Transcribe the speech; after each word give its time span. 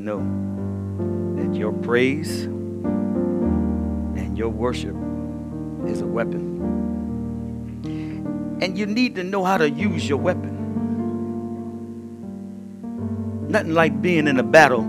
Know 0.00 0.20
that 1.36 1.54
your 1.54 1.72
praise 1.72 2.44
and 2.44 4.36
your 4.36 4.48
worship 4.48 4.96
is 5.86 6.00
a 6.00 6.06
weapon. 6.06 6.48
And 8.62 8.76
you 8.78 8.86
need 8.86 9.14
to 9.16 9.24
know 9.24 9.44
how 9.44 9.56
to 9.58 9.70
use 9.70 10.08
your 10.08 10.18
weapon. 10.18 10.56
Nothing 13.48 13.74
like 13.74 14.00
being 14.02 14.26
in 14.28 14.38
a 14.38 14.42
battle 14.42 14.82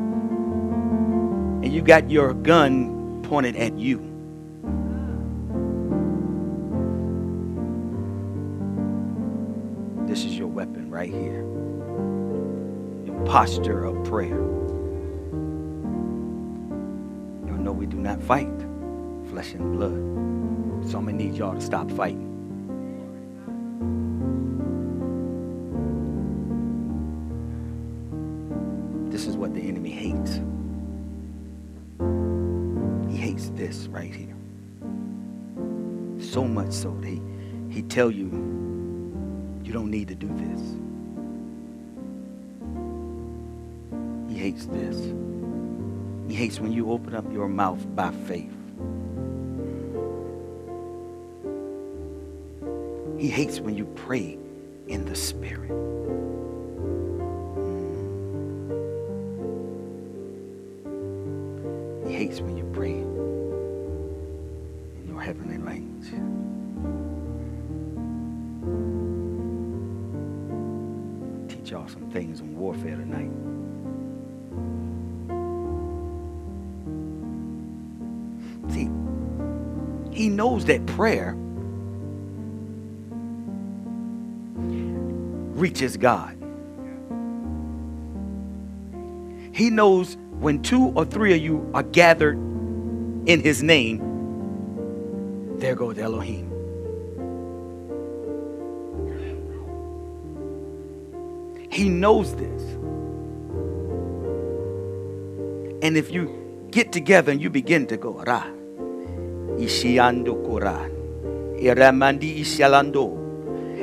and 1.64 1.72
you 1.72 1.82
got 1.82 2.10
your 2.10 2.34
gun 2.34 3.22
pointed 3.24 3.56
at 3.56 3.78
you. 3.78 4.00
This 10.08 10.26
is 10.26 10.38
your 10.38 10.48
weapon 10.48 10.90
right 10.90 11.10
here. 11.10 11.42
Your 13.06 13.26
posture 13.26 13.86
of 13.86 14.04
prayer. 14.04 14.61
Flesh 19.52 19.60
and 19.60 19.78
blood. 19.78 20.90
So 20.90 20.98
I'm 20.98 21.06
gonna 21.06 21.18
need 21.18 21.36
y'all 21.36 21.54
to 21.54 21.62
stop 21.62 21.90
fighting. 21.92 22.28
This 29.10 29.28
is 29.28 29.36
what 29.36 29.54
the 29.54 29.62
enemy 29.62 29.92
hates. 29.92 30.40
He 33.10 33.18
hates 33.18 33.50
this 33.50 33.88
right 33.88 34.14
here. 34.14 34.36
So 36.20 36.44
much 36.46 36.72
so 36.72 36.92
that 37.02 37.08
he, 37.08 37.22
he 37.70 37.82
tell 37.84 38.10
you, 38.10 38.30
you 39.64 39.74
don't 39.74 39.92
need 39.92 40.08
to 40.08 40.16
do 40.16 40.28
this. 40.28 40.62
He 44.30 44.40
hates 44.40 44.66
this. 44.66 44.98
He 46.28 46.36
hates 46.36 46.60
when 46.60 46.72
you 46.72 46.92
open 46.92 47.14
up 47.14 47.32
your 47.34 47.50
mouth 47.50 47.84
by 47.96 48.12
faith. 48.12 48.54
He 53.22 53.30
hates 53.30 53.60
when 53.60 53.78
you 53.78 53.86
pray 53.86 54.40
in 54.88 55.06
the 55.06 55.16
spirit. 55.16 55.70
Mm. 55.70 56.18
He 62.08 62.16
hates 62.16 62.42
when 62.42 62.58
you 62.58 62.64
pray 62.74 62.94
in 64.98 65.08
your 65.08 65.22
heavenly 65.22 65.60
language. 65.60 66.10
Teach 71.48 71.70
y'all 71.70 71.88
some 71.88 72.10
things 72.10 72.42
on 72.42 72.58
warfare 72.58 72.96
tonight. 72.96 73.30
See, 78.74 78.90
he 80.12 80.28
knows 80.28 80.66
that 80.66 80.84
prayer 80.88 81.38
reaches 85.62 85.96
God. 85.96 86.36
He 89.54 89.70
knows 89.70 90.18
when 90.40 90.64
two 90.64 90.88
or 90.96 91.06
three 91.06 91.36
of 91.36 91.42
you 91.42 91.70
are 91.76 91.84
gathered 91.84 92.36
in 93.28 93.42
his 93.42 93.62
name, 93.62 94.02
there 95.60 95.76
goes 95.76 96.00
Elohim. 96.00 96.48
He 101.70 101.88
knows 101.90 102.36
this. 102.36 102.62
And 105.84 105.96
if 105.96 106.12
you 106.12 106.68
get 106.72 106.92
together 106.92 107.32
and 107.32 107.42
you 107.42 107.50
begin 107.52 107.86
to 107.88 107.98
go, 107.98 108.24
Ra, 108.24 108.44
Ishiando 109.58 110.44
Koran, 110.44 110.92
Iramandi 111.62 112.40
Ishalando, 112.42 113.21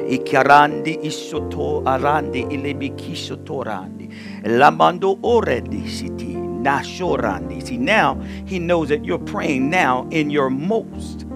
Ikarandi 0.09 1.05
Isoto 1.05 1.83
Arandi 1.85 2.45
Ilebikishotorandi, 2.51 4.43
Lamando 4.45 5.21
Oredi 5.21 5.85
Siti, 5.87 6.35
Nashorandi. 6.35 7.67
See, 7.67 7.77
now 7.77 8.15
he 8.47 8.59
knows 8.59 8.89
that 8.89 9.05
you're 9.05 9.19
praying 9.19 9.69
now 9.69 10.09
in 10.11 10.31
your 10.31 10.49
most 10.51 11.27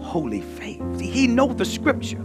holy 0.00 0.40
faith. 0.40 0.82
See, 0.98 1.08
he 1.08 1.26
knows 1.28 1.56
the 1.56 1.64
scripture. 1.64 2.24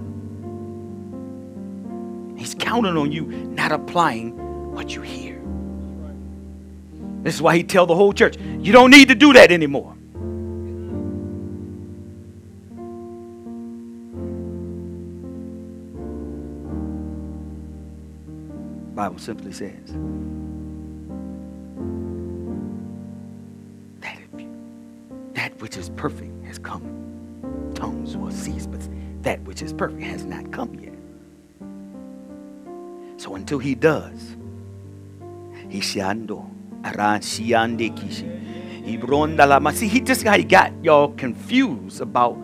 He's 2.36 2.56
counting 2.56 2.98
on 2.98 3.12
you 3.12 3.26
not 3.26 3.72
applying 3.72 4.36
what 4.74 4.96
you 4.96 5.02
hear. 5.02 5.40
This 7.22 7.36
is 7.36 7.42
why 7.42 7.56
he 7.56 7.64
tell 7.64 7.86
the 7.86 7.96
whole 7.96 8.14
church, 8.14 8.38
you 8.38 8.74
don't 8.74 8.90
need 8.90 9.08
to 9.10 9.16
do 9.16 9.32
that 9.34 9.52
anymore. 9.52 9.96
Bible 19.04 19.20
simply 19.20 19.52
says 19.52 19.98
that 24.00 24.18
if 24.18 25.34
that 25.34 25.60
which 25.60 25.76
is 25.76 25.90
perfect 25.98 26.32
has 26.46 26.58
come, 26.58 26.86
tongues 27.76 28.16
will 28.16 28.32
cease, 28.32 28.66
but 28.66 28.80
that 29.24 29.42
which 29.42 29.62
is 29.62 29.74
perfect 29.74 30.02
has 30.04 30.24
not 30.24 30.50
come 30.54 30.74
yet. 30.76 30.94
So 33.18 33.36
until 33.36 33.60
he 33.60 33.76
does, 33.76 34.38
he 35.68 35.80
Ishiando, 35.80 36.50
Aran 36.86 37.20
Shiande 37.20 37.94
Kishi, 37.98 38.24
Ibronda 38.86 39.46
Lama. 39.46 39.74
See, 39.74 39.90
he 39.90 40.00
just 40.00 40.26
he 40.26 40.46
got 40.46 40.72
y'all 40.82 41.12
confused 41.12 42.00
about 42.00 42.38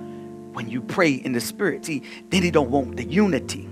when 0.51 0.67
you 0.67 0.81
pray 0.81 1.13
in 1.13 1.31
the 1.31 1.39
spirit. 1.39 1.85
See, 1.85 2.03
then 2.29 2.43
he 2.43 2.51
don't 2.51 2.69
want 2.69 2.97
the 2.97 3.05
unity. 3.05 3.68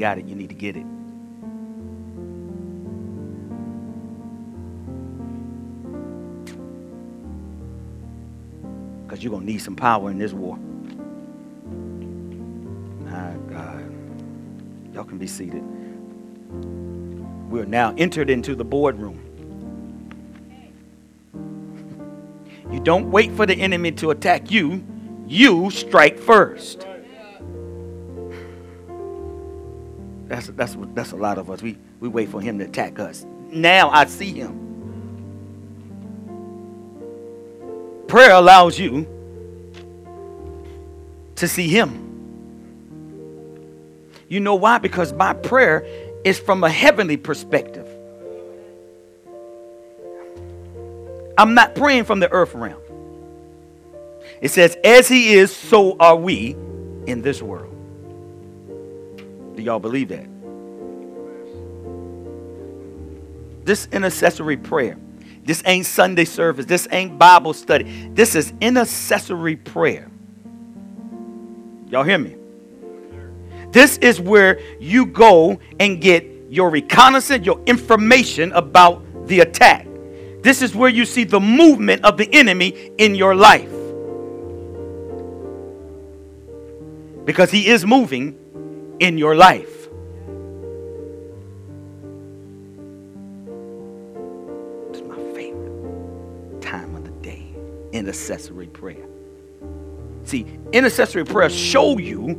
Got 0.00 0.18
it, 0.18 0.24
you 0.24 0.34
need 0.34 0.48
to 0.48 0.54
get 0.54 0.76
it. 0.76 0.86
Because 9.02 9.22
you're 9.22 9.30
going 9.30 9.46
to 9.46 9.52
need 9.52 9.58
some 9.58 9.76
power 9.76 10.10
in 10.10 10.18
this 10.18 10.32
war. 10.32 10.56
My 13.04 13.34
God. 13.52 13.94
Y'all 14.94 15.04
can 15.04 15.18
be 15.18 15.26
seated. 15.26 15.62
We're 17.50 17.66
now 17.66 17.94
entered 17.98 18.30
into 18.30 18.54
the 18.56 18.64
boardroom. 18.64 19.26
You 22.70 22.78
don't 22.78 23.10
wait 23.10 23.32
for 23.32 23.46
the 23.46 23.54
enemy 23.54 23.90
to 23.92 24.12
attack 24.12 24.52
you, 24.52 24.84
you 25.26 25.72
strike 25.72 26.20
first. 26.20 26.86
That's, 30.30 30.46
that's, 30.46 30.76
that's 30.94 31.10
a 31.10 31.16
lot 31.16 31.38
of 31.38 31.50
us. 31.50 31.60
We, 31.60 31.76
we 31.98 32.08
wait 32.08 32.28
for 32.28 32.40
him 32.40 32.60
to 32.60 32.64
attack 32.64 33.00
us. 33.00 33.26
Now 33.50 33.90
I 33.90 34.04
see 34.04 34.32
him. 34.32 34.58
Prayer 38.06 38.30
allows 38.30 38.78
you 38.78 39.08
to 41.34 41.48
see 41.48 41.66
him. 41.66 42.06
You 44.28 44.38
know 44.38 44.54
why? 44.54 44.78
Because 44.78 45.12
my 45.12 45.32
prayer 45.32 45.84
is 46.22 46.38
from 46.38 46.62
a 46.62 46.70
heavenly 46.70 47.16
perspective. 47.16 47.88
I'm 51.36 51.54
not 51.54 51.74
praying 51.74 52.04
from 52.04 52.20
the 52.20 52.30
earth 52.30 52.54
realm. 52.54 52.80
It 54.40 54.52
says, 54.52 54.76
as 54.84 55.08
he 55.08 55.32
is, 55.32 55.52
so 55.54 55.96
are 55.98 56.14
we 56.14 56.54
in 57.08 57.22
this 57.22 57.42
world. 57.42 57.74
Do 59.56 59.62
y'all 59.62 59.80
believe 59.80 60.08
that? 60.08 60.26
this 63.70 63.86
intercessory 63.92 64.56
prayer. 64.56 64.98
This 65.44 65.62
ain't 65.64 65.86
Sunday 65.86 66.24
service. 66.24 66.66
This 66.66 66.88
ain't 66.90 67.18
Bible 67.18 67.52
study. 67.52 68.10
This 68.12 68.34
is 68.34 68.52
intercessory 68.60 69.54
prayer. 69.54 70.10
Y'all 71.88 72.02
hear 72.02 72.18
me? 72.18 72.34
This 73.70 73.96
is 73.98 74.20
where 74.20 74.58
you 74.80 75.06
go 75.06 75.60
and 75.78 76.00
get 76.00 76.26
your 76.48 76.70
reconnaissance, 76.70 77.46
your 77.46 77.62
information 77.64 78.50
about 78.52 79.04
the 79.28 79.38
attack. 79.38 79.86
This 80.42 80.62
is 80.62 80.74
where 80.74 80.90
you 80.90 81.04
see 81.04 81.22
the 81.22 81.38
movement 81.38 82.04
of 82.04 82.16
the 82.16 82.28
enemy 82.34 82.90
in 82.98 83.14
your 83.14 83.36
life. 83.36 83.70
Because 87.24 87.52
he 87.52 87.68
is 87.68 87.86
moving 87.86 88.36
in 89.00 89.18
your 89.18 89.34
life. 89.34 89.88
It's 94.90 95.00
my 95.02 95.16
favorite 95.34 96.62
time 96.62 96.94
of 96.94 97.04
the 97.04 97.10
day 97.22 97.54
intercessory 97.92 98.68
prayer. 98.68 99.06
See, 100.24 100.46
intercessory 100.72 101.24
prayer 101.24 101.50
show 101.50 101.98
you 101.98 102.34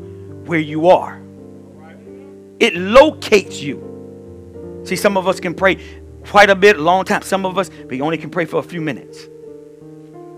where 0.46 0.60
you 0.60 0.88
are. 0.90 1.20
It 2.60 2.76
locates 2.76 3.60
you. 3.60 4.82
See, 4.84 4.96
some 4.96 5.18
of 5.18 5.28
us 5.28 5.40
can 5.40 5.56
pray 5.56 5.78
quite 6.26 6.52
a 6.52 6.56
bit, 6.56 6.78
a 6.78 6.82
long 6.82 7.06
time. 7.06 7.24
Some 7.24 7.46
of 7.46 7.58
us, 7.58 7.72
we 7.90 8.02
only 8.02 8.18
can 8.18 8.30
pray 8.30 8.46
for 8.46 8.60
a 8.60 8.64
few 8.64 8.82
minutes. 8.82 9.26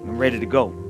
I'm 0.04 0.18
ready 0.18 0.40
to 0.40 0.46
go. 0.46 0.83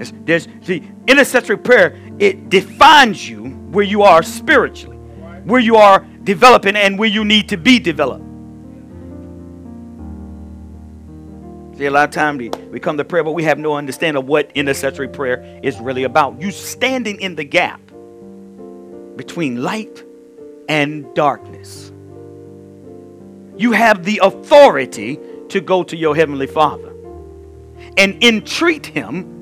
There's, 0.00 0.12
there's 0.24 0.48
see, 0.62 0.90
intercessory 1.06 1.58
prayer, 1.58 1.94
it 2.18 2.48
defines 2.48 3.28
you 3.28 3.50
where 3.70 3.84
you 3.84 4.00
are 4.00 4.22
spiritually, 4.22 4.96
where 5.44 5.60
you 5.60 5.76
are 5.76 6.06
developing, 6.24 6.74
and 6.74 6.98
where 6.98 7.08
you 7.08 7.22
need 7.22 7.50
to 7.50 7.58
be 7.58 7.78
developed. 7.78 8.24
See, 11.76 11.84
a 11.84 11.90
lot 11.90 12.08
of 12.08 12.14
times 12.14 12.38
we, 12.38 12.48
we 12.70 12.80
come 12.80 12.96
to 12.96 13.04
prayer, 13.04 13.22
but 13.22 13.32
we 13.32 13.44
have 13.44 13.58
no 13.58 13.74
understanding 13.74 14.22
of 14.22 14.26
what 14.26 14.50
intercessory 14.54 15.08
prayer 15.08 15.60
is 15.62 15.78
really 15.78 16.04
about. 16.04 16.40
You 16.40 16.50
standing 16.50 17.20
in 17.20 17.34
the 17.34 17.44
gap 17.44 17.82
between 19.16 19.62
light 19.62 20.02
and 20.70 21.14
darkness. 21.14 21.92
You 23.58 23.72
have 23.72 24.02
the 24.06 24.20
authority 24.22 25.18
to 25.50 25.60
go 25.60 25.82
to 25.82 25.94
your 25.94 26.16
Heavenly 26.16 26.46
Father 26.46 26.94
and 27.98 28.24
entreat 28.24 28.86
Him 28.86 29.39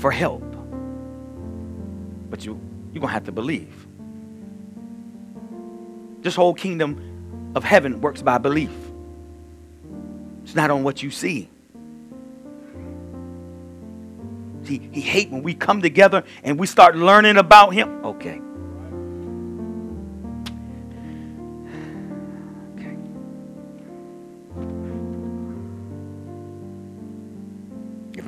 for 0.00 0.10
help. 0.10 0.42
But 2.30 2.44
you, 2.44 2.58
you're 2.92 3.00
going 3.00 3.08
to 3.08 3.14
have 3.14 3.24
to 3.24 3.32
believe. 3.32 3.86
This 6.22 6.34
whole 6.34 6.54
kingdom 6.54 7.52
of 7.54 7.64
heaven 7.64 8.00
works 8.00 8.22
by 8.22 8.38
belief. 8.38 8.70
It's 10.44 10.54
not 10.54 10.70
on 10.70 10.82
what 10.82 11.02
you 11.02 11.10
see. 11.10 11.48
He, 14.64 14.88
he 14.92 15.00
hate 15.00 15.30
when 15.30 15.42
we 15.42 15.54
come 15.54 15.82
together 15.82 16.24
and 16.44 16.58
we 16.58 16.66
start 16.66 16.96
learning 16.96 17.36
about 17.36 17.70
him. 17.70 18.04
Okay. 18.04 18.40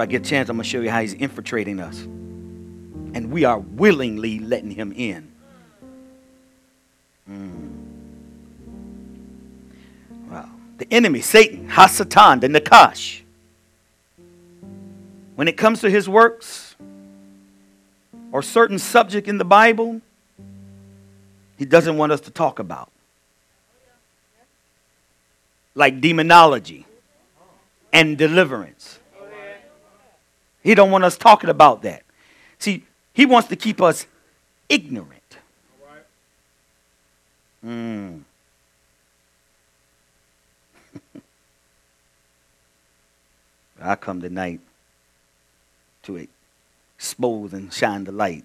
I 0.02 0.06
get 0.06 0.26
a 0.26 0.28
chance, 0.28 0.48
I'm 0.48 0.56
going 0.56 0.64
to 0.64 0.68
show 0.68 0.80
you 0.80 0.90
how 0.90 1.00
he's 1.00 1.14
infiltrating 1.14 1.80
us. 1.80 2.00
And 2.00 3.30
we 3.30 3.44
are 3.44 3.58
willingly 3.58 4.38
letting 4.38 4.70
him 4.70 4.92
in. 4.96 5.32
Mm. 7.30 7.70
Wow. 10.30 10.48
The 10.78 10.86
enemy, 10.90 11.20
Satan, 11.20 11.68
Hasatan, 11.68 12.40
the 12.40 12.48
Nakash 12.48 13.22
when 15.34 15.48
it 15.48 15.56
comes 15.56 15.80
to 15.80 15.90
his 15.90 16.08
works 16.08 16.76
or 18.30 18.42
certain 18.42 18.78
subject 18.78 19.28
in 19.28 19.38
the 19.38 19.44
Bible, 19.44 20.00
he 21.58 21.64
doesn't 21.64 21.96
want 21.96 22.12
us 22.12 22.20
to 22.22 22.30
talk 22.30 22.58
about. 22.58 22.90
Like 25.74 26.00
demonology 26.00 26.86
and 27.92 28.18
deliverance. 28.18 28.98
He 30.62 30.74
don't 30.74 30.90
want 30.90 31.04
us 31.04 31.16
talking 31.16 31.50
about 31.50 31.82
that. 31.82 32.02
See, 32.58 32.84
he 33.12 33.26
wants 33.26 33.48
to 33.48 33.56
keep 33.56 33.82
us 33.82 34.06
ignorant. 34.68 35.20
Mm. 37.64 38.22
I 43.80 43.94
come 43.96 44.20
tonight 44.20 44.60
to 46.02 46.26
expose 46.96 47.52
and 47.52 47.72
shine 47.72 48.04
the 48.04 48.12
light. 48.12 48.44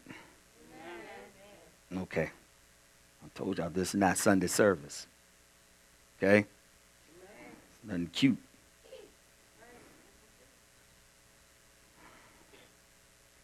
Okay. 1.95 2.29
I 3.23 3.27
told 3.33 3.57
y'all 3.57 3.69
this 3.69 3.89
is 3.89 3.95
not 3.95 4.17
Sunday 4.17 4.47
service. 4.47 5.07
Okay? 6.17 6.45
Nothing 7.83 8.07
cute. 8.13 8.37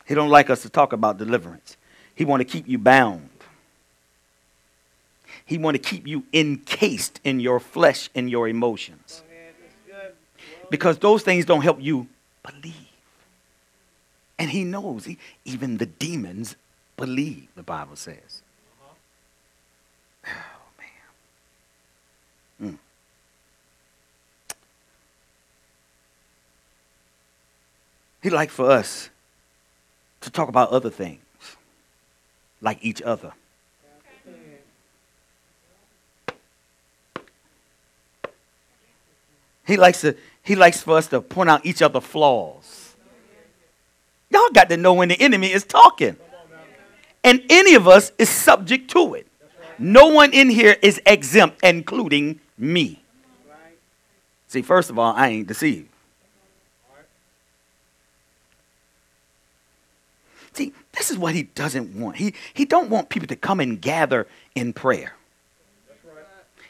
He 0.05 0.15
don't 0.15 0.29
like 0.29 0.49
us 0.49 0.61
to 0.63 0.69
talk 0.69 0.93
about 0.93 1.17
deliverance. 1.17 1.77
He 2.15 2.25
want 2.25 2.41
to 2.41 2.45
keep 2.45 2.67
you 2.67 2.77
bound. 2.77 3.29
He 5.45 5.57
want 5.57 5.75
to 5.75 5.79
keep 5.79 6.07
you 6.07 6.23
encased 6.33 7.19
in 7.23 7.39
your 7.39 7.59
flesh 7.59 8.09
and 8.15 8.29
your 8.29 8.47
emotions. 8.47 9.23
Because 10.69 10.97
those 10.97 11.21
things 11.23 11.45
don't 11.45 11.61
help 11.61 11.81
you 11.81 12.07
believe. 12.43 12.73
And 14.39 14.49
he 14.49 14.63
knows, 14.63 15.05
he, 15.05 15.17
even 15.45 15.77
the 15.77 15.85
demons 15.85 16.55
believe, 16.97 17.47
the 17.55 17.63
Bible 17.63 17.95
says. 17.95 18.41
Oh, 20.25 20.31
man. 22.61 22.71
Mm. 22.71 22.77
He'd 28.21 28.31
like 28.31 28.49
for 28.49 28.69
us 28.69 29.09
to 30.23 30.31
talk 30.31 30.49
about 30.49 30.69
other 30.69 30.89
things, 30.89 31.21
like 32.61 32.79
each 32.81 33.01
other. 33.01 33.33
He 39.65 39.77
likes 39.77 40.01
to 40.01 40.15
he 40.43 40.55
likes 40.55 40.81
for 40.81 40.97
us 40.97 41.07
to 41.07 41.21
point 41.21 41.49
out 41.49 41.65
each 41.65 41.81
other 41.81 42.01
flaws. 42.01 42.95
Y'all 44.29 44.49
got 44.49 44.67
to 44.69 44.77
know 44.77 44.93
when 44.93 45.09
the 45.09 45.21
enemy 45.21 45.51
is 45.51 45.63
talking. 45.63 46.17
And 47.23 47.41
any 47.49 47.75
of 47.75 47.87
us 47.87 48.11
is 48.17 48.27
subject 48.27 48.89
to 48.91 49.13
it. 49.13 49.27
No 49.79 50.07
one 50.07 50.33
in 50.33 50.49
here 50.49 50.75
is 50.81 51.01
exempt, 51.05 51.63
including 51.63 52.41
me. 52.57 53.01
See, 54.47 54.61
first 54.61 54.89
of 54.89 54.99
all, 54.99 55.13
I 55.15 55.29
ain't 55.29 55.47
deceived. 55.47 55.89
See, 60.53 60.73
this 60.91 61.09
is 61.09 61.17
what 61.17 61.33
he 61.33 61.43
doesn't 61.43 61.99
want. 61.99 62.17
He, 62.17 62.33
he 62.53 62.65
don't 62.65 62.89
want 62.89 63.09
people 63.09 63.27
to 63.27 63.35
come 63.35 63.59
and 63.59 63.81
gather 63.81 64.27
in 64.55 64.73
prayer. 64.73 65.15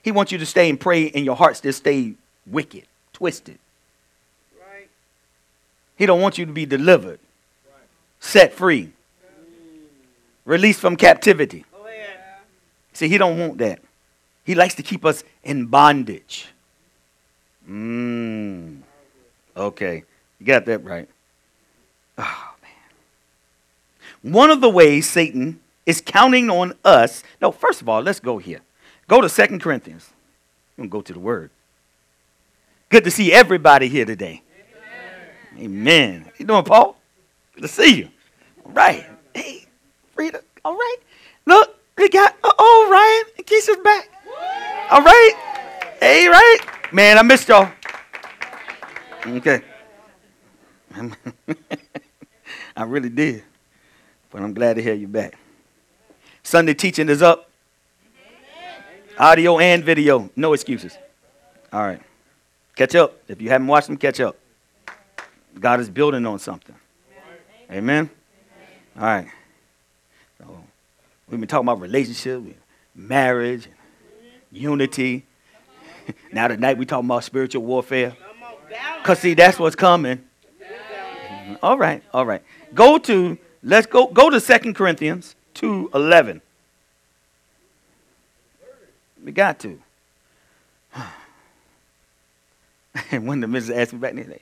He 0.02 0.12
wants 0.12 0.32
you 0.32 0.38
to 0.38 0.46
stay 0.46 0.70
and 0.70 0.80
pray 0.80 1.10
and 1.12 1.24
your 1.24 1.36
hearts 1.36 1.60
to 1.62 1.72
stay 1.72 2.16
wicked, 2.46 2.84
twisted. 3.13 3.58
Right. 4.60 4.90
He 5.98 6.06
don't 6.06 6.22
want 6.22 6.38
you 6.38 6.46
to 6.46 6.52
be 6.52 6.66
delivered 6.66 7.20
set 8.24 8.54
free, 8.54 8.92
released 10.46 10.80
from 10.80 10.96
captivity. 10.96 11.66
See, 12.94 13.10
he 13.10 13.18
don't 13.18 13.38
want 13.38 13.58
that. 13.58 13.82
He 14.46 14.56
likes 14.56 14.75
to 14.75 14.84
keep 14.84 15.04
us 15.04 15.24
in 15.44 15.66
bondage. 15.66 16.48
Mm. 17.68 18.80
Okay, 19.58 20.04
you 20.40 20.46
got 20.46 20.66
that 20.66 20.84
right. 20.84 21.10
Oh. 22.18 22.53
One 24.24 24.50
of 24.50 24.62
the 24.62 24.70
ways 24.70 25.08
Satan 25.08 25.60
is 25.86 26.01
counting 26.01 26.50
on 26.50 26.74
us. 26.84 27.24
No, 27.42 27.51
first 27.51 27.82
of 27.82 27.89
all, 27.89 28.01
let's 28.01 28.22
go 28.22 28.38
here. 28.38 28.62
Go 29.08 29.20
to 29.22 29.27
Second 29.27 29.62
Corinthians. 29.62 30.10
I'm 30.77 30.84
gonna 30.84 30.89
go 30.89 31.01
to 31.01 31.13
the 31.13 31.20
Word. 31.20 31.51
Good 32.89 33.03
to 33.03 33.12
see 33.12 33.34
everybody 33.34 33.89
here 33.89 34.06
today. 34.06 34.42
Amen. 35.58 35.65
Amen. 35.65 36.22
How 36.24 36.32
you 36.38 36.46
doing, 36.46 36.63
Paul? 36.63 36.98
Good 37.53 37.63
to 37.63 37.68
see 37.68 37.96
you. 37.96 38.10
All 38.65 38.72
right. 38.72 39.06
Hey, 39.34 39.65
Frida. 40.15 40.42
All 40.63 40.74
right. 40.74 40.98
Look, 41.46 41.75
we 41.98 42.08
got, 42.08 42.36
oh, 42.44 42.88
Ryan 42.89 43.34
and 43.38 43.46
Keisha's 43.46 43.84
back. 43.84 44.10
All 44.89 45.03
right. 45.03 45.34
Hey, 46.00 46.27
right. 46.27 46.60
Man, 46.94 47.18
I 47.18 47.24
missed 47.24 47.50
y'all. 47.50 47.70
Okay. 49.25 49.62
I 52.77 52.84
really 52.84 53.10
did. 53.10 53.44
But 54.34 54.42
I'm 54.42 54.54
glad 54.56 54.78
to 54.78 54.82
hear 54.82 54.96
you 54.96 55.08
back. 55.08 55.38
Sunday 56.42 56.74
teaching 56.74 57.08
is 57.08 57.22
up. 57.22 57.52
Audio 59.20 59.60
and 59.60 59.84
video. 59.84 60.28
No 60.36 60.54
excuses. 60.54 60.98
All 61.72 61.82
right. 61.82 62.02
Catch 62.75 62.96
up. 62.96 63.22
If 63.28 63.40
you 63.44 63.50
haven't 63.50 63.68
watched 63.68 63.88
them, 63.88 63.96
catch 63.96 64.20
up. 64.20 64.36
God 65.60 65.80
is 65.80 65.88
building 65.88 66.25
on 66.25 66.40
something. 66.40 66.74
Amen. 67.72 68.10
All 68.98 69.04
right. 69.04 69.28
So 70.40 70.63
we've 71.30 71.40
been 71.40 71.48
talking 71.48 71.68
about 71.68 71.80
relationship, 71.80 72.42
marriage, 72.96 73.68
unity. 74.52 75.28
now 76.32 76.48
tonight 76.48 76.80
we're 76.80 76.86
talking 76.86 77.06
about 77.06 77.24
spiritual 77.24 77.63
warfare. 77.63 78.18
Cause 79.04 79.20
see, 79.20 79.36
that's 79.36 79.60
what's 79.60 79.75
coming. 79.75 80.24
All 81.62 81.78
right, 81.78 82.02
all 82.12 82.25
right. 82.25 82.42
Go 82.74 82.98
to 82.98 83.38
let's 83.63 83.88
go 83.88 84.08
go 84.08 84.29
to 84.29 84.39
Second 84.39 84.75
Corinthians 84.75 85.36
two 85.53 85.89
eleven. 85.93 86.41
We 89.24 89.32
got 89.32 89.60
to. 89.60 89.79
And 93.10 93.27
when 93.27 93.39
the 93.39 93.48
minister 93.48 93.74
asked 93.74 93.91
me 93.91 93.98
back 93.98 94.13
there, 94.13 94.38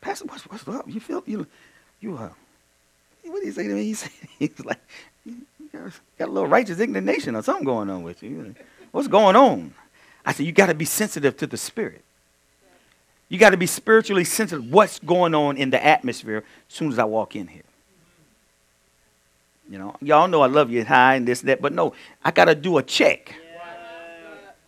Pastor, 0.00 0.24
what's, 0.24 0.44
what's 0.44 0.66
up? 0.66 0.88
You 0.88 0.98
feel 0.98 1.22
you 1.26 1.46
you 2.00 2.16
uh 2.16 2.30
what 3.24 3.40
did 3.40 3.44
he 3.44 3.52
say 3.52 3.68
to 3.68 3.74
me? 3.74 3.84
He 3.84 3.92
said 3.94 4.10
he's 4.38 4.64
like 4.64 4.80
you 5.26 5.92
got 6.18 6.28
a 6.28 6.32
little 6.32 6.48
righteous 6.48 6.80
indignation 6.80 7.36
or 7.36 7.42
something 7.42 7.64
going 7.64 7.90
on 7.90 8.02
with 8.02 8.22
you. 8.22 8.54
What's 8.90 9.08
going 9.08 9.36
on? 9.36 9.74
I 10.24 10.32
said, 10.32 10.46
you 10.46 10.52
got 10.52 10.66
to 10.66 10.74
be 10.74 10.84
sensitive 10.84 11.36
to 11.38 11.46
the 11.46 11.56
spirit. 11.56 12.02
You 13.28 13.38
got 13.38 13.50
to 13.50 13.56
be 13.56 13.66
spiritually 13.66 14.24
sensitive 14.24 14.70
what's 14.70 14.98
going 14.98 15.34
on 15.34 15.56
in 15.56 15.70
the 15.70 15.84
atmosphere 15.84 16.44
as 16.68 16.74
soon 16.74 16.92
as 16.92 16.98
I 16.98 17.04
walk 17.04 17.34
in 17.34 17.48
here. 17.48 17.62
You 19.72 19.78
know, 19.78 19.96
y'all 20.02 20.28
know 20.28 20.42
I 20.42 20.48
love 20.48 20.70
you 20.70 20.84
high 20.84 21.14
and 21.14 21.26
this 21.26 21.40
and 21.40 21.48
that, 21.48 21.62
but 21.62 21.72
no, 21.72 21.94
I 22.22 22.30
got 22.30 22.44
to 22.44 22.54
do 22.54 22.76
a 22.76 22.82
check. 22.82 23.34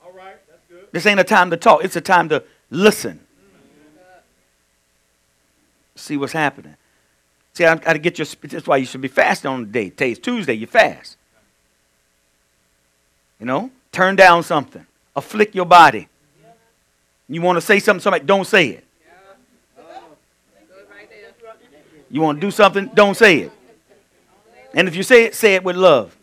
All 0.02 0.10
right, 0.12 0.36
that's 0.48 0.62
good. 0.66 0.88
This 0.92 1.04
ain't 1.04 1.20
a 1.20 1.24
time 1.24 1.50
to 1.50 1.58
talk. 1.58 1.84
It's 1.84 1.94
a 1.94 2.00
time 2.00 2.30
to 2.30 2.42
listen. 2.70 3.20
See 5.94 6.16
what's 6.16 6.32
happening. 6.32 6.76
See, 7.52 7.66
I 7.66 7.74
got 7.74 7.92
to 7.92 7.98
get 7.98 8.18
your. 8.18 8.26
That's 8.44 8.66
why 8.66 8.78
you 8.78 8.86
should 8.86 9.02
be 9.02 9.08
fasting 9.08 9.50
on 9.50 9.60
the 9.60 9.70
day. 9.70 9.90
Today's 9.90 10.18
Tuesday. 10.18 10.54
You 10.54 10.66
fast. 10.66 11.18
You 13.38 13.44
know, 13.44 13.70
turn 13.92 14.16
down 14.16 14.42
something. 14.42 14.86
Afflict 15.14 15.54
your 15.54 15.66
body. 15.66 16.08
You 17.28 17.42
want 17.42 17.58
to 17.58 17.60
say 17.60 17.78
something, 17.78 18.00
to 18.00 18.04
somebody 18.04 18.24
don't 18.24 18.46
say 18.46 18.68
it. 18.68 18.84
You 22.10 22.22
want 22.22 22.40
to 22.40 22.46
do 22.46 22.50
something, 22.50 22.90
don't 22.94 23.14
say 23.14 23.40
it. 23.40 23.52
And 24.74 24.88
if 24.88 24.96
you 24.96 25.02
say 25.02 25.24
it, 25.24 25.34
say 25.34 25.54
it 25.54 25.64
with 25.64 25.76
love. 25.76 26.16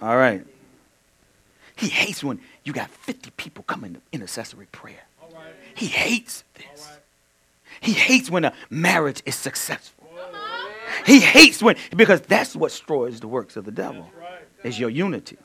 All 0.00 0.16
right. 0.16 0.44
He 1.76 1.88
hates 1.88 2.22
when 2.22 2.40
you 2.64 2.72
got 2.72 2.90
50 2.90 3.30
people 3.36 3.64
coming 3.64 3.94
to 3.94 4.00
intercessory 4.12 4.66
prayer. 4.66 5.04
He 5.74 5.86
hates 5.86 6.44
this. 6.54 6.98
He 7.80 7.92
hates 7.92 8.30
when 8.30 8.44
a 8.44 8.52
marriage 8.70 9.22
is 9.26 9.34
successful. 9.34 10.08
He 11.06 11.20
hates 11.20 11.62
when, 11.62 11.76
because 11.96 12.20
that's 12.20 12.54
what 12.54 12.70
destroys 12.70 13.20
the 13.20 13.26
works 13.26 13.56
of 13.56 13.64
the 13.64 13.72
devil, 13.72 14.08
is 14.62 14.78
your 14.78 14.90
unity, 14.90 15.36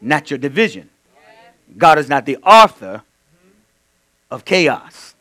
not 0.00 0.30
your 0.30 0.38
division. 0.38 0.90
God 1.76 1.98
is 1.98 2.08
not 2.08 2.24
the 2.24 2.38
author 2.38 3.02
of 4.30 4.44
chaos. 4.44 5.14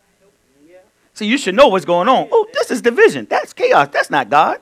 So 1.14 1.26
you 1.26 1.38
should 1.38 1.56
know 1.56 1.68
what's 1.68 1.86
going 1.86 2.08
on. 2.08 2.30
Oh, 2.32 2.48
this 2.54 2.72
is 2.72 2.82
division. 2.82 3.28
That's 3.30 3.54
chaos. 3.54 3.90
That's 3.92 4.10
not 4.10 4.30
God. 4.30 4.62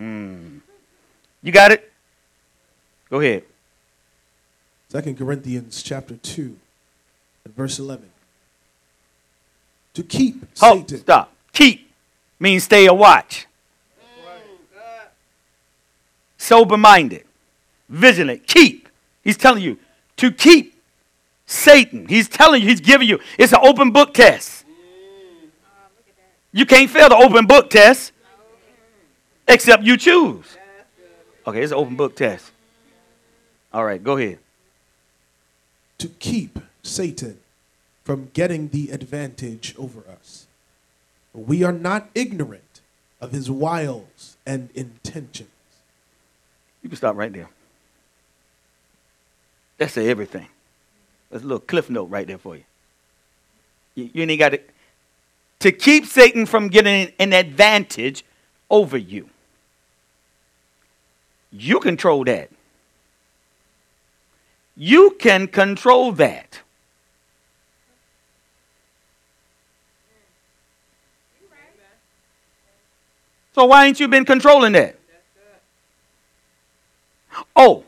Mm. 0.00 0.60
You 1.42 1.52
got 1.52 1.72
it? 1.72 1.92
Go 3.10 3.20
ahead. 3.20 3.44
Second 4.88 5.18
Corinthians 5.18 5.82
chapter 5.82 6.16
2 6.16 6.56
and 7.44 7.54
verse 7.54 7.78
11. 7.78 8.08
To 9.94 10.02
keep 10.02 10.58
Hold, 10.58 10.88
Satan. 10.88 10.98
Stop. 11.02 11.32
Keep 11.52 11.90
means 12.38 12.64
stay 12.64 12.86
a 12.86 12.94
watch. 12.94 13.46
Sober 16.38 16.78
minded 16.78 17.24
vigilant. 17.90 18.46
Keep. 18.46 18.88
He's 19.22 19.36
telling 19.36 19.62
you 19.62 19.78
to 20.16 20.30
keep 20.30 20.80
Satan. 21.44 22.06
He's 22.08 22.28
telling 22.28 22.62
you, 22.62 22.68
he's 22.68 22.80
giving 22.80 23.08
you. 23.08 23.18
It's 23.38 23.52
an 23.52 23.58
open 23.62 23.90
book 23.90 24.14
test. 24.14 24.64
You 26.52 26.64
can't 26.64 26.88
fail 26.88 27.08
the 27.08 27.16
open 27.16 27.46
book 27.46 27.68
test 27.68 28.12
except 29.50 29.82
you 29.82 29.96
choose. 29.96 30.56
Okay, 31.46 31.62
it's 31.62 31.72
an 31.72 31.78
open 31.78 31.96
book 31.96 32.16
test. 32.16 32.50
All 33.72 33.84
right, 33.84 34.02
go 34.02 34.16
ahead. 34.16 34.38
To 35.98 36.08
keep 36.08 36.58
Satan 36.82 37.38
from 38.04 38.30
getting 38.32 38.68
the 38.68 38.90
advantage 38.90 39.74
over 39.78 40.02
us. 40.10 40.46
We 41.32 41.62
are 41.62 41.72
not 41.72 42.08
ignorant 42.14 42.80
of 43.20 43.32
his 43.32 43.50
wiles 43.50 44.36
and 44.46 44.70
intentions. 44.74 45.48
You 46.82 46.88
can 46.88 46.96
stop 46.96 47.16
right 47.16 47.32
there. 47.32 47.48
That's 49.78 49.96
everything. 49.96 50.48
That's 51.30 51.44
a 51.44 51.46
little 51.46 51.60
cliff 51.60 51.88
note 51.88 52.10
right 52.10 52.26
there 52.26 52.38
for 52.38 52.56
you. 52.56 52.64
You, 53.94 54.10
you 54.12 54.22
ain't 54.22 54.38
got 54.38 54.50
to 54.50 54.60
to 55.60 55.72
keep 55.72 56.06
Satan 56.06 56.46
from 56.46 56.68
getting 56.68 57.12
an 57.18 57.32
advantage 57.32 58.24
over 58.70 58.96
you. 58.96 59.28
You 61.52 61.80
control 61.80 62.24
that. 62.24 62.50
You 64.76 65.16
can 65.18 65.46
control 65.46 66.12
that. 66.12 66.60
So 73.54 73.64
why 73.66 73.86
ain't 73.86 74.00
you 74.00 74.08
been 74.08 74.24
controlling 74.24 74.72
that? 74.72 74.96
Oh, 77.56 77.84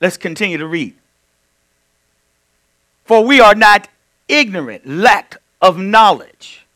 let's 0.00 0.16
continue 0.16 0.58
to 0.58 0.66
read. 0.66 0.94
For 3.04 3.24
we 3.24 3.40
are 3.40 3.54
not 3.54 3.88
ignorant, 4.28 4.86
lack 4.86 5.36
of 5.60 5.78
knowledge. 5.78 6.66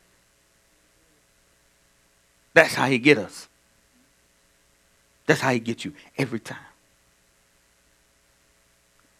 That's 2.54 2.74
how 2.74 2.86
he 2.86 2.98
get 2.98 3.18
us. 3.18 3.48
That's 5.26 5.40
how 5.40 5.50
he 5.50 5.58
get 5.58 5.84
you 5.84 5.92
every 6.16 6.40
time. 6.40 6.58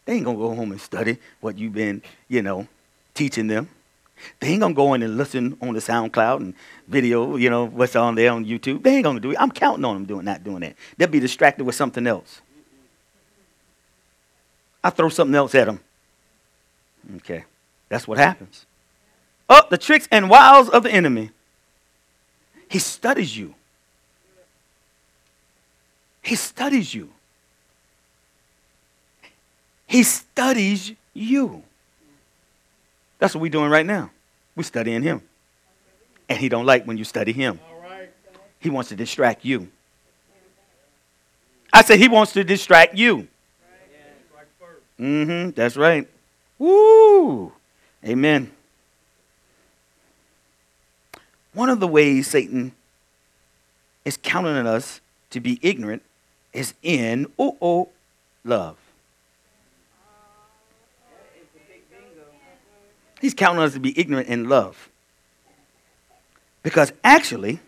They 0.05 0.15
ain't 0.15 0.25
gonna 0.25 0.39
go 0.39 0.55
home 0.55 0.71
and 0.71 0.81
study 0.81 1.19
what 1.41 1.59
you've 1.59 1.73
been, 1.73 2.01
you 2.29 2.41
know, 2.43 2.69
teaching 3.13 3.49
them. 3.49 3.69
They 4.41 4.49
ain't 4.49 4.61
gonna 4.61 4.73
go 4.73 4.95
in 4.95 5.03
and 5.03 5.17
listen 5.17 5.59
on 5.61 5.75
the 5.75 5.81
SoundCloud 5.81 6.37
and 6.39 6.55
video, 6.87 7.37
you 7.37 7.51
know, 7.51 7.67
what's 7.67 7.97
on 7.97 8.15
there 8.15 8.31
on 8.31 8.47
YouTube. 8.47 8.83
They 8.83 8.95
ain't 8.95 9.05
gonna 9.05 9.21
do 9.21 9.33
it. 9.33 9.37
I'm 9.39 9.51
counting 9.51 9.85
on 9.85 9.95
them 9.95 10.05
doing 10.05 10.25
not 10.25 10.45
doing 10.45 10.61
that. 10.61 10.77
They'll 10.97 11.09
be 11.09 11.21
distracted 11.21 11.65
with 11.65 11.75
something 11.75 12.07
else. 12.07 12.41
I 14.83 14.91
throw 14.91 15.09
something 15.09 15.35
else 15.35 15.55
at 15.57 15.67
them. 15.67 15.81
Okay. 17.17 17.45
That's 17.89 18.07
what 18.07 18.19
happens. 18.19 18.65
Oh, 19.49 19.63
the 19.69 19.79
tricks 19.79 20.07
and 20.13 20.31
wiles 20.31 20.69
of 20.69 20.85
the 20.85 20.91
enemy. 20.91 21.31
He 22.69 22.79
studies 22.79 23.37
you. 23.37 23.56
He 26.27 26.35
studies 26.35 26.93
you. 26.93 27.09
He 29.87 30.03
studies 30.03 30.91
you. 31.15 31.63
That's 33.21 33.33
what 33.33 33.43
we're 33.43 33.49
doing 33.49 33.71
right 33.71 33.87
now. 33.87 34.11
We're 34.57 34.65
studying 34.65 35.03
him. 35.03 35.23
And 36.29 36.37
he 36.37 36.49
don't 36.49 36.67
like 36.67 36.85
when 36.85 36.99
you 36.99 37.05
study 37.05 37.31
him. 37.31 37.61
He 38.59 38.71
wants 38.71 38.89
to 38.89 38.97
distract 38.97 39.45
you. 39.45 39.71
I 41.73 41.83
said 41.83 42.01
he 42.01 42.09
wants 42.09 42.33
to 42.33 42.43
distract 42.43 42.97
you. 42.97 43.29
Mm-hmm. 44.99 45.51
That's 45.51 45.77
right. 45.77 46.09
Woo! 46.59 47.53
Amen. 48.05 48.51
One 51.53 51.69
of 51.69 51.79
the 51.79 51.87
ways 51.87 52.27
Satan 52.27 52.73
is 54.05 54.17
counting 54.17 54.57
on 54.57 54.67
us 54.67 55.01
to 55.31 55.39
be 55.39 55.61
ignorant 55.63 56.03
is 56.57 56.75
in 56.83 57.27
oh 57.39 57.57
oh 57.61 57.89
love. 58.45 58.77
He's 63.21 63.35
counting 63.35 63.63
us 63.63 63.73
to 63.73 63.81
be 63.81 63.99
ignorant 63.99 64.29
in 64.29 64.49
love. 64.49 64.89
Because 66.63 66.93
actually, 67.03 67.61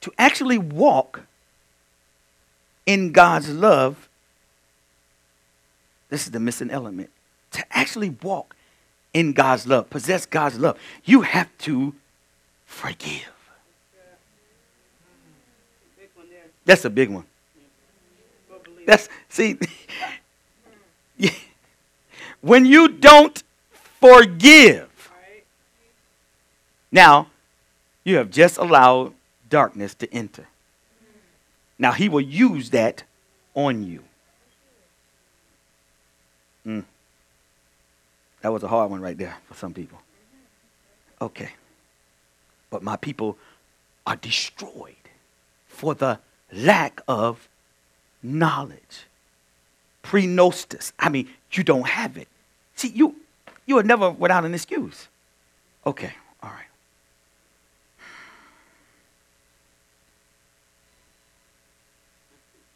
to 0.00 0.12
actually 0.18 0.58
walk 0.58 1.22
in 2.86 3.12
God's 3.12 3.50
love 3.50 4.08
this 6.08 6.24
is 6.24 6.30
the 6.30 6.40
missing 6.40 6.70
element. 6.70 7.10
To 7.52 7.64
actually 7.70 8.10
walk 8.22 8.56
in 9.12 9.32
God's 9.32 9.66
love, 9.66 9.90
possess 9.90 10.26
God's 10.26 10.58
love, 10.58 10.78
you 11.04 11.22
have 11.22 11.48
to 11.58 11.94
forgive. 12.66 13.30
That's 16.68 16.84
a 16.84 16.90
big 16.90 17.08
one. 17.08 17.24
That's 18.84 19.08
see. 19.30 19.58
when 22.42 22.66
you 22.66 22.88
don't 22.88 23.42
forgive, 23.98 25.10
now 26.92 27.28
you 28.04 28.16
have 28.16 28.30
just 28.30 28.58
allowed 28.58 29.14
darkness 29.48 29.94
to 29.94 30.12
enter. 30.12 30.46
Now 31.78 31.92
he 31.92 32.10
will 32.10 32.20
use 32.20 32.68
that 32.68 33.02
on 33.54 33.82
you. 33.82 34.04
Mm. 36.66 36.84
That 38.42 38.52
was 38.52 38.62
a 38.62 38.68
hard 38.68 38.90
one 38.90 39.00
right 39.00 39.16
there 39.16 39.38
for 39.46 39.54
some 39.54 39.72
people. 39.72 40.02
Okay. 41.22 41.48
But 42.68 42.82
my 42.82 42.96
people 42.96 43.38
are 44.06 44.16
destroyed 44.16 44.96
for 45.66 45.94
the 45.94 46.18
lack 46.52 47.00
of 47.08 47.48
knowledge. 48.22 49.06
Prenostis. 50.02 50.92
I 50.98 51.08
mean, 51.08 51.28
you 51.52 51.62
don't 51.62 51.86
have 51.86 52.16
it. 52.16 52.28
See, 52.76 52.88
you 52.88 53.16
you 53.66 53.78
are 53.78 53.82
never 53.82 54.10
without 54.10 54.44
an 54.44 54.54
excuse. 54.54 55.08
Okay, 55.86 56.12
all 56.42 56.50
right. 56.50 56.64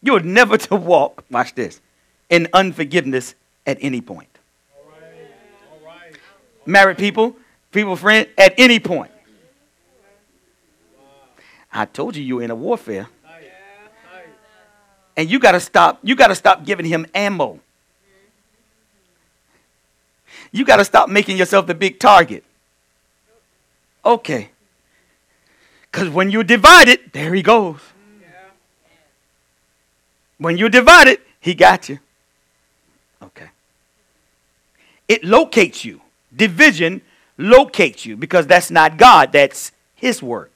You 0.02 0.16
are 0.16 0.20
never 0.20 0.58
to 0.58 0.76
walk, 0.76 1.24
watch 1.30 1.54
this, 1.54 1.80
in 2.28 2.48
unforgiveness 2.52 3.34
at 3.66 3.78
any 3.80 4.00
point. 4.00 4.28
Married 6.66 6.98
people, 6.98 7.36
people, 7.70 7.96
friend, 7.96 8.28
at 8.36 8.54
any 8.58 8.78
point. 8.78 9.10
I 11.72 11.86
told 11.86 12.16
you 12.16 12.22
you 12.22 12.36
were 12.36 12.42
in 12.42 12.50
a 12.50 12.54
warfare. 12.54 13.08
And 15.16 15.30
you 15.30 15.38
gotta 15.38 15.60
stop, 15.60 15.98
you 16.02 16.14
gotta 16.14 16.34
stop 16.34 16.64
giving 16.64 16.86
him 16.86 17.06
ammo. 17.14 17.60
You 20.50 20.64
gotta 20.64 20.84
stop 20.84 21.08
making 21.08 21.36
yourself 21.36 21.66
the 21.66 21.74
big 21.74 21.98
target. 21.98 22.44
Okay. 24.04 24.50
Because 25.90 26.08
when 26.08 26.30
you're 26.30 26.44
divided, 26.44 27.12
there 27.12 27.34
he 27.34 27.42
goes. 27.42 27.80
When 30.38 30.58
you're 30.58 30.70
divided, 30.70 31.20
he 31.40 31.54
got 31.54 31.88
you. 31.88 32.00
Okay. 33.22 33.48
It 35.06 35.22
locates 35.22 35.84
you. 35.84 36.00
Division 36.34 37.02
locates 37.38 38.04
you 38.06 38.16
because 38.16 38.46
that's 38.46 38.70
not 38.70 38.96
God, 38.96 39.32
that's 39.32 39.72
his 39.94 40.22
work. 40.22 40.51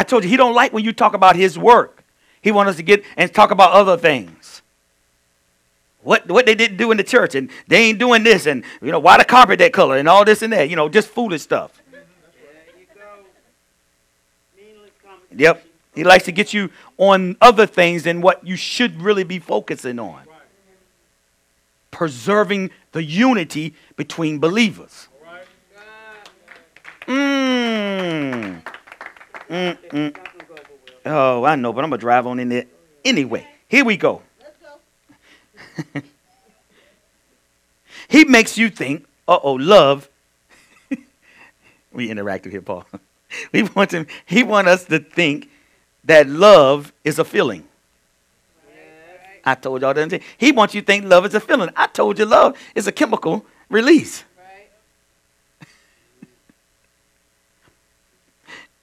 I 0.00 0.02
told 0.02 0.24
you 0.24 0.30
he 0.30 0.38
don't 0.38 0.54
like 0.54 0.72
when 0.72 0.82
you 0.82 0.94
talk 0.94 1.12
about 1.12 1.36
his 1.36 1.58
work. 1.58 2.04
He 2.40 2.50
wants 2.50 2.70
us 2.70 2.76
to 2.76 2.82
get 2.82 3.04
and 3.18 3.30
talk 3.34 3.50
about 3.50 3.72
other 3.72 3.98
things. 3.98 4.62
What 6.02 6.26
what 6.26 6.46
they 6.46 6.54
didn't 6.54 6.78
do 6.78 6.90
in 6.90 6.96
the 6.96 7.04
church 7.04 7.34
and 7.34 7.50
they 7.68 7.82
ain't 7.82 7.98
doing 7.98 8.22
this 8.22 8.46
and 8.46 8.64
you 8.80 8.90
know 8.92 8.98
why 8.98 9.18
the 9.18 9.26
carpet 9.26 9.58
that 9.58 9.74
color 9.74 9.98
and 9.98 10.08
all 10.08 10.24
this 10.24 10.40
and 10.40 10.54
that, 10.54 10.70
you 10.70 10.76
know, 10.76 10.88
just 10.88 11.08
foolish 11.08 11.42
stuff. 11.42 11.82
Yep. 15.36 15.66
He 15.94 16.02
likes 16.02 16.24
to 16.24 16.32
get 16.32 16.54
you 16.54 16.70
on 16.96 17.36
other 17.42 17.66
things 17.66 18.04
than 18.04 18.22
what 18.22 18.46
you 18.46 18.56
should 18.56 19.02
really 19.02 19.24
be 19.24 19.38
focusing 19.38 19.98
on. 19.98 20.22
Preserving 21.90 22.70
the 22.92 23.04
unity 23.04 23.74
between 23.96 24.38
believers. 24.38 25.08
Mm. 27.06 28.62
Mm-mm. 29.50 30.16
Oh, 31.04 31.44
I 31.44 31.56
know, 31.56 31.72
but 31.72 31.82
I'm 31.82 31.90
going 31.90 31.98
to 31.98 32.02
drive 32.02 32.26
on 32.26 32.38
in 32.38 32.48
there 32.48 32.66
anyway. 33.04 33.46
Here 33.68 33.84
we 33.84 33.96
go. 33.96 34.22
he 38.08 38.24
makes 38.24 38.56
you 38.56 38.70
think, 38.70 39.06
uh 39.26 39.38
oh, 39.42 39.54
love. 39.54 40.08
we 41.92 42.08
interacted 42.08 42.52
here, 42.52 42.62
Paul. 42.62 42.86
we 43.52 43.64
want 43.64 43.92
him, 43.92 44.06
he 44.24 44.44
want 44.44 44.68
us 44.68 44.84
to 44.84 45.00
think 45.00 45.50
that 46.04 46.28
love 46.28 46.92
is 47.02 47.18
a 47.18 47.24
feeling. 47.24 47.64
I 49.42 49.54
told 49.54 49.80
y'all 49.80 49.94
that. 49.94 50.20
He 50.36 50.52
wants 50.52 50.74
you 50.74 50.82
to 50.82 50.86
think 50.86 51.06
love 51.06 51.24
is 51.24 51.34
a 51.34 51.40
feeling. 51.40 51.70
I 51.74 51.86
told 51.86 52.18
you 52.18 52.26
love 52.26 52.58
is 52.74 52.86
a 52.86 52.92
chemical 52.92 53.44
release. 53.70 54.22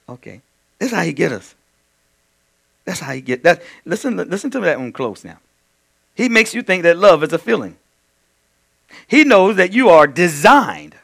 okay. 0.08 0.42
That's 0.78 0.92
how 0.92 1.02
he 1.02 1.12
get 1.12 1.32
us. 1.32 1.54
That's 2.84 3.00
how 3.00 3.12
he 3.12 3.20
get 3.20 3.42
that. 3.42 3.62
Listen, 3.84 4.16
listen 4.16 4.50
to 4.52 4.60
that 4.60 4.78
one 4.78 4.92
close 4.92 5.24
now. 5.24 5.38
He 6.14 6.28
makes 6.28 6.54
you 6.54 6.62
think 6.62 6.82
that 6.84 6.96
love 6.96 7.22
is 7.22 7.32
a 7.32 7.38
feeling. 7.38 7.76
He 9.06 9.24
knows 9.24 9.56
that 9.56 9.72
you 9.72 9.88
are 9.88 10.06
designed 10.06 10.96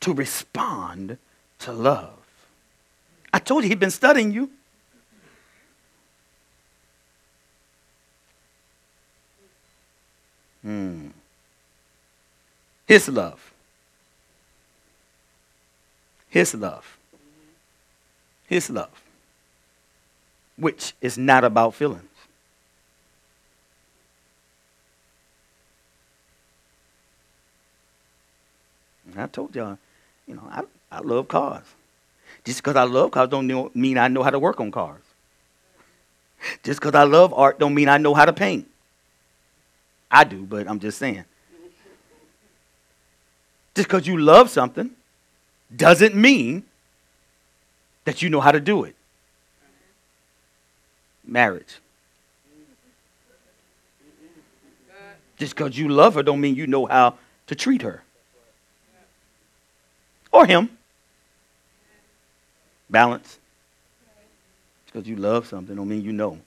to 0.00 0.12
respond 0.12 1.18
to 1.60 1.72
love. 1.72 2.18
I 3.32 3.38
told 3.38 3.62
you 3.62 3.70
he'd 3.70 3.80
been 3.80 3.90
studying 3.90 4.30
you. 4.30 4.50
Hmm. 10.62 11.08
His 12.86 13.08
love. 13.08 13.52
His 16.28 16.54
love. 16.54 16.98
His 18.46 18.70
love. 18.70 19.01
Which 20.62 20.94
is 21.00 21.18
not 21.18 21.42
about 21.42 21.74
feelings. 21.74 22.04
I 29.16 29.26
told 29.26 29.56
y'all, 29.56 29.76
you 30.28 30.36
know, 30.36 30.48
I, 30.48 30.62
I 30.92 31.00
love 31.00 31.26
cars. 31.26 31.64
Just 32.44 32.62
because 32.62 32.76
I 32.76 32.84
love 32.84 33.10
cars 33.10 33.28
don't 33.28 33.74
mean 33.74 33.98
I 33.98 34.06
know 34.06 34.22
how 34.22 34.30
to 34.30 34.38
work 34.38 34.60
on 34.60 34.70
cars. 34.70 35.02
Just 36.62 36.78
because 36.78 36.94
I 36.94 37.02
love 37.02 37.34
art 37.34 37.58
don't 37.58 37.74
mean 37.74 37.88
I 37.88 37.98
know 37.98 38.14
how 38.14 38.24
to 38.24 38.32
paint. 38.32 38.68
I 40.12 40.22
do, 40.22 40.44
but 40.44 40.68
I'm 40.68 40.78
just 40.78 40.96
saying. 40.96 41.24
Just 43.74 43.88
because 43.88 44.06
you 44.06 44.16
love 44.16 44.48
something 44.48 44.90
doesn't 45.74 46.14
mean 46.14 46.62
that 48.04 48.22
you 48.22 48.30
know 48.30 48.40
how 48.40 48.52
to 48.52 48.60
do 48.60 48.84
it. 48.84 48.94
Marriage. 51.32 51.78
Just 55.38 55.56
because 55.56 55.76
you 55.76 55.88
love 55.88 56.14
her 56.14 56.22
don't 56.22 56.40
mean 56.40 56.54
you 56.54 56.66
know 56.66 56.86
how 56.86 57.14
to 57.48 57.54
treat 57.54 57.82
her. 57.82 58.02
Or 60.30 60.46
him. 60.46 60.70
Balance. 62.88 63.38
Just 64.84 64.92
because 64.92 65.08
you 65.08 65.16
love 65.16 65.46
something 65.46 65.74
don't 65.74 65.88
mean 65.88 66.02
you 66.02 66.12
know. 66.12 66.38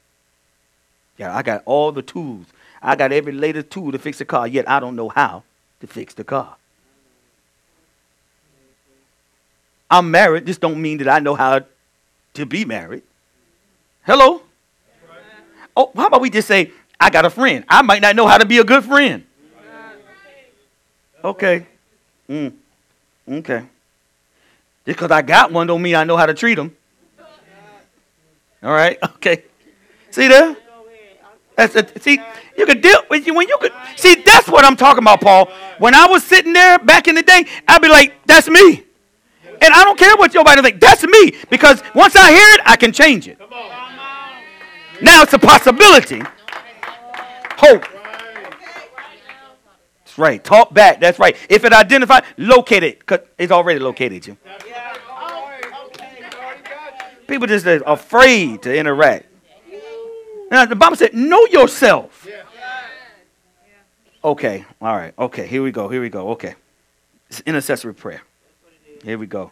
Yeah, 1.17 1.35
I 1.35 1.41
got 1.41 1.63
all 1.65 1.91
the 1.91 2.01
tools 2.01 2.45
I 2.85 2.95
got 2.95 3.11
every 3.11 3.33
latest 3.33 3.71
tool 3.71 3.91
to 3.91 3.97
fix 3.97 4.21
a 4.21 4.25
car, 4.25 4.47
yet 4.47 4.69
I 4.69 4.79
don't 4.79 4.95
know 4.95 5.09
how 5.09 5.43
to 5.81 5.87
fix 5.87 6.13
the 6.13 6.23
car. 6.23 6.55
I'm 9.89 10.11
married. 10.11 10.45
This 10.45 10.59
don't 10.59 10.79
mean 10.79 10.99
that 10.99 11.07
I 11.07 11.17
know 11.17 11.33
how 11.33 11.61
to 12.35 12.45
be 12.45 12.63
married. 12.63 13.01
Hello? 14.03 14.44
Oh, 15.75 15.91
how 15.95 16.07
about 16.07 16.21
we 16.21 16.29
just 16.29 16.47
say, 16.47 16.71
I 16.99 17.09
got 17.09 17.25
a 17.25 17.29
friend. 17.29 17.65
I 17.67 17.81
might 17.81 18.01
not 18.01 18.15
know 18.15 18.27
how 18.27 18.37
to 18.37 18.45
be 18.45 18.59
a 18.59 18.63
good 18.63 18.83
friend. 18.83 19.25
Okay. 21.23 21.65
Mm. 22.29 22.53
Okay. 23.27 23.59
Just 24.85 24.97
because 24.99 25.11
I 25.11 25.21
got 25.21 25.51
one 25.51 25.67
don't 25.67 25.81
mean 25.81 25.95
I 25.95 26.03
know 26.03 26.15
how 26.15 26.27
to 26.27 26.33
treat 26.33 26.55
them. 26.55 26.75
All 28.63 28.71
right. 28.71 28.97
Okay. 29.15 29.43
See 30.11 30.27
there? 30.27 30.55
That's 31.55 31.75
a, 31.75 31.99
see, 31.99 32.21
you 32.57 32.65
could 32.65 32.81
deal 32.81 33.01
with 33.09 33.25
you 33.25 33.33
when 33.33 33.47
you 33.47 33.57
could 33.59 33.71
see. 33.95 34.15
That's 34.15 34.47
what 34.47 34.65
I'm 34.65 34.75
talking 34.75 35.03
about, 35.03 35.21
Paul. 35.21 35.49
When 35.77 35.95
I 35.95 36.05
was 36.05 36.23
sitting 36.23 36.53
there 36.53 36.77
back 36.79 37.07
in 37.07 37.15
the 37.15 37.23
day, 37.23 37.45
I'd 37.67 37.81
be 37.81 37.87
like, 37.87 38.13
"That's 38.25 38.49
me," 38.49 38.83
and 39.61 39.73
I 39.73 39.83
don't 39.83 39.97
care 39.97 40.15
what 40.17 40.33
nobody 40.33 40.61
think. 40.61 40.79
That's 40.79 41.03
me 41.05 41.33
because 41.49 41.81
once 41.93 42.15
I 42.15 42.31
hear 42.31 42.55
it, 42.55 42.61
I 42.65 42.75
can 42.75 42.91
change 42.91 43.27
it. 43.27 43.39
Now 45.01 45.23
it's 45.23 45.33
a 45.33 45.39
possibility. 45.39 46.21
Hope. 47.57 47.85
That's 50.03 50.17
right. 50.17 50.43
Talk 50.43 50.73
back. 50.73 50.99
That's 50.99 51.19
right. 51.19 51.35
If 51.49 51.65
it 51.65 51.73
identified, 51.73 52.23
locate 52.37 52.83
it 52.83 52.99
because 52.99 53.19
it's 53.37 53.51
already 53.51 53.79
located 53.79 54.27
you. 54.27 54.37
People 57.27 57.47
just 57.47 57.65
are 57.65 57.81
afraid 57.85 58.61
to 58.63 58.75
interact. 58.75 59.25
Now, 60.51 60.65
the 60.65 60.75
Bible 60.75 60.95
said, 60.95 61.13
know 61.13 61.45
yourself. 61.47 62.27
Okay, 64.23 64.65
all 64.81 64.95
right, 64.95 65.13
okay, 65.19 65.45
here 65.45 65.61
we 65.61 65.71
go, 65.71 65.87
here 65.87 66.01
we 66.01 66.09
go, 66.09 66.29
okay. 66.29 66.55
It's 67.29 67.41
intercessory 67.41 67.93
prayer. 67.93 68.23
Here 69.03 69.17
we 69.17 69.27
go. 69.27 69.51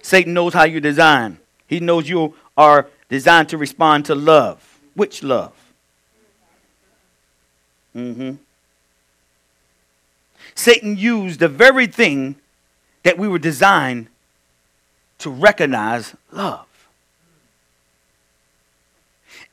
Satan 0.00 0.32
knows 0.32 0.54
how 0.54 0.64
you 0.64 0.80
design. 0.80 1.38
He 1.66 1.80
knows 1.80 2.08
you 2.08 2.34
are 2.56 2.88
designed 3.08 3.48
to 3.50 3.58
respond 3.58 4.04
to 4.06 4.14
love. 4.14 4.80
Which 4.94 5.22
love? 5.22 5.52
Mm-hmm. 7.94 8.34
Satan 10.54 10.96
used 10.96 11.40
the 11.40 11.48
very 11.48 11.86
thing 11.86 12.36
that 13.02 13.18
we 13.18 13.28
were 13.28 13.38
designed 13.38 14.08
to 15.18 15.30
recognize 15.30 16.14
love. 16.32 16.66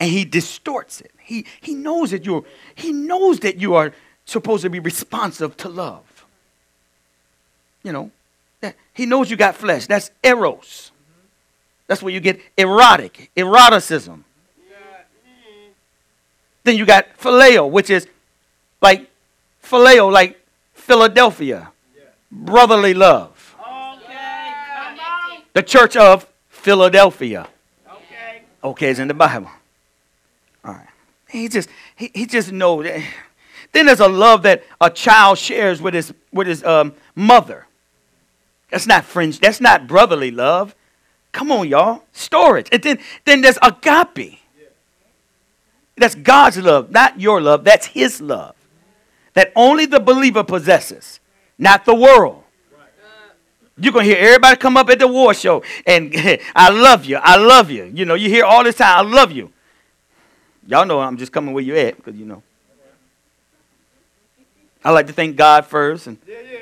And 0.00 0.10
he 0.10 0.24
distorts 0.24 1.00
it. 1.00 1.12
He, 1.20 1.46
he 1.60 1.74
knows 1.74 2.10
that 2.10 2.26
you're 2.26 2.44
he 2.74 2.92
knows 2.92 3.40
that 3.40 3.56
you 3.58 3.74
are 3.74 3.92
supposed 4.24 4.62
to 4.62 4.70
be 4.70 4.80
responsive 4.80 5.56
to 5.58 5.68
love. 5.68 6.26
You 7.82 7.92
know, 7.92 8.10
that 8.60 8.76
he 8.92 9.06
knows 9.06 9.30
you 9.30 9.36
got 9.36 9.54
flesh. 9.54 9.86
That's 9.86 10.10
eros. 10.22 10.90
That's 11.86 12.02
where 12.02 12.12
you 12.12 12.20
get 12.20 12.40
erotic, 12.56 13.30
eroticism. 13.36 14.24
Then 16.64 16.76
you 16.76 16.86
got 16.86 17.18
phileo, 17.18 17.70
which 17.70 17.90
is 17.90 18.08
like 18.80 19.10
phileo, 19.62 20.10
like 20.10 20.40
Philadelphia, 20.72 21.70
brotherly 22.30 22.94
love. 22.94 23.54
The 25.52 25.62
church 25.62 25.96
of 25.96 26.26
Philadelphia. 26.48 27.48
Okay, 28.62 28.90
it's 28.90 28.98
in 28.98 29.08
the 29.08 29.14
Bible. 29.14 29.50
All 30.64 30.72
right. 30.72 30.88
He 31.28 31.48
just 31.48 31.68
he, 31.96 32.10
he 32.14 32.26
just 32.26 32.50
knows. 32.50 32.86
Then 33.72 33.86
there's 33.86 34.00
a 34.00 34.08
love 34.08 34.42
that 34.44 34.62
a 34.80 34.88
child 34.88 35.36
shares 35.36 35.82
with 35.82 35.94
his 35.94 36.14
with 36.32 36.46
his 36.46 36.64
um, 36.64 36.94
mother. 37.14 37.66
That's 38.70 38.86
not 38.86 39.04
friends. 39.04 39.38
That's 39.38 39.60
not 39.60 39.86
brotherly 39.86 40.30
love. 40.30 40.74
Come 41.34 41.50
on, 41.50 41.68
y'all. 41.68 42.04
Storge. 42.14 42.68
And 42.70 42.80
then 42.80 42.98
then 43.24 43.40
there's 43.40 43.58
agape. 43.60 44.38
That's 45.96 46.14
God's 46.14 46.58
love, 46.58 46.92
not 46.92 47.20
your 47.20 47.40
love. 47.40 47.64
That's 47.64 47.86
His 47.86 48.20
love. 48.20 48.54
That 49.34 49.52
only 49.56 49.86
the 49.86 49.98
believer 49.98 50.44
possesses, 50.44 51.18
not 51.58 51.84
the 51.84 51.94
world. 51.94 52.44
You're 53.76 53.92
going 53.92 54.08
to 54.08 54.14
hear 54.14 54.24
everybody 54.24 54.56
come 54.56 54.76
up 54.76 54.88
at 54.88 55.00
the 55.00 55.08
war 55.08 55.34
show 55.34 55.64
and 55.84 56.14
I 56.54 56.70
love 56.70 57.04
you. 57.04 57.16
I 57.16 57.36
love 57.36 57.72
you. 57.72 57.90
You 57.92 58.04
know, 58.04 58.14
you 58.14 58.28
hear 58.28 58.44
all 58.44 58.62
this 58.62 58.76
time, 58.76 59.04
I 59.04 59.10
love 59.10 59.32
you. 59.32 59.50
Y'all 60.68 60.86
know 60.86 61.00
I'm 61.00 61.16
just 61.16 61.32
coming 61.32 61.52
where 61.52 61.64
you 61.64 61.76
at 61.76 61.96
because, 61.96 62.14
you 62.14 62.26
know. 62.26 62.44
I 64.84 64.92
like 64.92 65.08
to 65.08 65.12
thank 65.12 65.34
God 65.34 65.66
first. 65.66 66.06
And 66.06 66.16
yeah, 66.28 66.36
yeah. 66.48 66.60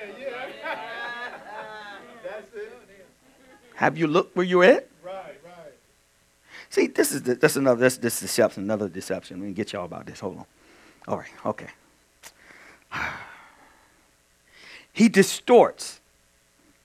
That's 2.25 2.55
it. 2.55 2.73
Have 3.83 3.99
you 3.99 4.07
looked 4.07 4.37
where 4.37 4.47
you're 4.47 4.63
at? 4.63 4.89
Right, 5.03 5.41
right. 5.45 5.73
See, 6.71 6.87
this 6.87 7.11
is 7.11 7.23
the, 7.23 7.35
that's 7.35 7.57
another 7.57 7.81
this 7.81 7.97
this 7.97 8.21
deception, 8.21 8.63
another 8.63 8.89
deception. 8.89 9.41
Let 9.41 9.47
me 9.49 9.53
get 9.53 9.73
y'all 9.73 9.87
about 9.87 10.07
this. 10.07 10.21
Hold 10.21 10.39
on. 10.39 10.45
All 11.09 11.19
right, 11.19 11.33
okay. 11.45 11.67
He 14.93 15.09
distorts 15.09 16.01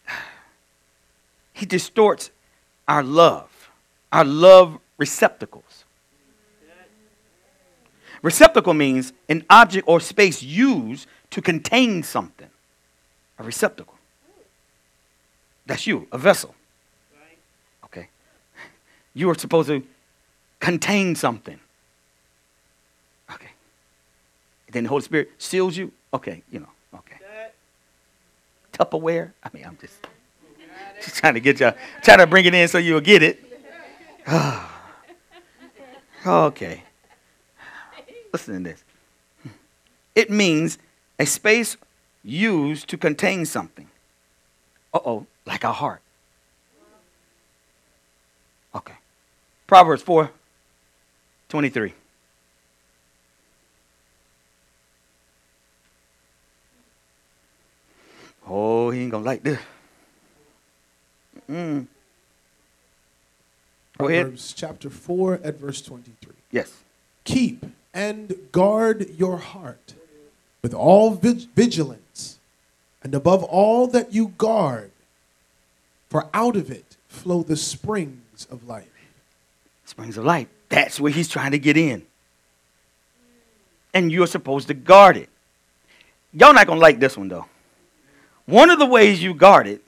he 1.54 1.68
distorts 1.68 2.32
our 2.88 3.04
love, 3.04 3.70
our 4.12 4.26
love 4.26 4.80
receptacles. 4.98 5.86
Receptacle 8.24 8.74
means 8.74 9.14
an 9.30 9.46
object 9.52 9.88
or 9.88 10.00
space 10.00 10.42
used 10.42 11.08
to 11.30 11.44
contain 11.44 12.02
something. 12.02 12.50
A 13.38 13.44
receptacle. 13.44 14.00
That's 15.68 15.86
you, 15.86 16.08
a 16.12 16.18
vessel. 16.18 16.56
You 19.18 19.32
are 19.32 19.36
supposed 19.36 19.70
to 19.70 19.82
contain 20.60 21.16
something. 21.16 21.60
Okay. 23.34 23.50
Then 24.72 24.84
the 24.84 24.90
Holy 24.90 25.02
Spirit 25.02 25.32
seals 25.40 25.76
you. 25.76 25.92
Okay, 26.14 26.44
you 26.52 26.60
know, 26.60 26.70
okay. 26.94 27.16
Tupperware. 28.74 29.32
I 29.44 29.50
mean, 29.54 29.66
I'm 29.66 29.76
just. 29.82 29.96
She's 31.02 31.16
trying 31.16 31.34
to 31.34 31.40
get 31.40 31.60
you, 31.60 31.72
trying 32.04 32.20
to 32.20 32.28
bring 32.28 32.46
it 32.46 32.54
in 32.54 32.68
so 32.68 32.78
you'll 32.78 33.02
get 33.02 33.24
it. 33.24 33.44
okay. 36.28 36.84
Listen 38.32 38.64
to 38.64 38.70
this. 38.70 38.84
It 40.14 40.30
means 40.30 40.78
a 41.18 41.26
space 41.26 41.76
used 42.24 42.88
to 42.90 42.98
contain 42.98 43.48
something. 43.48 43.90
Uh 44.94 45.00
oh, 45.04 45.26
like 45.48 45.64
a 45.64 45.72
heart. 45.72 46.02
Okay. 48.76 48.94
Proverbs 49.68 50.02
4 50.02 50.32
23. 51.50 51.94
Oh, 58.50 58.90
he 58.92 59.02
ain't 59.02 59.12
gonna 59.12 59.26
like 59.26 59.44
this. 59.44 59.60
Mm. 61.50 61.88
Go 63.98 64.06
Proverbs 64.06 64.54
ahead. 64.54 64.58
chapter 64.58 64.90
4 64.90 65.42
at 65.44 65.56
verse 65.56 65.82
23. 65.82 66.34
Yes. 66.52 66.72
Keep 67.26 67.66
and 67.94 68.36
guard 68.52 69.10
your 69.18 69.38
heart 69.38 69.94
with 70.62 70.74
all 70.74 71.12
vigilance, 71.12 72.40
and 73.04 73.14
above 73.14 73.44
all 73.44 73.88
that 73.88 74.14
you 74.14 74.30
guard, 74.38 74.92
for 76.10 76.28
out 76.34 76.56
of 76.56 76.72
it 76.72 76.96
flow 77.08 77.44
the 77.44 77.58
springs 77.58 78.48
of 78.50 78.68
life. 78.68 78.97
Springs 79.88 80.18
of 80.18 80.26
life. 80.26 80.48
That's 80.68 81.00
where 81.00 81.12
he's 81.12 81.30
trying 81.30 81.52
to 81.52 81.60
get 81.60 81.78
in. 81.78 82.06
And 83.94 84.12
you're 84.12 84.28
supposed 84.28 84.68
to 84.68 84.74
guard 84.74 85.16
it. 85.18 85.30
Y'all 86.34 86.54
not 86.54 86.68
going 86.68 86.78
to 86.78 86.82
like 86.82 87.00
this 87.00 87.18
one, 87.18 87.30
though. 87.30 87.46
One 88.46 88.70
of 88.70 88.80
the 88.80 88.86
ways 88.86 89.24
you 89.24 89.34
guard 89.34 89.66
it 89.66 89.82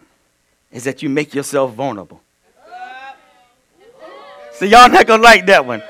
is 0.71 0.85
that 0.85 1.03
you 1.03 1.09
make 1.09 1.35
yourself 1.35 1.73
vulnerable. 1.73 2.21
So 4.53 4.65
y'all 4.65 4.89
not 4.89 5.07
gonna 5.07 5.23
like 5.23 5.45
that 5.45 5.65
one. 5.65 5.81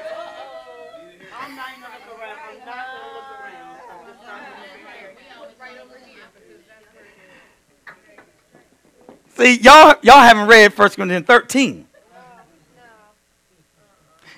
See, 9.36 9.58
y'all, 9.60 9.96
y'all 10.04 10.20
haven't 10.20 10.48
read 10.48 10.78
1 10.78 10.90
Corinthians 10.90 11.26
13. 11.26 11.89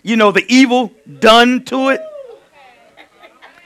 You 0.03 0.15
know, 0.15 0.31
the 0.31 0.45
evil 0.47 0.91
done 1.19 1.63
to 1.65 1.89
it. 1.89 2.01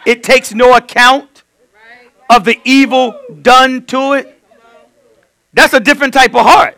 It 0.05 0.21
takes 0.23 0.53
no 0.53 0.75
account 0.75 1.43
of 2.29 2.43
the 2.43 2.59
evil 2.63 3.19
done 3.41 3.85
to 3.87 4.13
it. 4.13 4.41
That's 5.53 5.73
a 5.73 5.79
different 5.79 6.13
type 6.13 6.35
of 6.35 6.45
heart. 6.45 6.77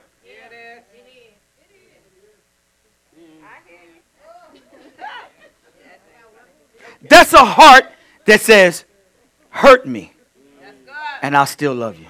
That's 7.09 7.33
a 7.33 7.45
heart 7.45 7.85
that 8.25 8.41
says, 8.41 8.83
hurt 9.49 9.87
me, 9.87 10.13
and 11.21 11.37
I'll 11.37 11.45
still 11.45 11.73
love 11.73 11.97
you. 11.97 12.05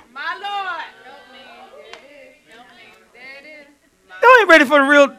You 4.22 4.38
ain't 4.40 4.50
ready 4.50 4.66
for 4.66 4.80
the 4.80 4.86
real. 4.86 5.16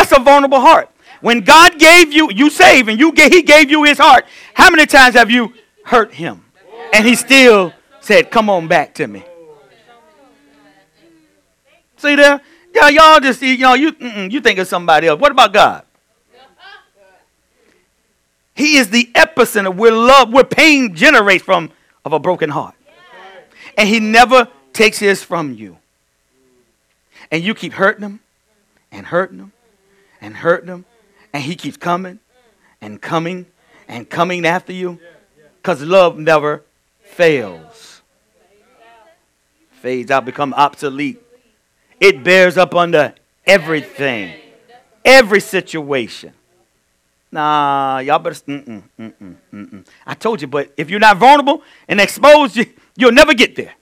That's 0.00 0.12
a 0.12 0.20
vulnerable 0.20 0.60
heart. 0.60 0.88
When 1.20 1.42
God 1.42 1.78
gave 1.78 2.10
you, 2.10 2.30
you 2.32 2.48
save, 2.48 2.88
and 2.88 2.98
you 2.98 3.12
get 3.12 3.30
He 3.30 3.42
gave 3.42 3.70
you 3.70 3.84
His 3.84 3.98
heart. 3.98 4.24
How 4.54 4.70
many 4.70 4.86
times 4.86 5.14
have 5.14 5.30
you 5.30 5.52
hurt 5.84 6.14
Him, 6.14 6.42
and 6.94 7.06
He 7.06 7.14
still 7.14 7.74
said, 8.00 8.30
"Come 8.30 8.48
on 8.48 8.66
back 8.66 8.94
to 8.94 9.06
me"? 9.06 9.22
See 11.98 12.14
there? 12.14 12.40
Yeah, 12.74 12.88
y'all 12.88 13.20
just 13.20 13.40
see 13.40 13.52
you 13.52 13.58
know 13.58 13.74
you 13.74 13.94
you 14.30 14.40
think 14.40 14.58
of 14.58 14.66
somebody 14.68 15.06
else. 15.06 15.20
What 15.20 15.32
about 15.32 15.52
God? 15.52 15.84
He 18.54 18.78
is 18.78 18.88
the 18.88 19.10
epicenter 19.14 19.74
where 19.74 19.92
love, 19.92 20.32
where 20.32 20.44
pain 20.44 20.94
generates 20.94 21.44
from 21.44 21.72
of 22.06 22.14
a 22.14 22.18
broken 22.18 22.48
heart. 22.48 22.74
And 23.76 23.86
he 23.86 24.00
never 24.00 24.48
takes 24.72 24.98
his 24.98 25.22
from 25.22 25.52
you. 25.52 25.76
And 27.30 27.44
you 27.44 27.54
keep 27.54 27.74
hurting 27.74 28.02
him 28.02 28.20
and 28.90 29.06
hurting 29.06 29.38
him 29.38 29.52
and 30.20 30.36
hurting 30.36 30.66
them, 30.66 30.84
And 31.32 31.42
he 31.42 31.54
keeps 31.54 31.76
coming 31.76 32.18
and 32.80 33.00
coming 33.00 33.46
and 33.88 34.08
coming 34.08 34.46
after 34.46 34.72
you. 34.72 34.98
Because 35.56 35.82
love 35.82 36.18
never 36.18 36.62
fails. 37.02 38.02
Fades 39.72 40.10
out, 40.10 40.24
become 40.24 40.52
obsolete. 40.54 41.20
It 41.98 42.22
bears 42.24 42.56
up 42.56 42.74
under 42.74 43.14
everything, 43.46 44.34
every 45.04 45.40
situation. 45.40 46.32
Nah, 47.32 47.98
y'all 48.00 48.18
better. 48.18 48.34
Mm-mm, 48.34 48.82
mm-mm, 48.98 49.36
mm-mm. 49.52 49.86
I 50.06 50.14
told 50.14 50.40
you, 50.40 50.48
but 50.48 50.72
if 50.76 50.90
you're 50.90 51.00
not 51.00 51.16
vulnerable 51.16 51.62
and 51.86 52.00
exposed, 52.00 52.56
you, 52.56 52.66
you'll 52.96 53.12
never 53.12 53.34
get 53.34 53.54
there. 53.54 53.74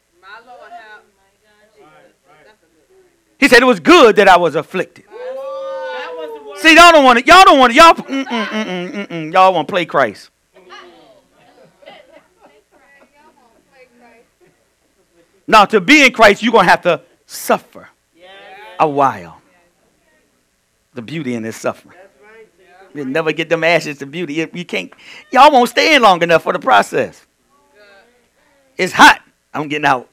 He 3.39 3.49
said 3.49 3.63
it 3.63 3.67
was 3.67 3.81
good 3.81 4.17
that 4.17 4.29
I 4.29 4.37
was 4.37 4.57
afflicted. 4.57 5.05
See, 6.61 6.75
y'all 6.75 6.93
don't 6.93 7.05
want 7.05 7.21
it. 7.21 7.27
Y'all 7.27 7.45
don't 7.45 7.59
want 7.59 7.73
it. 7.73 7.77
Y'all, 7.77 7.95
mm, 7.95 8.25
mm, 8.25 8.25
mm, 8.25 8.65
mm, 8.65 8.93
mm, 8.93 9.07
mm, 9.07 9.33
y'all 9.33 9.55
want 9.55 9.69
to 9.69 9.73
play 9.73 9.87
Christ. 9.87 10.31
Now, 15.47 15.65
to 15.65 15.81
be 15.81 16.05
in 16.05 16.13
Christ, 16.13 16.43
you're 16.43 16.53
going 16.53 16.67
to 16.67 16.71
have 16.71 16.83
to 16.83 17.01
suffer 17.27 17.89
a 18.79 18.89
while. 18.89 19.41
The 20.95 21.03
beauty 21.03 21.35
in 21.35 21.43
this 21.43 21.57
suffering. 21.57 21.97
You 22.95 23.05
never 23.05 23.33
get 23.33 23.49
them 23.49 23.63
ashes 23.63 23.99
to 23.99 24.07
beauty. 24.07 24.35
You 24.35 24.51
you 24.53 24.65
can't. 24.65 24.93
Y'all 25.31 25.53
won't 25.53 25.69
stay 25.69 25.95
in 25.95 26.03
long 26.03 26.23
enough 26.23 26.43
for 26.43 26.53
the 26.53 26.59
process. 26.59 27.25
It's 28.77 28.93
hot. 28.93 29.23
I'm 29.55 29.69
getting 29.69 29.85
out. 29.85 30.09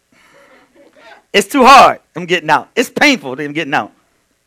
It's 1.34 1.47
too 1.47 1.65
hard. 1.65 1.99
I'm 2.15 2.25
getting 2.25 2.49
out. 2.49 2.69
It's 2.75 2.89
painful. 2.89 3.39
I'm 3.39 3.53
getting 3.53 3.73
out. 3.73 3.91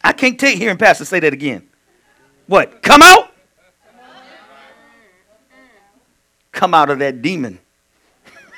I 0.02 0.12
can't 0.12 0.38
take 0.38 0.58
hearing 0.58 0.76
pastor 0.76 1.04
say 1.04 1.20
that 1.20 1.32
again. 1.32 1.67
What? 2.48 2.82
Come 2.82 3.02
out? 3.02 3.30
Come 6.50 6.72
out 6.72 6.88
of 6.88 6.98
that 6.98 7.20
demon. 7.20 7.58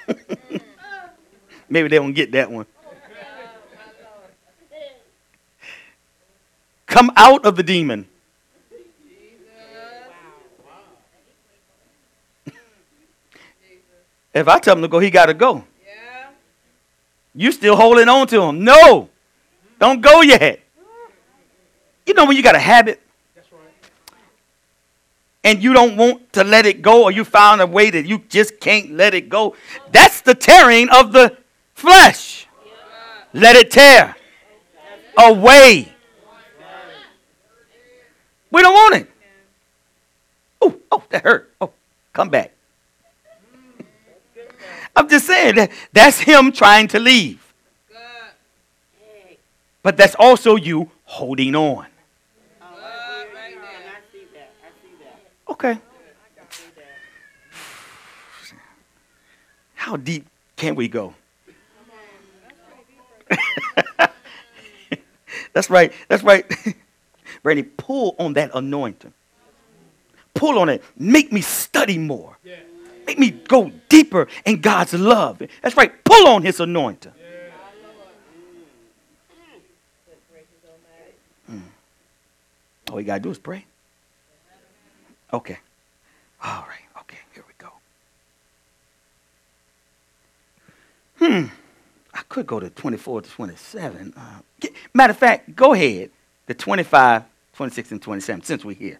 Maybe 1.68 1.88
they 1.88 1.98
won't 1.98 2.14
get 2.14 2.30
that 2.32 2.50
one. 2.50 2.66
Come 6.86 7.10
out 7.16 7.44
of 7.44 7.56
the 7.56 7.62
demon. 7.62 8.06
If 14.32 14.46
I 14.46 14.60
tell 14.60 14.76
him 14.76 14.82
to 14.82 14.88
go, 14.88 15.00
he 15.00 15.10
got 15.10 15.26
to 15.26 15.34
go. 15.34 15.64
You 17.34 17.50
still 17.50 17.74
holding 17.74 18.08
on 18.08 18.28
to 18.28 18.42
him. 18.42 18.62
No. 18.62 19.08
Don't 19.80 20.00
go 20.00 20.20
yet. 20.20 20.60
You 22.06 22.14
know 22.14 22.26
when 22.26 22.36
you 22.36 22.42
got 22.44 22.54
a 22.54 22.60
habit 22.60 23.02
and 25.42 25.62
you 25.62 25.72
don't 25.72 25.96
want 25.96 26.32
to 26.34 26.44
let 26.44 26.66
it 26.66 26.82
go 26.82 27.04
or 27.04 27.10
you 27.10 27.24
found 27.24 27.60
a 27.60 27.66
way 27.66 27.90
that 27.90 28.06
you 28.06 28.18
just 28.28 28.60
can't 28.60 28.92
let 28.92 29.14
it 29.14 29.28
go. 29.28 29.56
That's 29.90 30.20
the 30.20 30.34
tearing 30.34 30.88
of 30.90 31.12
the 31.12 31.36
flesh. 31.74 32.46
Let 33.32 33.56
it 33.56 33.70
tear 33.70 34.16
away. 35.16 35.92
We 38.50 38.62
don't 38.62 38.74
want 38.74 38.94
it. 38.96 39.10
Oh, 40.60 40.76
oh, 40.90 41.02
that 41.10 41.22
hurt. 41.22 41.54
Oh, 41.60 41.70
come 42.12 42.28
back. 42.28 42.52
I'm 44.94 45.08
just 45.08 45.26
saying 45.26 45.54
that 45.54 45.70
that's 45.92 46.18
him 46.18 46.52
trying 46.52 46.88
to 46.88 46.98
leave. 46.98 47.54
But 49.82 49.96
that's 49.96 50.14
also 50.16 50.56
you 50.56 50.90
holding 51.04 51.54
on. 51.54 51.86
Okay. 55.62 55.78
How 59.74 59.96
deep 59.96 60.26
can 60.56 60.74
we 60.74 60.88
go? 60.88 61.14
that's 65.52 65.68
right. 65.68 65.92
That's 66.08 66.22
right. 66.22 66.50
Brandy, 67.42 67.64
pull 67.64 68.16
on 68.18 68.32
that 68.34 68.52
anointing. 68.54 69.12
Pull 70.32 70.58
on 70.58 70.70
it. 70.70 70.82
Make 70.96 71.30
me 71.30 71.42
study 71.42 71.98
more. 71.98 72.38
Make 73.06 73.18
me 73.18 73.30
go 73.30 73.70
deeper 73.90 74.28
in 74.46 74.62
God's 74.62 74.94
love. 74.94 75.42
That's 75.60 75.76
right. 75.76 75.92
Pull 76.04 76.26
on 76.26 76.42
his 76.42 76.60
anointing. 76.60 77.12
Mm. 81.50 81.60
All 82.90 82.98
you 82.98 83.06
got 83.06 83.16
to 83.16 83.20
do 83.20 83.30
is 83.30 83.38
pray. 83.38 83.66
Okay. 85.32 85.58
All 86.42 86.64
right. 86.68 87.00
Okay. 87.00 87.18
Here 87.34 87.44
we 87.46 87.54
go. 87.58 87.70
Hmm. 91.18 91.46
I 92.12 92.22
could 92.28 92.46
go 92.46 92.58
to 92.58 92.70
24 92.70 93.22
to 93.22 93.30
27. 93.30 94.14
Uh, 94.16 94.20
get, 94.58 94.72
matter 94.92 95.12
of 95.12 95.18
fact, 95.18 95.54
go 95.54 95.72
ahead. 95.74 96.10
The 96.46 96.54
25, 96.54 97.22
26, 97.54 97.92
and 97.92 98.02
27, 98.02 98.42
since 98.42 98.64
we're 98.64 98.74
here. 98.74 98.98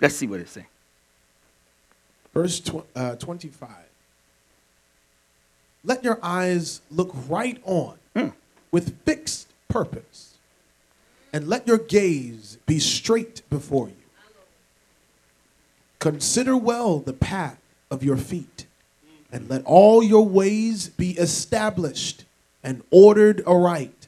Let's 0.00 0.16
see 0.16 0.26
what 0.26 0.40
it 0.40 0.48
says. 0.48 0.64
Verse 2.32 2.58
tw- 2.58 2.84
uh, 2.96 3.14
25. 3.16 3.68
Let 5.84 6.02
your 6.02 6.18
eyes 6.22 6.80
look 6.90 7.12
right 7.28 7.60
on 7.64 7.98
Mm. 8.16 8.32
with 8.72 8.98
fixed 9.04 9.48
purpose, 9.68 10.34
and 11.32 11.46
let 11.48 11.66
your 11.68 11.78
gaze 11.78 12.58
be 12.66 12.78
straight 12.80 13.42
before 13.50 13.88
you. 13.88 13.94
Consider 16.04 16.54
well 16.54 16.98
the 16.98 17.14
path 17.14 17.56
of 17.90 18.04
your 18.04 18.18
feet, 18.18 18.66
and 19.32 19.48
let 19.48 19.64
all 19.64 20.02
your 20.02 20.26
ways 20.26 20.90
be 20.90 21.12
established 21.12 22.26
and 22.62 22.82
ordered 22.90 23.42
aright. 23.46 24.06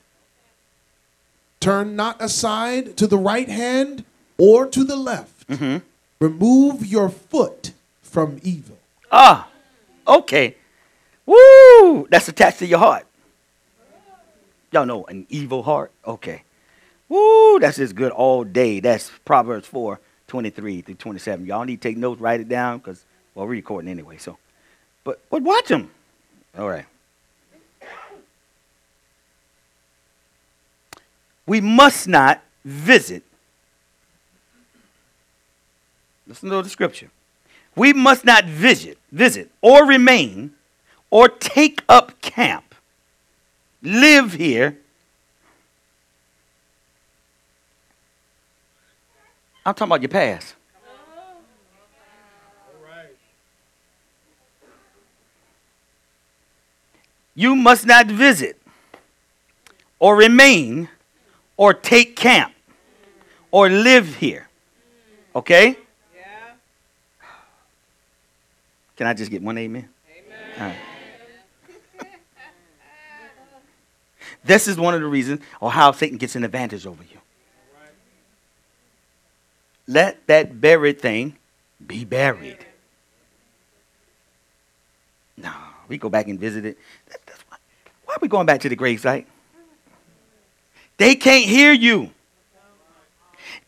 Turn 1.58 1.96
not 1.96 2.20
aside 2.20 2.98
to 2.98 3.06
the 3.06 3.16
right 3.16 3.48
hand 3.48 4.04
or 4.36 4.66
to 4.66 4.84
the 4.84 4.94
left. 4.94 5.46
Remove 6.20 6.84
your 6.84 7.08
foot 7.08 7.72
from 8.02 8.40
evil. 8.42 8.76
Ah, 9.10 9.48
okay. 10.06 10.54
Woo! 11.24 12.06
That's 12.10 12.28
attached 12.28 12.58
to 12.58 12.66
your 12.66 12.78
heart. 12.78 13.06
Y'all 14.70 14.84
know 14.84 15.06
an 15.06 15.26
evil 15.30 15.62
heart? 15.62 15.92
Okay. 16.06 16.42
Woo! 17.08 17.58
That's 17.58 17.78
just 17.78 17.94
good 17.94 18.12
all 18.12 18.44
day. 18.44 18.80
That's 18.80 19.10
Proverbs 19.24 19.66
4, 19.68 19.98
23 20.28 20.82
through 20.82 20.94
27. 20.94 21.46
Y'all 21.46 21.64
need 21.64 21.80
to 21.80 21.88
take 21.88 21.96
notes, 21.96 22.20
write 22.20 22.40
it 22.40 22.48
down, 22.48 22.78
because, 22.78 23.04
well, 23.34 23.46
we're 23.46 23.52
recording 23.52 23.90
anyway, 23.90 24.16
so. 24.16 24.38
But, 25.04 25.20
but 25.30 25.42
watch 25.42 25.68
them. 25.68 25.90
All 26.58 26.68
right. 26.68 26.86
We 31.46 31.60
must 31.60 32.08
not 32.08 32.42
visit. 32.64 33.22
Listen 36.26 36.50
to 36.50 36.62
the 36.62 36.68
scripture. 36.68 37.10
We 37.76 37.92
must 37.92 38.24
not 38.24 38.46
visit, 38.46 38.98
visit, 39.12 39.50
or 39.60 39.86
remain, 39.86 40.52
or 41.10 41.28
take 41.28 41.82
up 41.88 42.20
camp, 42.20 42.74
live 43.82 44.32
here. 44.32 44.78
I'm 49.66 49.74
talking 49.74 49.88
about 49.88 50.00
your 50.00 50.08
past. 50.08 50.54
You 57.34 57.56
must 57.56 57.84
not 57.84 58.06
visit, 58.06 58.62
or 59.98 60.16
remain, 60.16 60.88
or 61.56 61.74
take 61.74 62.14
camp, 62.14 62.54
or 63.50 63.68
live 63.68 64.14
here. 64.14 64.48
Okay? 65.34 65.76
Can 68.96 69.06
I 69.08 69.12
just 69.12 69.30
get 69.30 69.42
one 69.42 69.58
amen? 69.58 69.88
Amen. 70.58 70.76
This 74.44 74.68
is 74.68 74.78
one 74.78 74.94
of 74.94 75.00
the 75.00 75.08
reasons 75.08 75.40
or 75.60 75.72
how 75.72 75.90
Satan 75.90 76.18
gets 76.18 76.36
an 76.36 76.44
advantage 76.44 76.86
over 76.86 77.02
you. 77.02 77.15
Let 79.86 80.26
that 80.26 80.60
buried 80.60 81.00
thing 81.00 81.36
be 81.84 82.04
buried. 82.04 82.64
No, 85.36 85.52
we 85.88 85.98
go 85.98 86.08
back 86.08 86.28
and 86.28 86.40
visit 86.40 86.64
it. 86.64 86.78
Why 88.04 88.14
are 88.14 88.18
we 88.20 88.28
going 88.28 88.46
back 88.46 88.60
to 88.60 88.68
the 88.68 88.76
gravesite? 88.76 89.26
They 90.96 91.14
can't 91.14 91.44
hear 91.44 91.72
you. 91.72 92.10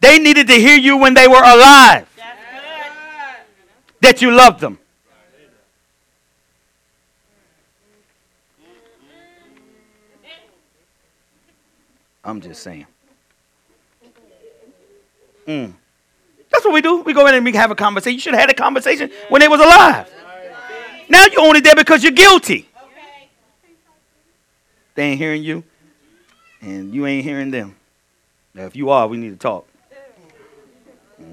They 0.00 0.18
needed 0.18 0.46
to 0.48 0.54
hear 0.54 0.76
you 0.76 0.96
when 0.96 1.14
they 1.14 1.28
were 1.28 1.42
alive. 1.42 2.08
That 4.00 4.22
you 4.22 4.30
loved 4.30 4.60
them. 4.60 4.78
I'm 12.24 12.40
just 12.40 12.62
saying. 12.62 12.86
Mm. 15.46 15.72
That's 16.58 16.66
what 16.66 16.74
we 16.74 16.80
do. 16.80 17.02
We 17.02 17.12
go 17.12 17.24
in 17.28 17.36
and 17.36 17.44
we 17.44 17.52
have 17.52 17.70
a 17.70 17.76
conversation. 17.76 18.14
You 18.14 18.20
should 18.20 18.34
have 18.34 18.40
had 18.40 18.50
a 18.50 18.54
conversation 18.54 19.12
when 19.28 19.40
they 19.40 19.46
was 19.46 19.60
alive. 19.60 20.12
Now 21.08 21.24
you're 21.30 21.42
only 21.42 21.60
there 21.60 21.76
because 21.76 22.02
you're 22.02 22.10
guilty. 22.10 22.68
They 24.96 25.04
ain't 25.04 25.18
hearing 25.18 25.44
you, 25.44 25.62
and 26.60 26.92
you 26.92 27.06
ain't 27.06 27.22
hearing 27.22 27.52
them. 27.52 27.76
Now, 28.54 28.64
if 28.64 28.74
you 28.74 28.90
are, 28.90 29.06
we 29.06 29.18
need 29.18 29.30
to 29.30 29.36
talk. 29.36 29.68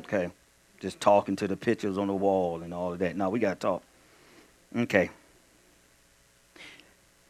Okay. 0.01 0.29
Just 0.79 1.01
talking 1.01 1.35
to 1.37 1.47
the 1.47 1.57
pictures 1.57 1.97
on 1.97 2.05
the 2.05 2.13
wall 2.13 2.61
and 2.61 2.71
all 2.71 2.93
of 2.93 2.99
that. 2.99 3.17
No, 3.17 3.31
we 3.31 3.39
got 3.39 3.59
to 3.59 3.59
talk. 3.59 3.83
Okay. 4.77 5.09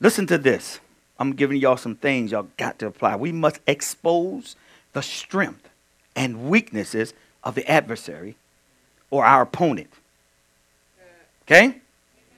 Listen 0.01 0.27
to 0.27 0.37
this. 0.37 0.81
I'm 1.17 1.31
giving 1.31 1.61
y'all 1.61 1.77
some 1.77 1.95
things 1.95 2.33
y'all 2.33 2.49
got 2.57 2.77
to 2.79 2.87
apply. 2.87 3.15
We 3.15 3.31
must 3.31 3.61
expose 3.65 4.57
the 4.91 5.01
strength 5.01 5.69
and 6.13 6.49
weaknesses 6.49 7.13
of 7.45 7.55
the 7.55 7.69
adversary 7.69 8.35
or 9.09 9.23
our 9.23 9.43
opponent. 9.43 9.89
Okay? 11.43 11.79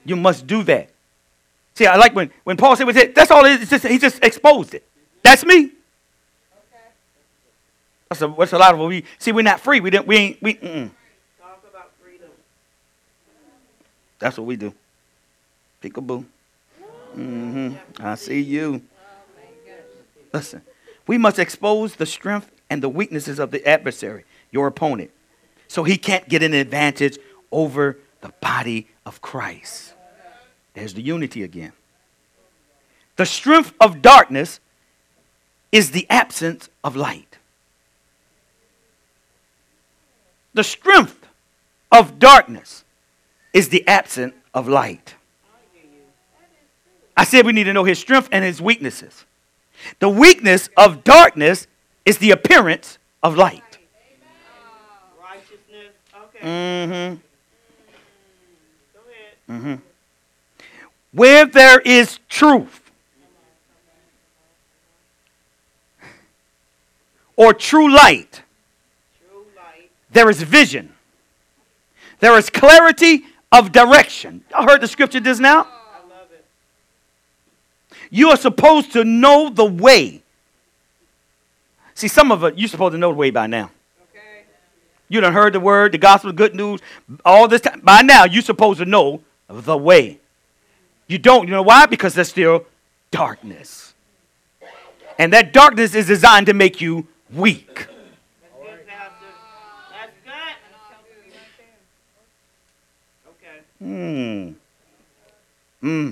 You 0.05 0.15
must 0.15 0.45
do 0.45 0.61
that. 0.63 0.89
See, 1.73 1.87
I 1.87 1.95
like 1.95 2.13
when, 2.13 2.31
when 2.43 2.57
Paul 2.57 2.75
said, 2.75 2.87
it, 2.89 3.15
that's 3.15 3.31
all 3.31 3.45
it 3.45 3.61
is. 3.61 3.69
Just, 3.69 3.87
he 3.87 3.97
just 3.97 4.23
exposed 4.23 4.73
it. 4.73 4.83
That's 5.23 5.45
me. 5.45 5.71
That's 8.09 8.21
a, 8.21 8.33
that's 8.37 8.53
a 8.53 8.57
lot 8.57 8.73
of 8.73 8.79
what 8.79 8.87
we 8.89 9.03
see. 9.19 9.31
We're 9.31 9.41
not 9.41 9.59
free. 9.59 9.79
We 9.79 9.89
didn't. 9.89 10.07
We 10.07 10.15
ain't. 10.15 10.41
We. 10.41 10.53
Mm-mm. 10.53 10.89
Talk 11.41 11.63
about 11.69 11.91
freedom. 12.01 12.29
That's 14.17 14.37
what 14.37 14.47
we 14.47 14.55
do. 14.55 14.73
Peekaboo. 15.83 16.23
Mm-hmm. 17.15 17.73
I 17.99 18.15
see 18.15 18.39
you. 18.39 18.81
Listen, 20.33 20.61
we 21.05 21.17
must 21.17 21.39
expose 21.39 21.95
the 21.95 22.05
strength 22.05 22.49
and 22.69 22.81
the 22.81 22.89
weaknesses 22.89 23.39
of 23.39 23.51
the 23.51 23.65
adversary, 23.67 24.23
your 24.51 24.67
opponent, 24.67 25.11
so 25.67 25.83
he 25.83 25.97
can't 25.97 26.27
get 26.29 26.43
an 26.43 26.53
advantage 26.53 27.17
over 27.51 27.97
the 28.21 28.29
body 28.41 28.87
of 29.05 29.21
Christ. 29.21 29.93
There's 30.73 30.93
the 30.93 31.01
unity 31.01 31.43
again. 31.43 31.73
The 33.15 33.25
strength 33.25 33.73
of 33.79 34.01
darkness 34.01 34.59
is 35.71 35.91
the 35.91 36.07
absence 36.09 36.69
of 36.83 36.95
light. 36.95 37.37
The 40.53 40.63
strength 40.63 41.25
of 41.91 42.19
darkness 42.19 42.83
is 43.53 43.69
the 43.69 43.87
absence 43.87 44.33
of 44.53 44.67
light. 44.67 45.15
I 47.15 47.23
said 47.23 47.45
we 47.45 47.53
need 47.53 47.63
to 47.65 47.73
know 47.73 47.83
his 47.83 47.99
strength 47.99 48.29
and 48.31 48.45
his 48.45 48.61
weaknesses. 48.61 49.25
The 49.99 50.09
weakness 50.09 50.69
of 50.77 51.03
darkness 51.03 51.67
is 52.05 52.19
the 52.19 52.31
appearance 52.31 52.99
of 53.23 53.35
light. 53.35 53.63
Mm-hmm. 56.41 57.17
Mm-hmm. 59.51 59.75
Where 61.11 61.45
there 61.45 61.79
is 61.79 62.19
truth 62.29 62.81
or 67.35 67.53
true 67.53 67.91
light, 67.91 68.41
there 70.11 70.29
is 70.29 70.41
vision. 70.41 70.93
There 72.19 72.37
is 72.37 72.49
clarity 72.49 73.25
of 73.51 73.71
direction. 73.71 74.43
I 74.53 74.65
heard 74.65 74.81
the 74.81 74.87
scripture 74.87 75.19
just 75.19 75.39
now. 75.39 75.67
You 78.09 78.29
are 78.29 78.37
supposed 78.37 78.93
to 78.93 79.03
know 79.03 79.49
the 79.49 79.65
way. 79.65 80.21
See, 81.93 82.07
some 82.07 82.31
of 82.31 82.43
it, 82.43 82.57
you're 82.57 82.67
supposed 82.67 82.93
to 82.93 82.97
know 82.97 83.11
the 83.11 83.17
way 83.17 83.31
by 83.31 83.47
now. 83.47 83.71
You 85.09 85.21
done 85.21 85.33
heard 85.33 85.53
the 85.53 85.59
word, 85.59 85.93
the 85.93 85.97
gospel, 85.97 86.31
good 86.31 86.53
news, 86.53 86.81
all 87.23 87.47
this 87.47 87.61
time. 87.61 87.81
By 87.81 88.01
now, 88.01 88.25
you're 88.25 88.41
supposed 88.41 88.79
to 88.79 88.85
know 88.85 89.21
the 89.47 89.77
way. 89.77 90.19
You 91.07 91.17
don't. 91.17 91.47
You 91.47 91.53
know 91.53 91.61
why? 91.61 91.85
Because 91.85 92.13
there's 92.13 92.29
still 92.29 92.65
darkness. 93.11 93.93
And 95.17 95.33
that 95.33 95.53
darkness 95.53 95.95
is 95.95 96.07
designed 96.07 96.45
to 96.47 96.53
make 96.53 96.81
you 96.81 97.07
weak. 97.33 97.75
That's 97.75 97.87
good, 97.89 98.79
That's 99.89 100.13
good. 100.23 100.55
Okay. 103.29 103.59
Hmm. 103.79 104.51
Hmm. 105.81 106.11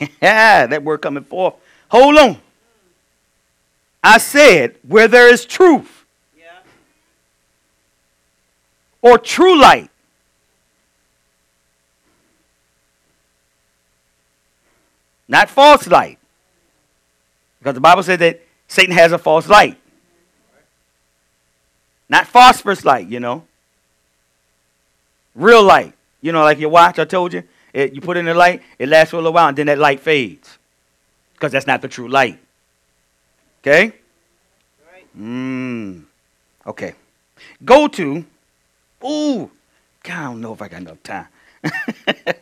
yeah, 0.22 0.66
that 0.66 0.82
word 0.82 0.98
coming 0.98 1.24
forth. 1.24 1.54
Hold 1.88 2.18
on. 2.18 2.38
I 4.02 4.18
said, 4.18 4.76
where 4.86 5.08
there 5.08 5.28
is 5.32 5.44
truth 5.44 6.04
Yeah. 6.36 6.44
Or 9.02 9.18
true 9.18 9.60
light, 9.60 9.90
not 15.28 15.50
false 15.50 15.86
light. 15.86 16.18
Because 17.58 17.74
the 17.74 17.80
Bible 17.80 18.02
said 18.02 18.20
that 18.20 18.40
Satan 18.68 18.94
has 18.94 19.12
a 19.12 19.18
false 19.18 19.48
light. 19.48 19.76
Not 22.08 22.26
phosphorus 22.26 22.84
light, 22.84 23.08
you 23.08 23.18
know. 23.18 23.44
Real 25.34 25.62
light. 25.64 25.92
You 26.20 26.32
know, 26.32 26.42
like 26.42 26.58
your 26.58 26.70
watch, 26.70 26.98
I 26.98 27.04
told 27.04 27.32
you. 27.32 27.42
It, 27.72 27.92
you 27.92 28.00
put 28.00 28.16
in 28.16 28.24
the 28.24 28.34
light, 28.34 28.62
it 28.78 28.88
lasts 28.88 29.10
for 29.10 29.16
a 29.16 29.20
little 29.20 29.32
while, 29.32 29.48
and 29.48 29.58
then 29.58 29.66
that 29.66 29.78
light 29.78 30.00
fades. 30.00 30.58
Because 31.34 31.52
that's 31.52 31.66
not 31.66 31.82
the 31.82 31.88
true 31.88 32.08
light. 32.08 32.38
Okay? 33.60 33.92
Mmm. 35.18 36.04
Okay. 36.66 36.94
Go 37.64 37.88
to. 37.88 38.24
Ooh. 39.06 39.50
God, 40.02 40.14
I 40.18 40.24
don't 40.24 40.40
know 40.40 40.52
if 40.52 40.62
I 40.62 40.68
got 40.68 40.82
enough 40.82 41.02
time. 41.02 41.28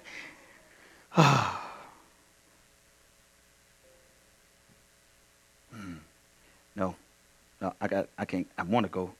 Hmm. 5.72 5.94
No. 6.76 6.94
No, 7.60 7.72
I 7.80 7.88
got 7.88 8.08
I 8.18 8.24
can't 8.24 8.46
I 8.58 8.62
want 8.62 8.86
to 8.86 8.90
go. 8.90 9.12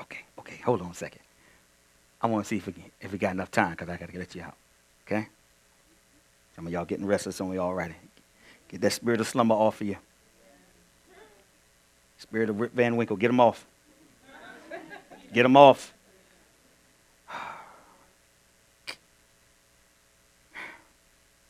Okay, 0.00 0.20
okay, 0.38 0.56
hold 0.64 0.82
on 0.82 0.90
a 0.90 0.94
second. 0.94 1.20
I 2.22 2.26
want 2.26 2.44
to 2.44 2.48
see 2.48 2.56
if 2.56 2.66
we, 2.66 2.74
if 3.00 3.12
we 3.12 3.18
got 3.18 3.32
enough 3.32 3.50
time 3.50 3.72
because 3.72 3.88
I 3.88 3.96
got 3.96 4.10
to 4.10 4.18
let 4.18 4.34
you 4.34 4.42
out. 4.42 4.56
Okay? 5.06 5.28
Some 6.56 6.66
of 6.66 6.72
y'all 6.72 6.84
getting 6.84 7.06
restless, 7.06 7.36
some 7.36 7.48
of 7.48 7.54
y'all 7.54 7.66
already. 7.66 7.94
Get 8.70 8.80
that 8.82 8.92
spirit 8.92 9.20
of 9.20 9.26
slumber 9.26 9.54
off 9.54 9.80
of 9.80 9.86
you. 9.88 9.96
Spirit 12.18 12.50
of 12.50 12.60
Rip 12.60 12.72
Van 12.72 12.94
Winkle, 12.96 13.16
get 13.16 13.30
him 13.30 13.40
off. 13.40 13.66
Get 15.32 15.44
him 15.44 15.56
off. 15.56 15.92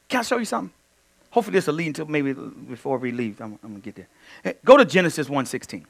Can 0.08 0.20
I 0.20 0.22
show 0.22 0.38
you 0.38 0.46
something? 0.46 0.72
Hopefully 1.30 1.58
this 1.58 1.66
will 1.66 1.74
lead 1.74 1.88
until 1.88 2.06
maybe 2.06 2.32
before 2.32 2.96
we 2.96 3.12
leave. 3.12 3.38
I'm, 3.40 3.58
I'm 3.62 3.70
going 3.70 3.82
to 3.82 3.84
get 3.84 3.96
there. 3.96 4.08
Hey, 4.42 4.54
Go 4.64 4.78
to 4.78 4.86
Genesis 4.86 5.28
1.16. 5.28 5.84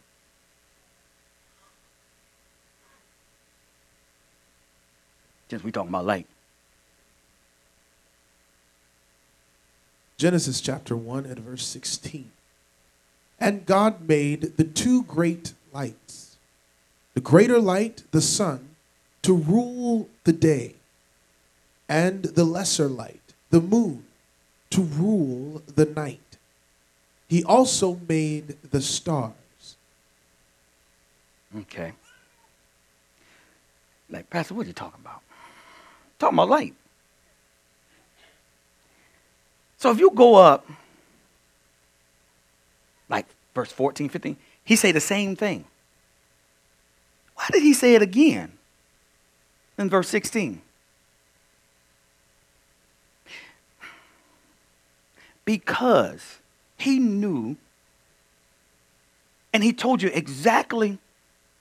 Since 5.48 5.62
we 5.64 5.70
talking 5.70 5.90
about 5.90 6.06
light. 6.06 6.26
Genesis 10.20 10.60
chapter 10.60 10.94
1 10.94 11.24
and 11.24 11.38
verse 11.38 11.64
16. 11.64 12.30
And 13.40 13.64
God 13.64 14.06
made 14.06 14.58
the 14.58 14.64
two 14.64 15.02
great 15.04 15.54
lights, 15.72 16.36
the 17.14 17.22
greater 17.22 17.58
light, 17.58 18.02
the 18.10 18.20
sun, 18.20 18.68
to 19.22 19.34
rule 19.34 20.10
the 20.24 20.34
day, 20.34 20.74
and 21.88 22.24
the 22.24 22.44
lesser 22.44 22.86
light, 22.86 23.32
the 23.48 23.62
moon, 23.62 24.04
to 24.68 24.82
rule 24.82 25.62
the 25.74 25.86
night. 25.86 26.36
He 27.26 27.42
also 27.42 27.98
made 28.06 28.58
the 28.72 28.82
stars. 28.82 29.76
Okay. 31.60 31.92
Like, 34.10 34.28
Pastor, 34.28 34.52
what 34.52 34.66
are 34.66 34.68
you 34.68 34.74
talking 34.74 35.00
about? 35.00 35.22
Talking 36.18 36.36
about 36.36 36.50
light. 36.50 36.74
So 39.80 39.90
if 39.90 39.98
you 39.98 40.10
go 40.10 40.34
up, 40.34 40.68
like 43.08 43.26
verse 43.54 43.72
14, 43.72 44.10
15, 44.10 44.36
he 44.62 44.76
say 44.76 44.92
the 44.92 45.00
same 45.00 45.34
thing. 45.34 45.64
Why 47.34 47.46
did 47.50 47.62
he 47.62 47.72
say 47.72 47.94
it 47.94 48.02
again 48.02 48.52
in 49.78 49.88
verse 49.88 50.08
16? 50.10 50.60
Because 55.46 56.38
he 56.76 56.98
knew 56.98 57.56
and 59.54 59.64
he 59.64 59.72
told 59.72 60.02
you 60.02 60.10
exactly 60.12 60.98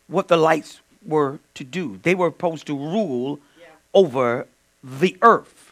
what 0.08 0.28
the 0.28 0.36
lights 0.36 0.82
were 1.06 1.40
to 1.54 1.64
do. 1.64 2.02
They 2.04 2.16
were 2.16 2.30
supposed 2.30 2.68
to 2.68 2.78
rule 2.78 3.40
Yeah. 3.58 3.68
over 3.94 4.48
the 4.84 5.18
earth. 5.22 5.69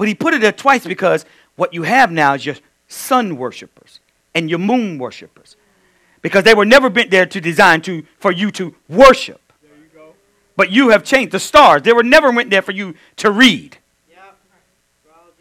But 0.00 0.08
he 0.08 0.14
put 0.14 0.32
it 0.32 0.40
there 0.40 0.50
twice 0.50 0.86
because 0.86 1.26
what 1.56 1.74
you 1.74 1.82
have 1.82 2.10
now 2.10 2.32
is 2.32 2.46
your 2.46 2.54
sun 2.88 3.36
worshipers 3.36 4.00
and 4.34 4.48
your 4.48 4.58
moon 4.58 4.96
worshipers. 4.96 5.56
Because 6.22 6.42
they 6.42 6.54
were 6.54 6.64
never 6.64 6.88
been 6.88 7.10
there 7.10 7.26
to 7.26 7.38
design 7.38 7.82
to 7.82 8.06
for 8.18 8.32
you 8.32 8.50
to 8.52 8.74
worship. 8.88 9.42
There 9.60 9.70
you 9.76 9.90
go. 9.94 10.14
But 10.56 10.70
you 10.70 10.88
have 10.88 11.04
changed 11.04 11.32
the 11.32 11.38
stars. 11.38 11.82
They 11.82 11.92
were 11.92 12.02
never 12.02 12.30
went 12.30 12.48
there 12.48 12.62
for 12.62 12.72
you 12.72 12.94
to 13.16 13.30
read. 13.30 13.76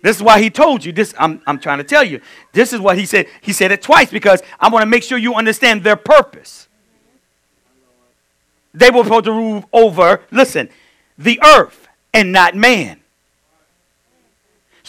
This 0.02 0.18
is 0.18 0.24
why 0.24 0.42
he 0.42 0.50
told 0.50 0.84
you 0.84 0.92
this. 0.92 1.14
I'm, 1.18 1.42
I'm 1.48 1.58
trying 1.58 1.78
to 1.78 1.86
tell 1.86 2.04
you. 2.04 2.20
This 2.52 2.74
is 2.74 2.82
what 2.82 2.98
he 2.98 3.06
said. 3.06 3.28
He 3.40 3.54
said 3.54 3.72
it 3.72 3.82
twice 3.82 4.12
because 4.12 4.44
I 4.60 4.68
want 4.68 4.82
to 4.84 4.88
make 4.88 5.04
sure 5.04 5.18
you 5.18 5.36
understand 5.36 5.86
their 5.86 5.96
purpose. 5.96 6.68
They 8.74 8.90
were 8.90 9.06
supposed 9.06 9.24
to 9.24 9.32
rule 9.32 9.70
over, 9.72 10.20
listen, 10.32 10.68
the 11.18 11.42
earth 11.42 11.88
and 12.14 12.34
not 12.34 12.58
man. 12.58 12.99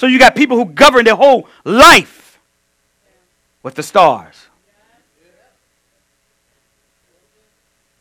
So 0.00 0.06
you 0.06 0.18
got 0.18 0.34
people 0.34 0.56
who 0.56 0.64
govern 0.64 1.04
their 1.04 1.14
whole 1.14 1.46
life 1.62 2.38
with 3.62 3.74
the 3.74 3.82
stars. 3.82 4.46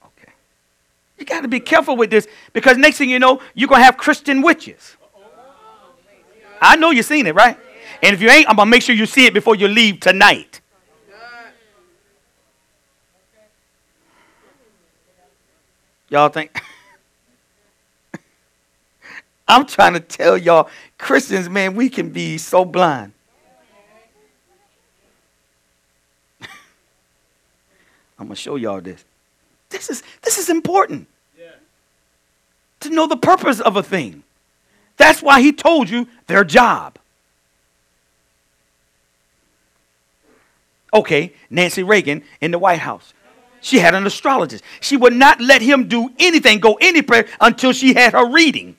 Okay. 0.06 0.32
You 1.18 1.26
got 1.26 1.42
to 1.42 1.50
be 1.50 1.60
careful 1.60 1.98
with 1.98 2.10
this 2.10 2.26
because 2.54 2.78
next 2.78 3.00
thing 3.00 3.10
you 3.10 3.20
know, 3.20 3.42
you're 3.54 3.68
going 3.68 3.82
to 3.82 3.84
have 3.84 3.98
Christian 3.98 4.42
witches. 4.42 4.96
I 6.62 6.78
know 6.78 6.92
you've 6.92 7.06
seen 7.06 7.28
it, 7.28 7.36
right? 7.36 7.58
And 8.02 8.14
if 8.14 8.22
you 8.22 8.30
ain't, 8.30 8.48
I'm 8.48 8.56
going 8.56 8.68
to 8.68 8.72
make 8.72 8.82
sure 8.82 8.96
you 8.96 9.06
see 9.06 9.26
it 9.26 9.34
before 9.34 9.56
you 9.58 9.68
leave 9.68 10.00
tonight. 10.00 10.62
Y'all 16.08 16.30
think? 16.30 16.64
I'm 19.50 19.66
trying 19.66 19.94
to 19.94 20.00
tell 20.00 20.38
y'all, 20.38 20.70
Christians, 21.00 21.50
man, 21.50 21.76
we 21.76 21.90
can 21.90 22.12
be 22.12 22.38
so 22.38 22.64
blind. 22.64 23.14
I'm 28.20 28.28
gonna 28.28 28.36
show 28.36 28.56
y'all 28.58 28.80
this. 28.80 29.04
This 29.70 29.90
is 29.90 30.04
this 30.22 30.38
is 30.38 30.50
important. 30.50 31.08
To 32.82 32.90
know 32.92 33.08
the 33.08 33.18
purpose 33.18 33.60
of 33.60 33.76
a 33.76 33.84
thing. 33.84 34.24
That's 34.96 35.22
why 35.22 35.42
he 35.42 35.52
told 35.52 35.90
you 35.90 36.08
their 36.28 36.46
job. 36.46 36.98
Okay, 40.94 41.34
Nancy 41.50 41.84
Reagan 41.84 42.24
in 42.40 42.52
the 42.52 42.60
White 42.60 42.80
House. 42.80 43.14
She 43.62 43.80
had 43.80 43.96
an 43.96 44.06
astrologist. 44.06 44.64
She 44.80 44.96
would 44.96 45.14
not 45.14 45.42
let 45.42 45.62
him 45.62 45.88
do 45.88 46.10
anything, 46.20 46.60
go 46.60 46.78
anywhere 46.80 47.28
until 47.42 47.74
she 47.74 47.94
had 47.94 48.14
her 48.14 48.32
reading. 48.32 48.78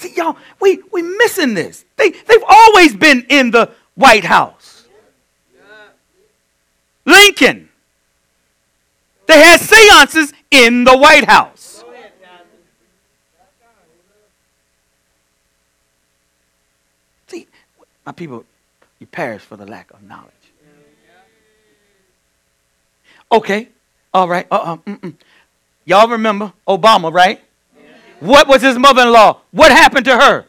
See, 0.00 0.14
y'all, 0.16 0.36
we 0.60 0.82
we 0.90 1.02
missing 1.02 1.52
this. 1.52 1.84
They 1.96 2.10
they've 2.10 2.44
always 2.48 2.96
been 2.96 3.26
in 3.28 3.50
the 3.50 3.70
White 3.94 4.24
House. 4.24 4.86
Lincoln. 7.04 7.68
They 9.26 9.40
had 9.42 9.60
seances 9.60 10.32
in 10.50 10.84
the 10.84 10.96
White 10.96 11.24
House. 11.24 11.84
See, 17.26 17.46
my 18.06 18.12
people, 18.12 18.46
you 18.98 19.06
perish 19.06 19.42
for 19.42 19.56
the 19.56 19.66
lack 19.66 19.90
of 19.92 20.02
knowledge. 20.02 20.32
Okay, 23.30 23.68
all 24.14 24.28
right. 24.28 24.46
Uh-uh. 24.50 24.78
Y'all 25.84 26.08
remember 26.08 26.54
Obama, 26.66 27.12
right? 27.12 27.40
What 28.20 28.46
was 28.46 28.62
his 28.62 28.78
mother-in-law? 28.78 29.40
What 29.50 29.72
happened 29.72 30.04
to 30.06 30.16
her? 30.16 30.46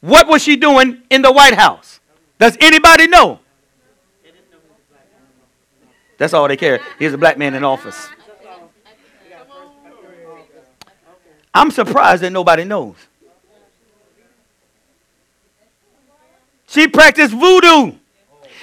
What 0.00 0.28
was 0.28 0.42
she 0.42 0.56
doing 0.56 1.02
in 1.10 1.22
the 1.22 1.32
White 1.32 1.54
House? 1.54 2.00
Does 2.38 2.56
anybody 2.60 3.06
know? 3.06 3.40
That's 6.18 6.34
all 6.34 6.46
they 6.46 6.56
care. 6.56 6.80
He's 6.98 7.12
a 7.12 7.18
black 7.18 7.38
man 7.38 7.54
in 7.54 7.64
office. 7.64 8.08
I'm 11.52 11.70
surprised 11.70 12.22
that 12.22 12.30
nobody 12.30 12.64
knows. 12.64 12.96
She 16.66 16.88
practiced 16.88 17.32
voodoo. 17.32 17.92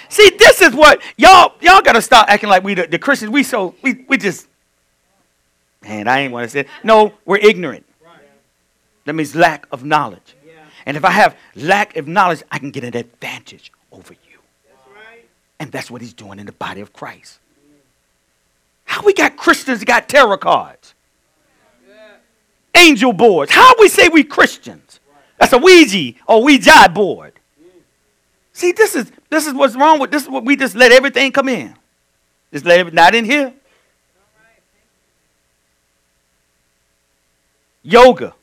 See, 0.09 0.29
this 0.31 0.61
is 0.61 0.75
what 0.75 1.01
y'all 1.15 1.53
y'all 1.61 1.81
gotta 1.81 2.01
stop 2.01 2.27
acting 2.27 2.49
like 2.49 2.63
we 2.63 2.73
the, 2.73 2.85
the 2.85 2.99
Christians. 2.99 3.31
We 3.31 3.43
so 3.43 3.73
we 3.81 4.05
we 4.09 4.17
just 4.17 4.47
man, 5.81 6.09
I 6.09 6.19
ain't 6.19 6.33
want 6.33 6.43
to 6.43 6.49
say 6.49 6.65
no. 6.83 7.13
We're 7.23 7.37
ignorant. 7.37 7.85
That 9.05 9.13
means 9.13 9.35
lack 9.35 9.65
of 9.71 9.83
knowledge. 9.83 10.35
And 10.85 10.97
if 10.97 11.05
I 11.05 11.11
have 11.11 11.37
lack 11.55 11.95
of 11.97 12.07
knowledge, 12.07 12.43
I 12.51 12.59
can 12.59 12.71
get 12.71 12.83
an 12.83 12.95
advantage 12.95 13.71
over 13.91 14.13
you. 14.13 14.39
That's 14.67 14.87
right. 14.95 15.25
And 15.59 15.71
that's 15.71 15.91
what 15.91 16.01
he's 16.01 16.13
doing 16.13 16.39
in 16.39 16.45
the 16.45 16.51
body 16.51 16.81
of 16.81 16.93
Christ. 16.93 17.39
How 18.85 19.03
we 19.03 19.13
got 19.13 19.37
Christians 19.37 19.79
that 19.79 19.85
got 19.85 20.09
tarot 20.09 20.37
cards, 20.37 20.95
angel 22.75 23.13
boards? 23.13 23.51
How 23.51 23.73
we 23.79 23.87
say 23.87 24.09
we 24.09 24.23
Christians? 24.23 24.99
That's 25.37 25.53
a 25.53 25.57
Ouija 25.57 26.19
or 26.27 26.43
Ouija 26.43 26.89
board. 26.89 27.33
See, 28.53 28.73
this 28.73 28.95
is 28.95 29.11
this 29.29 29.47
is 29.47 29.53
what's 29.53 29.75
wrong 29.75 29.99
with 29.99 30.11
this. 30.11 30.23
Is 30.23 30.29
what 30.29 30.43
we 30.43 30.55
just 30.55 30.75
let 30.75 30.91
everything 30.91 31.31
come 31.31 31.47
in. 31.47 31.75
Just 32.51 32.65
let 32.65 32.85
it 32.85 32.93
not 32.93 33.15
in 33.15 33.23
here. 33.23 33.53
Yoga. 37.81 38.35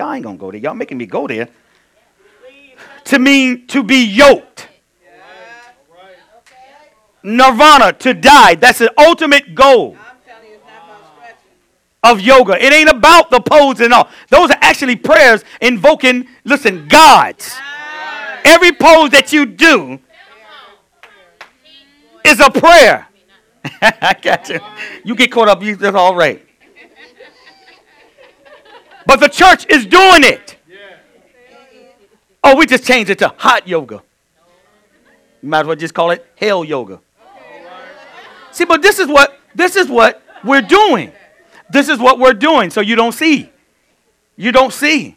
Y'all 0.00 0.14
ain't 0.14 0.24
gonna 0.24 0.38
go 0.38 0.50
there. 0.50 0.58
Y'all 0.58 0.74
making 0.74 0.96
me 0.96 1.04
go 1.04 1.26
there. 1.26 1.46
To 3.04 3.18
mean 3.18 3.66
to 3.66 3.82
be 3.82 4.06
yoked. 4.06 4.66
Nirvana, 7.22 7.92
to 7.92 8.14
die. 8.14 8.54
That's 8.54 8.78
the 8.78 8.90
ultimate 8.98 9.54
goal 9.54 9.98
of 12.02 12.18
yoga. 12.22 12.54
It 12.64 12.72
ain't 12.72 12.88
about 12.88 13.30
the 13.30 13.40
pose 13.40 13.80
and 13.80 13.92
all. 13.92 14.08
Those 14.30 14.50
are 14.50 14.56
actually 14.62 14.96
prayers 14.96 15.44
invoking, 15.60 16.26
listen, 16.46 16.88
gods. 16.88 17.54
Every 18.42 18.72
pose 18.72 19.10
that 19.10 19.34
you 19.34 19.44
do 19.44 19.98
is 22.24 22.40
a 22.40 22.48
prayer. 22.48 23.06
I 23.82 24.16
got 24.22 24.48
you. 24.48 24.60
You 25.04 25.14
get 25.14 25.30
caught 25.30 25.48
up, 25.48 25.62
you, 25.62 25.76
that's 25.76 25.94
all 25.94 26.16
right. 26.16 26.49
But 29.10 29.18
the 29.18 29.28
church 29.28 29.66
is 29.68 29.86
doing 29.86 30.22
it. 30.22 30.56
Oh, 32.44 32.54
we 32.54 32.64
just 32.64 32.84
changed 32.84 33.10
it 33.10 33.18
to 33.18 33.34
hot 33.36 33.66
yoga. 33.66 34.04
You 35.42 35.48
might 35.48 35.62
as 35.62 35.66
well 35.66 35.74
just 35.74 35.94
call 35.94 36.12
it 36.12 36.24
hell 36.36 36.64
yoga. 36.64 37.00
See, 38.52 38.64
but 38.64 38.82
this 38.82 39.00
is 39.00 39.08
what 39.08 39.36
this 39.52 39.74
is 39.74 39.88
what 39.88 40.22
we're 40.44 40.62
doing. 40.62 41.10
This 41.70 41.88
is 41.88 41.98
what 41.98 42.20
we're 42.20 42.34
doing. 42.34 42.70
So 42.70 42.80
you 42.80 42.94
don't 42.94 43.10
see. 43.10 43.50
You 44.36 44.52
don't 44.52 44.72
see. 44.72 45.16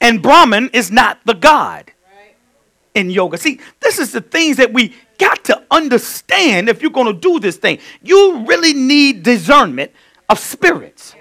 And 0.00 0.22
Brahman 0.22 0.70
is 0.72 0.90
not 0.90 1.18
the 1.26 1.34
God 1.34 1.92
in 2.94 3.10
yoga. 3.10 3.36
See, 3.36 3.60
this 3.80 3.98
is 3.98 4.12
the 4.12 4.22
things 4.22 4.56
that 4.56 4.72
we 4.72 4.94
got 5.18 5.44
to 5.44 5.62
understand 5.70 6.70
if 6.70 6.80
you're 6.80 6.90
going 6.90 7.12
to 7.14 7.20
do 7.20 7.38
this 7.38 7.58
thing. 7.58 7.80
You 8.02 8.46
really 8.46 8.72
need 8.72 9.22
discernment 9.22 9.92
of 10.28 10.38
spirits. 10.38 11.14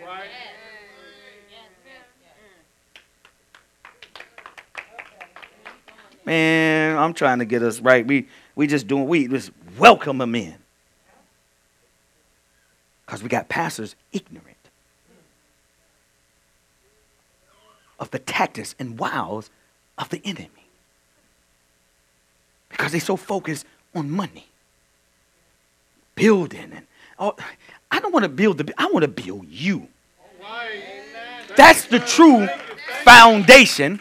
Man, 6.26 6.98
I'm 6.98 7.14
trying 7.14 7.40
to 7.40 7.46
get 7.46 7.62
us 7.62 7.80
right. 7.82 8.06
We 8.06 8.28
we 8.56 8.68
just 8.68 8.88
doing 8.88 9.08
we 9.08 9.28
just 9.28 9.52
welcome 9.78 10.20
them 10.20 10.36
in. 10.36 10.56
Because 13.06 13.22
we 13.22 13.30
got 13.30 13.50
pastors 13.50 13.96
ignorant 14.12 14.58
of 18.00 18.10
the 18.12 18.20
tactics 18.20 18.74
and 18.80 18.98
wiles 18.98 19.50
of 19.98 20.10
the 20.10 20.22
enemy. 20.24 20.50
Because 22.70 22.92
they're 22.92 23.02
so 23.02 23.16
focused 23.16 23.66
on 23.94 24.10
money. 24.10 24.48
Building 26.16 26.72
and 26.74 26.88
oh, 27.20 27.36
I 27.94 28.00
don't 28.00 28.12
want 28.12 28.24
to 28.24 28.30
build 28.30 28.58
the 28.58 28.74
I 28.76 28.88
want 28.88 29.04
to 29.04 29.08
build 29.08 29.46
you. 29.50 29.88
That's 31.56 31.86
the 31.86 32.00
true 32.00 32.48
foundation. 33.04 34.00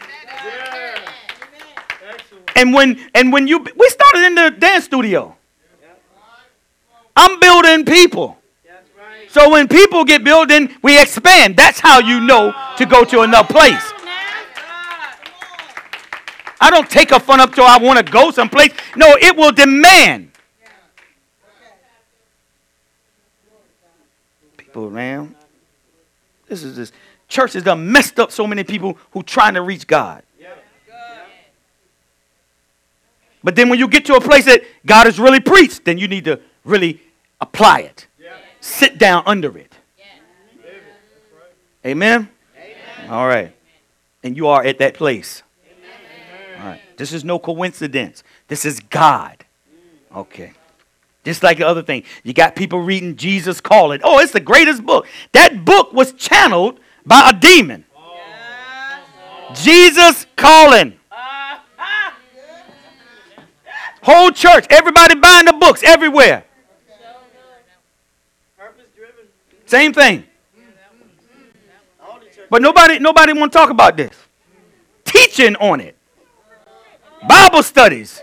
And 2.55 2.73
when 2.73 2.99
and 3.13 3.31
when 3.31 3.47
you 3.47 3.59
we 3.59 3.89
started 3.89 4.25
in 4.25 4.33
the 4.33 4.49
dance 4.49 4.85
studio. 4.85 5.35
I'm 7.15 7.39
building 7.39 7.85
people. 7.85 8.35
So 9.29 9.51
when 9.51 9.67
people 9.67 10.03
get 10.05 10.23
building, 10.23 10.75
we 10.81 10.99
expand. 10.99 11.55
That's 11.55 11.79
how 11.79 11.99
you 11.99 12.19
know 12.19 12.51
to 12.77 12.85
go 12.87 13.05
to 13.05 13.21
another 13.21 13.47
place. 13.47 13.93
I 16.59 16.69
don't 16.71 16.89
take 16.89 17.11
a 17.11 17.19
fun 17.19 17.39
up 17.39 17.53
till 17.53 17.65
I 17.65 17.77
want 17.77 18.03
to 18.03 18.11
go 18.11 18.31
someplace. 18.31 18.71
No, 18.95 19.15
it 19.21 19.37
will 19.37 19.51
demand. 19.51 20.32
People, 24.73 24.89
man, 24.89 25.35
this 26.47 26.63
is 26.63 26.75
this 26.75 26.91
church 27.27 27.53
has 27.53 27.61
done 27.61 27.91
messed 27.91 28.19
up 28.19 28.31
so 28.31 28.47
many 28.47 28.63
people 28.63 28.97
who 29.11 29.21
trying 29.21 29.53
to 29.53 29.61
reach 29.61 29.85
God. 29.85 30.23
But 33.43 33.55
then 33.55 33.69
when 33.69 33.77
you 33.77 33.87
get 33.87 34.03
to 34.05 34.15
a 34.15 34.21
place 34.21 34.45
that 34.45 34.63
God 34.83 35.05
has 35.05 35.19
really 35.19 35.39
preached, 35.39 35.85
then 35.85 35.99
you 35.99 36.07
need 36.07 36.25
to 36.25 36.39
really 36.65 37.03
apply 37.39 37.81
it. 37.81 38.07
Sit 38.61 38.97
down 38.97 39.21
under 39.27 39.55
it. 39.59 39.75
Amen? 41.85 42.29
All 43.09 43.27
right. 43.27 43.55
And 44.23 44.35
you 44.35 44.47
are 44.47 44.63
at 44.63 44.79
that 44.79 44.95
place. 44.95 45.43
All 46.57 46.65
right. 46.65 46.81
This 46.97 47.13
is 47.13 47.23
no 47.23 47.37
coincidence. 47.37 48.23
This 48.47 48.65
is 48.65 48.79
God. 48.79 49.45
Okay. 50.15 50.53
Just 51.23 51.43
like 51.43 51.57
the 51.57 51.67
other 51.67 51.83
thing. 51.83 52.03
You 52.23 52.33
got 52.33 52.55
people 52.55 52.79
reading 52.79 53.15
Jesus 53.15 53.61
Calling. 53.61 54.01
Oh, 54.03 54.19
it's 54.19 54.33
the 54.33 54.39
greatest 54.39 54.85
book. 54.85 55.07
That 55.31 55.63
book 55.63 55.93
was 55.93 56.13
channeled 56.13 56.79
by 57.05 57.29
a 57.29 57.33
demon. 57.33 57.85
Jesus 59.53 60.25
Calling. 60.35 60.99
Whole 64.03 64.31
church, 64.31 64.65
everybody 64.69 65.15
buying 65.15 65.45
the 65.45 65.53
books 65.53 65.81
everywhere. 65.81 66.43
Same 69.65 69.93
thing. 69.93 70.25
But 72.49 72.61
nobody 72.61 72.99
nobody 72.99 73.33
want 73.33 73.51
to 73.51 73.57
talk 73.57 73.71
about 73.71 73.97
this. 73.97 74.13
Teaching 75.05 75.55
on 75.55 75.79
it. 75.79 75.97
Bible 77.27 77.63
studies. 77.63 78.21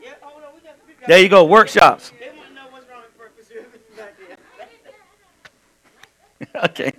Yeah, 0.00 0.12
hold 0.22 0.42
on. 0.42 0.54
We 0.54 0.60
got, 0.60 0.76
we 0.86 0.94
got 0.94 0.95
There 1.06 1.20
you 1.20 1.28
go, 1.28 1.44
workshops. 1.44 2.12
They 2.18 2.28
want 2.28 2.48
to 2.48 2.54
know 2.54 2.62
what's 2.70 2.88
wrong 2.88 3.02
with 3.02 3.16
purpose 3.16 3.48
driven 3.48 3.70
back 3.96 4.16
there. 6.50 6.64
okay. 6.64 6.92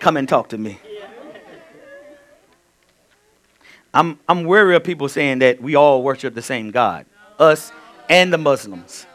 Come 0.00 0.16
and 0.16 0.28
talk 0.28 0.48
to 0.48 0.58
me. 0.58 0.80
I'm, 3.92 4.18
I'm 4.28 4.44
wary 4.44 4.74
of 4.76 4.84
people 4.84 5.08
saying 5.08 5.40
that 5.40 5.60
we 5.60 5.74
all 5.74 6.02
worship 6.02 6.34
the 6.34 6.42
same 6.42 6.70
God. 6.70 7.06
Us 7.38 7.72
and 8.08 8.32
the 8.32 8.38
Muslims. 8.38 9.06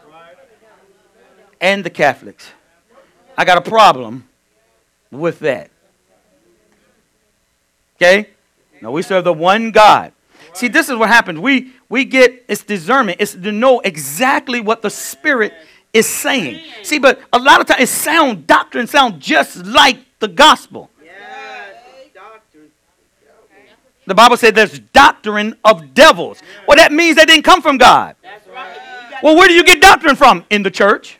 And 1.60 1.84
the 1.84 1.90
Catholics. 1.90 2.52
I 3.38 3.44
got 3.44 3.58
a 3.58 3.70
problem 3.70 4.28
with 5.12 5.40
that. 5.40 5.72
Okay? 7.96 8.30
No, 8.82 8.92
we 8.92 9.02
serve 9.02 9.24
the 9.24 9.34
one 9.34 9.72
God. 9.72 10.14
See, 10.56 10.70
this 10.70 10.90
is 10.90 10.96
what 10.96 11.10
happens. 11.10 11.40
We 11.40 11.74
we 11.90 12.06
get 12.06 12.46
it's 12.48 12.64
discernment. 12.64 13.18
It's 13.20 13.34
to 13.34 13.52
know 13.52 13.82
exactly 13.82 14.62
what 14.62 14.82
the 14.82 14.90
Spirit 14.90 15.54
is 15.94 16.08
saying. 16.08 16.64
See, 16.84 16.98
but 16.98 17.20
a 17.34 17.40
lot 17.40 17.60
of 17.60 17.68
times 17.68 17.82
it 17.82 17.90
sound 17.90 18.48
doctrine 18.48 18.88
sound 18.88 19.20
just 19.20 19.66
like 19.66 19.98
the 20.20 20.30
gospel. 20.30 20.90
The 24.08 24.16
Bible 24.16 24.38
said 24.38 24.56
there's 24.56 24.80
doctrine 24.80 25.58
of 25.64 25.94
devils. 25.94 26.42
Well, 26.68 26.78
that 26.78 26.92
means 26.92 27.16
they 27.16 27.26
didn't 27.26 27.44
come 27.44 27.62
from 27.62 27.78
God. 27.78 28.16
Well, 29.24 29.36
where 29.36 29.48
do 29.48 29.54
you 29.54 29.64
get 29.64 29.82
doctrine 29.82 30.16
from? 30.16 30.46
In 30.50 30.64
the 30.64 30.72
church. 30.72 31.20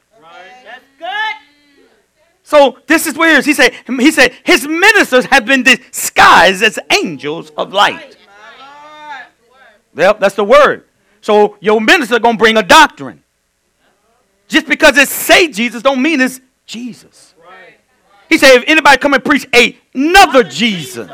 So 2.44 2.78
this 2.86 3.08
is 3.08 3.18
where. 3.18 3.42
He 3.42 3.54
said, 3.54 3.74
he 3.88 4.12
said, 4.12 4.34
his 4.44 4.68
ministers 4.68 5.26
have 5.26 5.46
been 5.46 5.64
disguised 5.64 6.62
as 6.62 6.78
angels 6.92 7.50
of 7.58 7.74
light. 7.74 8.18
Yep, 9.96 10.20
that's 10.20 10.36
the 10.36 10.44
word. 10.44 10.86
So 11.22 11.58
your 11.60 11.82
minister 11.82 12.20
gonna 12.20 12.38
bring 12.38 12.58
a 12.58 12.64
doctrine. 12.64 13.24
Just 14.48 14.68
because 14.68 14.98
it 14.98 15.08
say 15.08 15.48
Jesus 15.48 15.82
don't 15.82 16.02
mean 16.02 16.22
it's 16.22 16.40
Jesus. 16.66 17.34
He 18.30 18.38
said, 18.38 18.56
if 18.58 18.64
anybody 18.68 18.98
come 18.98 19.14
and 19.14 19.24
preach 19.24 19.48
another 19.54 20.44
Jesus, 20.44 21.10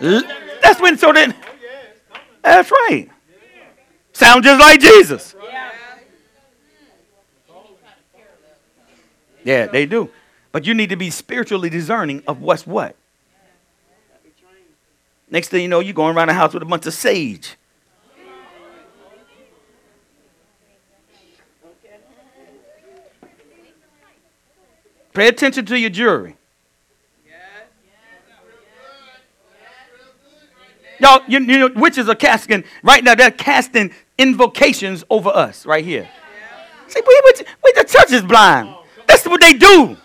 that's 0.00 0.80
when. 0.80 0.98
So 0.98 1.12
then, 1.12 1.34
that's 2.42 2.70
right. 2.70 3.08
Sound 4.12 4.42
just 4.42 4.60
like 4.60 4.80
Jesus. 4.80 5.34
Yeah. 5.44 5.70
Yeah, 9.44 9.66
they 9.66 9.86
do. 9.86 10.10
But 10.50 10.66
you 10.66 10.74
need 10.74 10.90
to 10.90 10.96
be 10.96 11.10
spiritually 11.10 11.70
discerning 11.70 12.22
of 12.26 12.40
what's 12.40 12.66
what. 12.66 12.96
Next 15.30 15.48
thing 15.48 15.62
you 15.62 15.68
know, 15.68 15.80
you're 15.80 15.94
going 15.94 16.16
around 16.16 16.28
the 16.28 16.34
house 16.34 16.54
with 16.54 16.62
a 16.62 16.66
bunch 16.66 16.86
of 16.86 16.94
sage. 16.94 17.56
Pay 25.18 25.26
attention 25.26 25.66
to 25.66 25.76
your 25.76 25.90
jury. 25.90 26.36
Y'all, 31.00 31.22
you, 31.26 31.40
you 31.40 31.58
know, 31.58 31.70
witches 31.74 32.08
are 32.08 32.14
casting, 32.14 32.62
right 32.84 33.02
now, 33.02 33.16
they're 33.16 33.32
casting 33.32 33.92
invocations 34.16 35.02
over 35.10 35.30
us 35.30 35.66
right 35.66 35.84
here. 35.84 36.08
See, 36.86 37.00
we, 37.04 37.20
we, 37.24 37.32
we, 37.64 37.72
the 37.72 37.82
church 37.82 38.12
is 38.12 38.22
blind. 38.22 38.72
That's 39.08 39.26
what 39.26 39.40
they 39.40 39.54
do. 39.54 39.96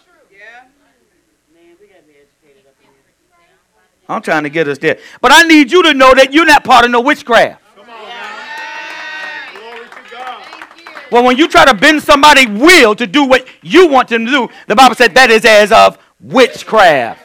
I'm 4.10 4.24
trying 4.24 4.44
to 4.44 4.50
get 4.50 4.68
us 4.68 4.80
there. 4.80 4.98
But 5.22 5.32
I 5.32 5.44
need 5.44 5.72
you 5.72 5.84
to 5.84 5.94
know 5.94 6.16
that 6.16 6.34
you're 6.34 6.48
not 6.48 6.64
part 6.64 6.86
of 6.86 6.92
no 6.92 7.02
witchcraft. 7.02 7.63
Well, 11.14 11.24
when 11.24 11.38
you 11.38 11.48
try 11.48 11.64
to 11.66 11.76
bend 11.76 12.02
somebody's 12.02 12.48
will 12.48 12.96
to 12.96 13.06
do 13.06 13.26
what 13.26 13.46
you 13.62 13.88
want 13.88 14.10
them 14.10 14.26
to 14.26 14.32
do, 14.32 14.50
the 14.68 14.76
Bible 14.76 14.96
said 14.96 15.14
that 15.14 15.30
is 15.30 15.46
as 15.46 15.72
of 15.72 16.00
witchcraft. 16.20 17.22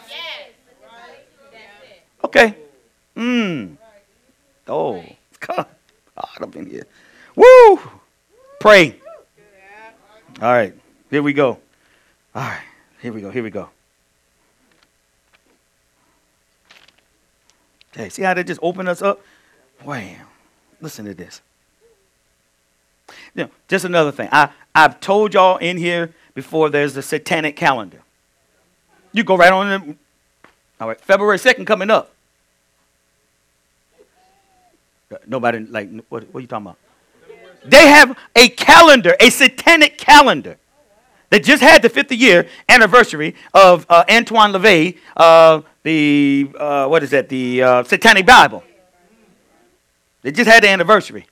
Okay. 2.22 2.54
Mmm. 3.16 3.78
Oh, 4.66 5.02
God, 5.40 5.66
up 6.18 6.54
in 6.54 6.68
here. 6.68 6.86
Woo! 7.34 7.80
Pray. 8.60 9.00
All 10.42 10.52
right, 10.52 10.74
here 11.08 11.22
we 11.22 11.32
go. 11.32 11.58
All 12.34 12.42
right, 12.42 12.60
here 13.00 13.14
we 13.14 13.22
go. 13.22 13.30
Here 13.30 13.42
we 13.42 13.48
go. 13.48 13.70
Okay, 17.94 18.10
see 18.10 18.20
how 18.20 18.34
they 18.34 18.44
just 18.44 18.60
open 18.62 18.86
us 18.86 19.00
up? 19.00 19.22
Wham. 19.82 20.26
Listen 20.82 21.06
to 21.06 21.14
this. 21.14 21.40
You 23.34 23.44
know, 23.44 23.50
just 23.68 23.84
another 23.84 24.12
thing. 24.12 24.28
I, 24.32 24.50
I've 24.74 25.00
told 25.00 25.34
y'all 25.34 25.56
in 25.58 25.76
here 25.76 26.12
before 26.34 26.70
there's 26.70 26.94
the 26.94 27.02
satanic 27.02 27.56
calendar. 27.56 27.98
You 29.12 29.24
go 29.24 29.36
right 29.36 29.52
on 29.52 29.68
the, 29.68 29.96
all 30.80 30.88
right, 30.88 31.00
February 31.00 31.38
2nd 31.38 31.66
coming 31.66 31.90
up. 31.90 32.12
Nobody, 35.26 35.60
like, 35.60 35.90
what, 36.08 36.24
what 36.32 36.38
are 36.38 36.40
you 36.40 36.46
talking 36.46 36.66
about? 36.66 36.78
They 37.64 37.88
have 37.88 38.16
a 38.36 38.48
calendar, 38.50 39.16
a 39.18 39.30
satanic 39.30 39.98
calendar. 39.98 40.58
They 41.30 41.40
just 41.40 41.62
had 41.62 41.82
the 41.82 41.88
50 41.88 42.16
year 42.16 42.48
anniversary 42.68 43.34
of 43.52 43.84
uh, 43.88 44.04
Antoine 44.10 44.52
LaVey, 44.52 44.98
uh, 45.16 45.62
the, 45.82 46.50
uh, 46.58 46.86
what 46.88 47.02
is 47.02 47.10
that, 47.10 47.28
the 47.28 47.62
uh, 47.62 47.84
Satanic 47.84 48.24
Bible. 48.24 48.62
They 50.22 50.32
just 50.32 50.48
had 50.48 50.62
the 50.62 50.68
anniversary. 50.68 51.26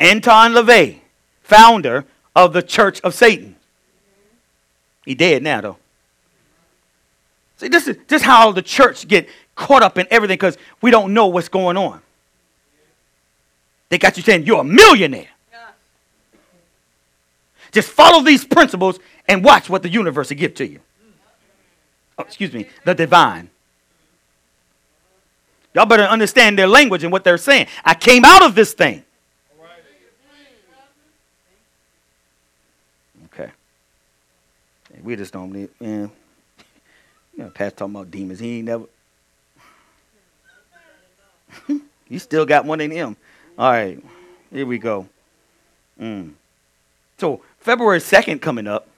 Anton 0.00 0.52
LaVey, 0.52 1.00
founder 1.42 2.04
of 2.36 2.52
the 2.52 2.62
Church 2.62 3.00
of 3.00 3.14
Satan. 3.14 3.56
He 5.04 5.14
dead 5.14 5.42
now, 5.42 5.60
though. 5.60 5.76
See, 7.56 7.68
this 7.68 7.88
is 7.88 7.96
just 8.06 8.24
how 8.24 8.52
the 8.52 8.62
church 8.62 9.08
get 9.08 9.28
caught 9.56 9.82
up 9.82 9.98
in 9.98 10.06
everything 10.10 10.36
because 10.36 10.56
we 10.80 10.90
don't 10.90 11.12
know 11.12 11.26
what's 11.26 11.48
going 11.48 11.76
on. 11.76 12.00
They 13.88 13.98
got 13.98 14.16
you 14.16 14.22
saying 14.22 14.44
you're 14.44 14.60
a 14.60 14.64
millionaire. 14.64 15.28
Just 17.72 17.88
follow 17.90 18.22
these 18.22 18.44
principles 18.44 18.98
and 19.26 19.44
watch 19.44 19.68
what 19.68 19.82
the 19.82 19.88
universe 19.88 20.30
will 20.30 20.36
give 20.36 20.54
to 20.54 20.66
you. 20.66 20.80
Oh, 22.18 22.22
excuse 22.22 22.52
me, 22.52 22.66
the 22.84 22.94
divine. 22.94 23.50
Y'all 25.74 25.86
better 25.86 26.04
understand 26.04 26.58
their 26.58 26.66
language 26.66 27.04
and 27.04 27.12
what 27.12 27.24
they're 27.24 27.38
saying. 27.38 27.66
I 27.84 27.94
came 27.94 28.24
out 28.24 28.42
of 28.42 28.54
this 28.54 28.72
thing. 28.72 29.04
Okay. 33.26 33.50
We 35.02 35.16
just 35.16 35.32
don't 35.32 35.52
need, 35.52 35.70
man. 35.80 36.10
You 37.36 37.44
know, 37.44 37.50
Pastor 37.50 37.78
talking 37.78 37.94
about 37.94 38.10
demons. 38.10 38.40
He 38.40 38.58
ain't 38.58 38.66
never. 38.66 38.84
you 42.08 42.18
still 42.18 42.44
got 42.44 42.64
one 42.64 42.80
in 42.80 42.90
him. 42.90 43.16
All 43.56 43.70
right. 43.70 44.02
Here 44.52 44.66
we 44.66 44.78
go. 44.78 45.08
Mm. 46.00 46.32
So, 47.18 47.42
February 47.60 47.98
2nd 47.98 48.40
coming 48.40 48.66
up. 48.66 48.88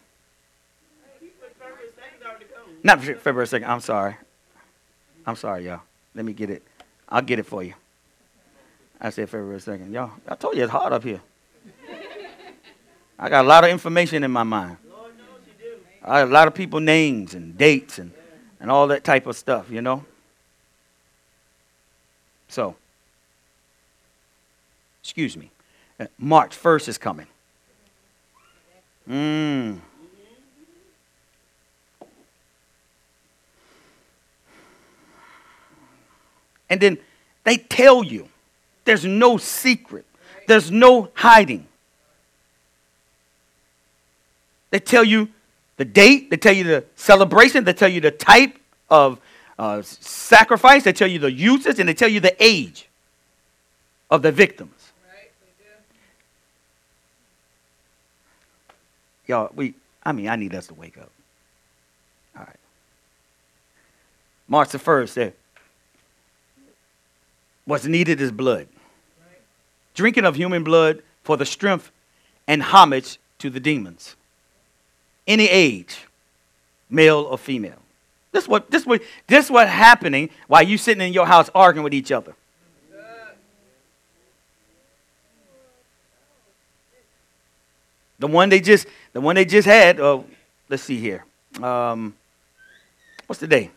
Not 2.82 3.00
February 3.02 3.46
2nd. 3.46 3.68
I'm 3.68 3.80
sorry. 3.80 4.16
I'm 5.26 5.36
sorry, 5.36 5.66
y'all. 5.66 5.80
Let 6.14 6.24
me 6.24 6.32
get 6.32 6.50
it. 6.50 6.62
I'll 7.08 7.22
get 7.22 7.38
it 7.38 7.46
for 7.46 7.62
you. 7.62 7.74
I 9.00 9.10
said 9.10 9.28
February 9.28 9.58
2nd. 9.58 9.92
Y'all, 9.92 10.12
I 10.28 10.34
told 10.34 10.56
you 10.56 10.62
it's 10.62 10.72
hard 10.72 10.92
up 10.92 11.04
here. 11.04 11.20
I 13.18 13.28
got 13.28 13.44
a 13.44 13.48
lot 13.48 13.64
of 13.64 13.70
information 13.70 14.24
in 14.24 14.30
my 14.30 14.44
mind. 14.44 14.78
A 16.10 16.26
lot 16.26 16.48
of 16.48 16.54
people 16.54 16.80
names 16.80 17.34
and 17.34 17.56
dates 17.56 18.00
and, 18.00 18.10
and 18.58 18.68
all 18.68 18.88
that 18.88 19.04
type 19.04 19.28
of 19.28 19.36
stuff, 19.36 19.70
you 19.70 19.80
know? 19.80 20.04
So, 22.48 22.74
excuse 25.04 25.36
me. 25.36 25.52
Uh, 26.00 26.06
March 26.18 26.60
1st 26.60 26.88
is 26.88 26.98
coming. 26.98 27.28
Mm. 29.08 29.78
And 36.68 36.80
then 36.80 36.98
they 37.44 37.56
tell 37.56 38.02
you 38.02 38.28
there's 38.84 39.04
no 39.04 39.36
secret. 39.36 40.04
there's 40.48 40.72
no 40.72 41.10
hiding. 41.14 41.68
They 44.70 44.80
tell 44.80 45.04
you 45.04 45.28
the 45.80 45.84
date, 45.86 46.28
they 46.28 46.36
tell 46.36 46.52
you 46.52 46.62
the 46.62 46.84
celebration, 46.94 47.64
they 47.64 47.72
tell 47.72 47.88
you 47.88 48.02
the 48.02 48.10
type 48.10 48.54
of 48.90 49.18
uh, 49.58 49.80
sacrifice, 49.80 50.84
they 50.84 50.92
tell 50.92 51.08
you 51.08 51.18
the 51.18 51.32
uses, 51.32 51.78
and 51.78 51.88
they 51.88 51.94
tell 51.94 52.06
you 52.10 52.20
the 52.20 52.36
age 52.38 52.86
of 54.10 54.20
the 54.20 54.30
victims. 54.30 54.92
Right, 55.10 55.30
Y'all, 59.26 59.50
we, 59.54 59.72
I 60.02 60.12
mean, 60.12 60.28
I 60.28 60.36
need 60.36 60.54
us 60.54 60.66
to 60.66 60.74
wake 60.74 60.98
up. 60.98 61.10
All 62.36 62.42
right. 62.42 62.56
March 64.48 64.68
the 64.68 64.78
1st, 64.78 65.14
there. 65.14 65.32
What's 67.64 67.86
needed 67.86 68.20
is 68.20 68.30
blood. 68.30 68.68
Drinking 69.94 70.26
of 70.26 70.36
human 70.36 70.62
blood 70.62 71.00
for 71.22 71.38
the 71.38 71.46
strength 71.46 71.90
and 72.46 72.62
homage 72.62 73.18
to 73.38 73.48
the 73.48 73.60
demons. 73.60 74.16
Any 75.30 75.48
age, 75.48 76.08
male 76.88 77.20
or 77.20 77.38
female. 77.38 77.78
This 78.32 78.48
what 78.48 78.68
this 78.68 78.84
what 78.84 79.00
this 79.28 79.48
what 79.48 79.68
happening 79.68 80.28
while 80.48 80.64
you 80.64 80.76
sitting 80.76 81.06
in 81.06 81.12
your 81.12 81.24
house 81.24 81.48
arguing 81.54 81.84
with 81.84 81.94
each 81.94 82.10
other. 82.10 82.34
The 88.18 88.26
one 88.26 88.48
they 88.48 88.60
just 88.60 88.88
the 89.12 89.20
one 89.20 89.36
they 89.36 89.44
just 89.44 89.68
had. 89.68 90.00
Uh, 90.00 90.22
let's 90.68 90.82
see 90.82 90.98
here. 90.98 91.24
Um, 91.62 92.12
what's 93.28 93.38
the 93.38 93.46
day? 93.46 93.70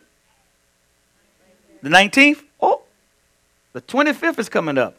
The 1.82 1.88
nineteenth. 1.88 2.42
Oh, 2.60 2.82
the 3.72 3.80
twenty 3.80 4.12
fifth 4.12 4.40
is 4.40 4.48
coming 4.48 4.76
up. 4.76 4.96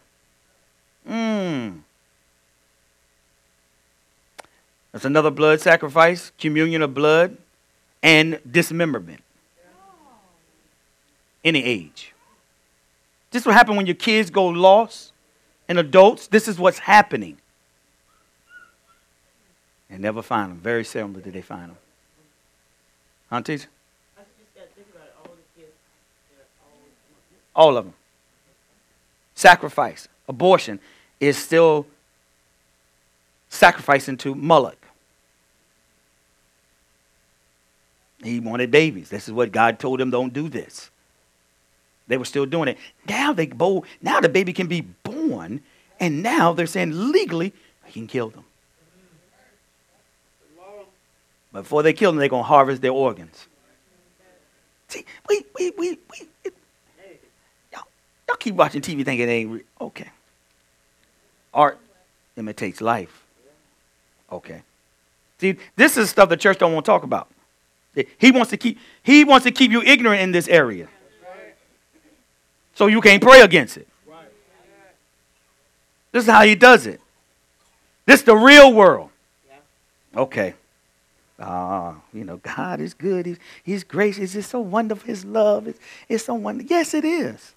Hmm. 1.06 1.80
That's 4.96 5.04
another 5.04 5.30
blood 5.30 5.60
sacrifice, 5.60 6.32
communion 6.39 6.82
of 6.82 6.93
blood, 6.93 7.36
and 8.02 8.39
dismemberment. 8.50 9.22
Any 11.43 11.62
age. 11.66 12.14
This 13.30 13.41
is 13.41 13.46
what 13.46 13.56
happens 13.56 13.76
when 13.76 13.88
your 13.88 13.96
kids 13.98 14.30
go 14.30 14.46
lost 14.46 15.12
and 15.68 15.78
adults. 15.78 16.28
This 16.28 16.48
is 16.48 16.58
what's 16.58 16.80
happening. 16.80 17.36
And 19.89 20.00
never 20.02 20.22
find 20.22 20.52
them. 20.52 20.60
Very 20.60 20.86
seldom 20.86 21.22
do 21.22 21.30
they 21.30 21.41
find 21.41 21.72
them. 21.72 21.78
Aunties? 23.30 23.68
All 27.54 27.76
of 27.76 27.84
them. 27.84 27.93
Sacrifice, 29.34 30.08
abortion 30.30 30.80
is 31.20 31.38
still 31.38 31.86
sacrificing 33.50 34.16
to 34.16 34.34
Moloch. 34.34 34.85
He 38.26 38.39
wanted 38.39 38.71
babies. 38.71 39.09
This 39.09 39.28
is 39.28 39.34
what 39.34 39.51
God 39.51 39.78
told 39.78 40.01
him 40.01 40.09
don't 40.09 40.34
do 40.34 40.49
this. 40.49 40.89
They 42.07 42.17
were 42.17 42.26
still 42.26 42.45
doing 42.45 42.67
it. 42.67 42.78
Now 43.07 43.34
they 43.34 43.45
bold, 43.45 43.86
now 44.01 44.19
the 44.19 44.30
baby 44.30 44.51
can 44.51 44.67
be 44.67 44.82
born, 44.82 45.61
and 45.99 46.23
now 46.23 46.51
they're 46.53 46.65
saying 46.65 47.11
legally 47.11 47.53
he 47.86 47.93
can 47.93 48.07
kill 48.07 48.30
them. 48.30 48.43
But 51.51 51.61
before 51.61 51.84
they 51.84 51.93
kill 51.93 52.11
them, 52.11 52.19
they're 52.19 52.28
gonna 52.28 52.43
harvest 52.43 52.82
their 52.82 52.91
organs. 52.91 53.47
See, 54.88 55.05
we 55.30 55.45
we 55.57 55.71
we 55.78 55.89
we 56.11 56.28
it, 56.43 56.53
y'all, 57.71 57.84
y'all 58.28 58.38
keep 58.38 58.55
watching 58.55 58.82
TV 58.82 59.05
thinking 59.05 59.30
it 59.30 59.32
ain't 59.32 59.51
re- 59.51 59.63
okay. 59.80 60.09
Art 61.53 61.80
imitates 62.36 62.82
life. 62.82 63.23
Okay. 64.32 64.63
See, 65.39 65.57
this 65.76 65.95
is 65.95 66.09
stuff 66.09 66.30
the 66.30 66.38
church 66.38 66.57
don't 66.57 66.73
want 66.73 66.86
to 66.86 66.91
talk 66.91 67.03
about. 67.03 67.30
He 68.18 68.32
wants 68.32 68.50
to 68.52 68.58
keep 68.58 68.78
he 69.04 69.24
wants 69.24 69.46
to 69.46 69.52
keep 69.52 69.72
you 69.72 69.82
ignorant 69.82 70.22
in 70.22 70.32
this 70.32 70.48
area. 70.48 70.88
So 72.74 72.88
you 72.88 73.00
can't 73.02 73.22
pray 73.22 73.41
against 73.41 73.78
it. 73.78 73.88
This 76.12 76.26
is 76.26 76.30
how 76.30 76.43
he 76.43 76.56
does 76.56 76.86
it. 76.88 77.02
This 78.06 78.20
is 78.22 78.26
the 78.26 78.36
real 78.36 78.74
world. 78.74 79.10
Okay. 80.16 80.54
Ah, 81.38 81.96
you 82.14 82.24
know, 82.24 82.38
God 82.38 82.80
is 82.80 82.93
good. 82.93 83.26
He's, 83.26 83.38
he's 83.64 83.84
gracious. 83.84 84.36
It's 84.36 84.48
so 84.48 84.62
wonderful. 84.62 85.06
His 85.06 85.26
love 85.26 85.68
is 85.68 85.76
it's 86.08 86.26
so 86.26 86.36
wonderful. 86.36 86.70
Yes, 86.70 86.93
it 86.93 87.04
is. 87.04 87.54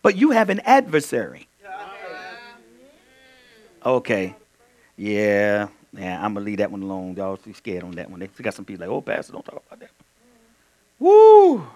But 0.00 0.16
you 0.16 0.30
have 0.30 0.48
an 0.48 0.60
adversary. 0.60 1.48
Okay. 3.84 4.34
Yeah. 4.96 5.68
Yeah, 5.96 6.24
I'm 6.24 6.34
gonna 6.34 6.44
leave 6.44 6.58
that 6.58 6.70
one 6.70 6.82
alone. 6.82 7.14
Y'all 7.16 7.36
too 7.36 7.54
scared 7.54 7.84
on 7.84 7.92
that 7.92 8.10
one. 8.10 8.20
They 8.20 8.28
got 8.42 8.54
some 8.54 8.64
people 8.64 8.86
like, 8.86 8.94
oh, 8.94 9.00
Pastor, 9.00 9.32
don't 9.32 9.44
talk 9.44 9.62
about 9.66 9.80
that. 9.80 9.90
Woo! 10.98 11.66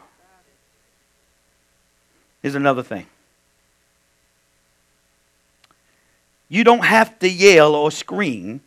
Here's 2.42 2.54
another 2.54 2.82
thing. 2.82 3.06
You 6.48 6.64
don't 6.64 6.84
have 6.84 7.18
to 7.18 7.28
yell 7.28 7.74
or 7.74 7.90
scream 7.90 8.62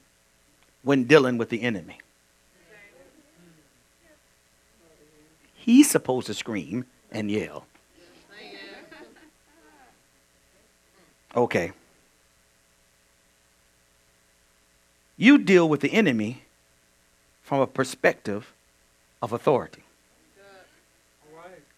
when 0.83 1.05
dealing 1.05 1.37
with 1.37 1.49
the 1.49 1.61
enemy. 1.61 1.97
He's 5.55 5.89
supposed 5.89 6.27
to 6.27 6.33
scream 6.33 6.85
and 7.11 7.29
yell. 7.29 7.65
Okay. 11.35 11.71
You 15.17 15.37
deal 15.37 15.67
with 15.67 15.81
the 15.81 15.91
enemy 15.93 16.43
from 17.43 17.59
a 17.59 17.67
perspective 17.67 18.53
of 19.21 19.33
authority. 19.33 19.83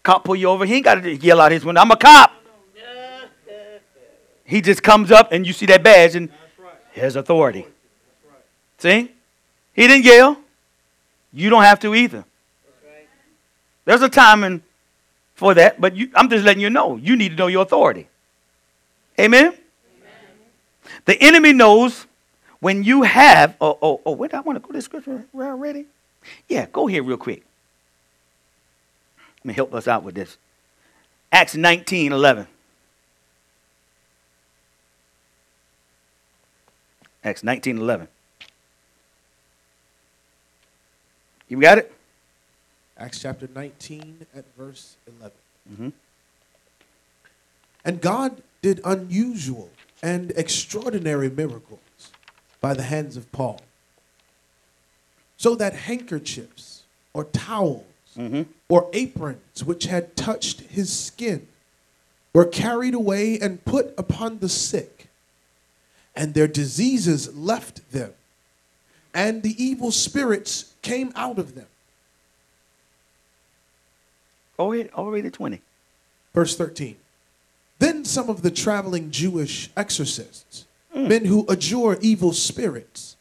Cop 0.02 0.24
pull 0.24 0.36
you 0.36 0.48
over, 0.48 0.66
he 0.66 0.74
ain't 0.74 0.84
got 0.84 1.02
to 1.02 1.14
yell 1.14 1.40
out 1.40 1.50
his 1.50 1.64
window, 1.64 1.80
I'm 1.80 1.90
a 1.90 1.96
cop. 1.96 2.32
He 4.44 4.60
just 4.60 4.82
comes 4.82 5.10
up 5.10 5.32
and 5.32 5.46
you 5.46 5.52
see 5.52 5.66
that 5.66 5.82
badge 5.82 6.14
and 6.14 6.28
his 6.92 7.16
authority. 7.16 7.66
See? 8.78 9.10
He 9.72 9.86
didn't 9.88 10.04
yell. 10.04 10.38
You 11.32 11.50
don't 11.50 11.62
have 11.62 11.80
to 11.80 11.94
either. 11.94 12.24
There's 13.84 14.02
a 14.02 14.08
timing 14.08 14.62
for 15.34 15.54
that, 15.54 15.80
but 15.80 15.96
you, 15.96 16.10
I'm 16.14 16.28
just 16.30 16.44
letting 16.44 16.62
you 16.62 16.70
know. 16.70 16.96
You 16.96 17.16
need 17.16 17.30
to 17.30 17.34
know 17.34 17.48
your 17.48 17.62
authority. 17.62 18.08
Amen? 19.18 19.46
Amen. 19.46 19.58
The 21.04 21.20
enemy 21.22 21.52
knows 21.52 22.06
when 22.64 22.82
you 22.82 23.02
have, 23.02 23.56
oh, 23.60 23.76
oh, 23.82 24.00
oh, 24.06 24.12
wait, 24.12 24.32
I 24.32 24.40
want 24.40 24.56
to 24.56 24.60
go 24.60 24.68
to 24.68 24.72
this 24.72 24.86
scripture 24.86 25.26
already. 25.36 25.84
Yeah, 26.48 26.64
go 26.72 26.86
here 26.86 27.02
real 27.02 27.18
quick. 27.18 27.44
Let 29.40 29.44
me 29.44 29.52
help 29.52 29.74
us 29.74 29.86
out 29.86 30.02
with 30.02 30.14
this. 30.14 30.38
Acts 31.30 31.54
19 31.54 32.10
11. 32.10 32.46
Acts 37.22 37.44
19 37.44 37.76
11. 37.76 38.08
You 41.50 41.60
got 41.60 41.76
it? 41.76 41.92
Acts 42.96 43.18
chapter 43.20 43.46
19 43.54 44.24
at 44.34 44.46
verse 44.56 44.96
11. 45.06 45.32
Mhm. 45.70 45.92
And 47.84 48.00
God 48.00 48.42
did 48.62 48.80
unusual 48.86 49.68
and 50.02 50.30
extraordinary 50.34 51.28
miracles 51.28 51.80
by 52.64 52.72
the 52.72 52.82
hands 52.84 53.18
of 53.18 53.30
Paul, 53.30 53.60
so 55.36 55.54
that 55.56 55.74
handkerchiefs 55.74 56.84
or 57.12 57.24
towels 57.24 57.84
Mhm. 58.16 58.46
or 58.70 58.88
aprons 58.94 59.62
which 59.62 59.84
had 59.84 60.16
touched 60.16 60.60
his 60.60 60.90
skin 60.90 61.46
were 62.32 62.46
carried 62.46 62.94
away 62.94 63.38
and 63.38 63.62
put 63.66 63.92
upon 63.98 64.38
the 64.38 64.48
sick, 64.48 65.08
and 66.16 66.32
their 66.32 66.48
diseases 66.48 67.34
left 67.34 67.92
them, 67.92 68.14
and 69.12 69.42
the 69.42 69.62
evil 69.62 69.92
spirits 69.92 70.72
came 70.80 71.12
out 71.14 71.38
of 71.38 71.54
them. 71.54 71.68
Go 74.56 74.72
ahead, 74.72 74.88
all 74.94 75.04
the 75.04 75.10
way 75.10 75.20
to 75.20 75.30
20. 75.30 75.60
Verse 76.32 76.56
13. 76.56 76.96
Then 77.78 78.06
some 78.06 78.30
of 78.30 78.40
the 78.40 78.50
traveling 78.50 79.10
Jewish 79.10 79.68
exorcists, 79.76 80.63
Mm. 80.94 81.08
men 81.08 81.24
who 81.24 81.44
adjure 81.48 81.98
evil 82.00 82.32
spirits, 82.32 83.16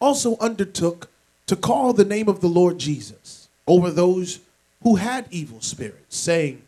also 0.00 0.38
undertook 0.38 1.10
to 1.46 1.54
call 1.54 1.92
the 1.92 2.04
name 2.04 2.28
of 2.28 2.40
the 2.40 2.48
Lord 2.48 2.78
Jesus 2.78 3.48
over 3.66 3.90
those 3.90 4.40
who 4.82 4.96
had 4.96 5.26
evil 5.30 5.60
spirits, 5.60 6.16
saying, 6.16 6.62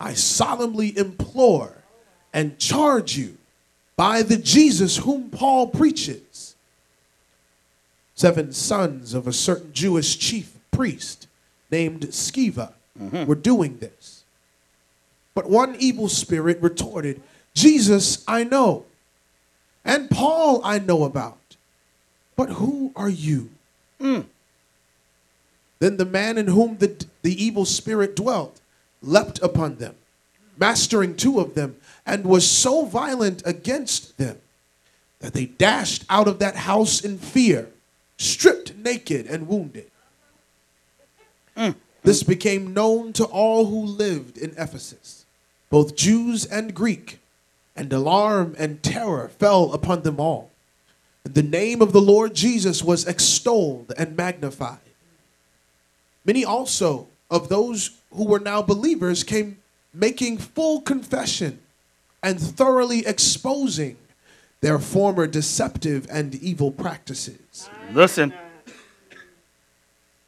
I 0.00 0.14
solemnly 0.14 0.96
implore 0.96 1.82
and 2.32 2.58
charge 2.58 3.16
you 3.16 3.38
by 3.96 4.22
the 4.22 4.36
Jesus 4.36 4.98
whom 4.98 5.30
Paul 5.30 5.68
preaches. 5.68 6.54
Seven 8.14 8.52
sons 8.52 9.14
of 9.14 9.26
a 9.26 9.32
certain 9.32 9.72
Jewish 9.72 10.16
chief 10.16 10.56
priest 10.70 11.26
named 11.70 12.02
Sceva 12.02 12.72
mm-hmm. 13.00 13.26
were 13.26 13.34
doing 13.34 13.78
this. 13.78 14.24
But 15.34 15.50
one 15.50 15.76
evil 15.78 16.08
spirit 16.08 16.60
retorted, 16.60 17.20
Jesus 17.54 18.24
I 18.28 18.44
know, 18.44 18.84
And 19.84 20.10
Paul 20.10 20.60
I 20.64 20.78
know 20.78 21.04
about. 21.04 21.38
But 22.36 22.50
who 22.50 22.92
are 22.96 23.08
you? 23.08 23.50
Mm. 24.00 24.26
Then 25.78 25.96
the 25.96 26.04
man 26.04 26.38
in 26.38 26.46
whom 26.46 26.78
the, 26.78 27.04
the 27.22 27.44
evil 27.44 27.64
spirit 27.64 28.16
dwelt 28.16 28.60
leapt 29.02 29.40
upon 29.42 29.76
them, 29.76 29.94
mastering 30.56 31.16
two 31.16 31.40
of 31.40 31.54
them, 31.54 31.76
and 32.06 32.24
was 32.24 32.48
so 32.48 32.84
violent 32.84 33.42
against 33.44 34.16
them 34.18 34.38
that 35.20 35.32
they 35.32 35.46
dashed 35.46 36.04
out 36.08 36.28
of 36.28 36.38
that 36.38 36.56
house 36.56 37.00
in 37.00 37.18
fear, 37.18 37.68
stripped 38.16 38.76
naked 38.76 39.26
and 39.26 39.48
wounded. 39.48 39.90
This 42.02 42.22
became 42.22 42.74
known 42.74 43.12
to 43.14 43.24
all 43.24 43.66
who 43.66 43.84
lived 43.84 44.36
in 44.36 44.50
Ephesus, 44.50 45.24
both 45.70 45.94
Jews 45.94 46.44
and 46.44 46.74
Greek, 46.74 47.20
and 47.76 47.92
alarm 47.92 48.54
and 48.58 48.82
terror 48.82 49.28
fell 49.28 49.72
upon 49.72 50.02
them 50.02 50.20
all. 50.20 50.50
The 51.24 51.42
name 51.42 51.80
of 51.80 51.92
the 51.92 52.00
Lord 52.00 52.34
Jesus 52.34 52.82
was 52.82 53.06
extolled 53.06 53.92
and 53.96 54.16
magnified. 54.16 54.78
Many 56.24 56.44
also 56.44 57.08
of 57.30 57.48
those 57.48 57.90
who 58.12 58.26
were 58.26 58.40
now 58.40 58.62
believers 58.62 59.24
came 59.24 59.58
making 59.94 60.38
full 60.38 60.80
confession 60.80 61.60
and 62.22 62.40
thoroughly 62.40 63.06
exposing 63.06 63.96
their 64.60 64.78
former 64.78 65.26
deceptive 65.26 66.06
and 66.10 66.34
evil 66.36 66.70
practices. 66.70 67.68
Listen. 67.92 68.32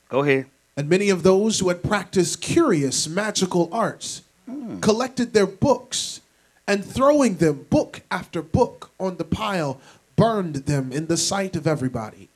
Go 0.08 0.22
ahead. 0.22 0.46
And 0.76 0.88
many 0.88 1.08
of 1.08 1.22
those 1.22 1.60
who 1.60 1.68
had 1.68 1.82
practiced 1.82 2.40
curious 2.40 3.08
magical 3.08 3.68
arts 3.72 4.22
hmm. 4.46 4.80
collected 4.80 5.32
their 5.32 5.46
books 5.46 6.20
and 6.66 6.84
throwing 6.84 7.36
them 7.36 7.66
book 7.70 8.02
after 8.10 8.42
book 8.42 8.90
on 8.98 9.16
the 9.16 9.24
pile, 9.24 9.80
burned 10.16 10.56
them 10.56 10.92
in 10.92 11.06
the 11.06 11.16
sight 11.16 11.56
of 11.56 11.66
everybody. 11.66 12.28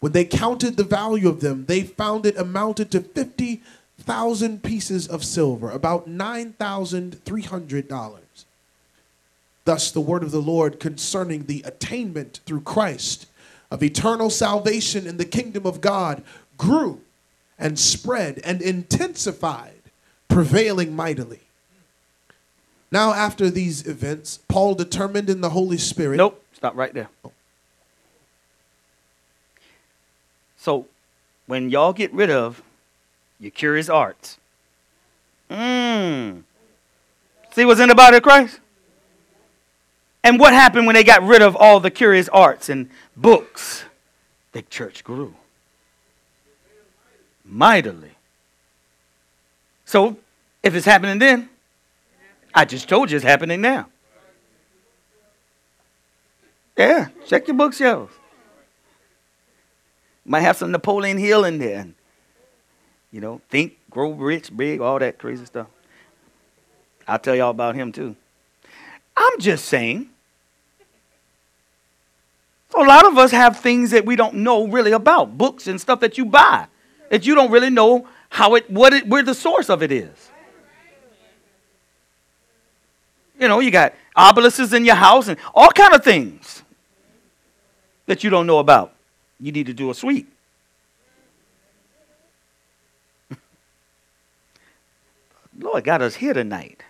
When 0.00 0.12
they 0.12 0.24
counted 0.24 0.76
the 0.76 0.84
value 0.84 1.28
of 1.28 1.40
them, 1.40 1.64
they 1.66 1.82
found 1.82 2.24
it 2.24 2.38
amounted 2.38 2.92
to 2.92 3.00
50,000 3.00 4.62
pieces 4.62 5.08
of 5.08 5.24
silver, 5.24 5.70
about 5.70 6.08
$9,300. 6.08 8.18
Thus, 9.64 9.90
the 9.90 10.00
word 10.00 10.22
of 10.22 10.30
the 10.30 10.40
Lord 10.40 10.78
concerning 10.80 11.44
the 11.44 11.60
attainment 11.64 12.40
through 12.46 12.62
Christ 12.62 13.26
of 13.70 13.82
eternal 13.82 14.30
salvation 14.30 15.06
in 15.06 15.18
the 15.18 15.26
kingdom 15.26 15.66
of 15.66 15.82
God 15.82 16.22
grew 16.56 17.02
and 17.58 17.78
spread 17.78 18.40
and 18.44 18.62
intensified, 18.62 19.82
prevailing 20.28 20.96
mightily. 20.96 21.42
Now, 22.90 23.12
after 23.12 23.50
these 23.50 23.86
events, 23.86 24.38
Paul 24.48 24.74
determined 24.74 25.28
in 25.28 25.40
the 25.40 25.50
Holy 25.50 25.76
Spirit. 25.76 26.16
Nope. 26.16 26.42
Stop 26.54 26.74
right 26.74 26.92
there. 26.92 27.08
So, 30.56 30.86
when 31.46 31.70
y'all 31.70 31.92
get 31.92 32.12
rid 32.12 32.30
of 32.30 32.62
your 33.38 33.50
curious 33.50 33.88
arts, 33.88 34.38
mm, 35.50 36.42
see 37.52 37.64
what's 37.64 37.80
in 37.80 37.88
the 37.88 37.94
body 37.94 38.16
of 38.16 38.22
Christ? 38.22 38.58
And 40.24 40.40
what 40.40 40.52
happened 40.52 40.86
when 40.86 40.94
they 40.94 41.04
got 41.04 41.22
rid 41.22 41.42
of 41.42 41.56
all 41.56 41.80
the 41.80 41.90
curious 41.90 42.28
arts 42.30 42.68
and 42.68 42.90
books? 43.16 43.84
The 44.52 44.62
church 44.62 45.04
grew 45.04 45.34
mightily. 47.48 48.12
So, 49.84 50.18
if 50.62 50.74
it's 50.74 50.84
happening 50.84 51.18
then, 51.18 51.48
I 52.54 52.64
just 52.64 52.88
told 52.88 53.10
you 53.10 53.16
it's 53.16 53.24
happening 53.24 53.60
now. 53.60 53.88
Yeah, 56.76 57.08
check 57.26 57.48
your 57.48 57.56
bookshelves. 57.56 58.12
Might 60.24 60.40
have 60.40 60.56
some 60.56 60.70
Napoleon 60.70 61.18
Hill 61.18 61.44
in 61.44 61.58
there. 61.58 61.80
And, 61.80 61.94
you 63.10 63.20
know, 63.20 63.40
think, 63.48 63.78
grow 63.90 64.12
rich, 64.12 64.54
big, 64.56 64.80
all 64.80 64.98
that 64.98 65.18
crazy 65.18 65.44
stuff. 65.44 65.66
I'll 67.06 67.18
tell 67.18 67.34
y'all 67.34 67.50
about 67.50 67.74
him 67.74 67.90
too. 67.90 68.14
I'm 69.16 69.40
just 69.40 69.64
saying. 69.64 70.10
A 72.76 72.80
lot 72.80 73.06
of 73.06 73.16
us 73.16 73.30
have 73.30 73.58
things 73.58 73.90
that 73.90 74.04
we 74.04 74.14
don't 74.14 74.36
know 74.36 74.66
really 74.66 74.92
about, 74.92 75.38
books 75.38 75.66
and 75.66 75.80
stuff 75.80 76.00
that 76.00 76.18
you 76.18 76.26
buy 76.26 76.68
that 77.10 77.26
you 77.26 77.34
don't 77.34 77.50
really 77.50 77.70
know 77.70 78.06
how 78.30 78.54
it, 78.54 78.70
what 78.70 78.92
it, 78.92 79.06
where 79.06 79.22
the 79.22 79.34
source 79.34 79.70
of 79.70 79.82
it 79.82 79.90
is. 79.90 80.27
You 83.38 83.46
know, 83.48 83.60
you 83.60 83.70
got 83.70 83.94
obelisks 84.16 84.72
in 84.72 84.84
your 84.84 84.96
house 84.96 85.28
and 85.28 85.38
all 85.54 85.70
kind 85.70 85.94
of 85.94 86.02
things 86.02 86.64
that 88.06 88.24
you 88.24 88.30
don't 88.30 88.46
know 88.46 88.58
about. 88.58 88.94
You 89.38 89.52
need 89.52 89.66
to 89.66 89.72
do 89.72 89.90
a 89.90 89.94
sweep. 89.94 90.32
Lord 95.58 95.84
got 95.84 96.02
us 96.02 96.16
here 96.16 96.34
tonight. 96.34 96.82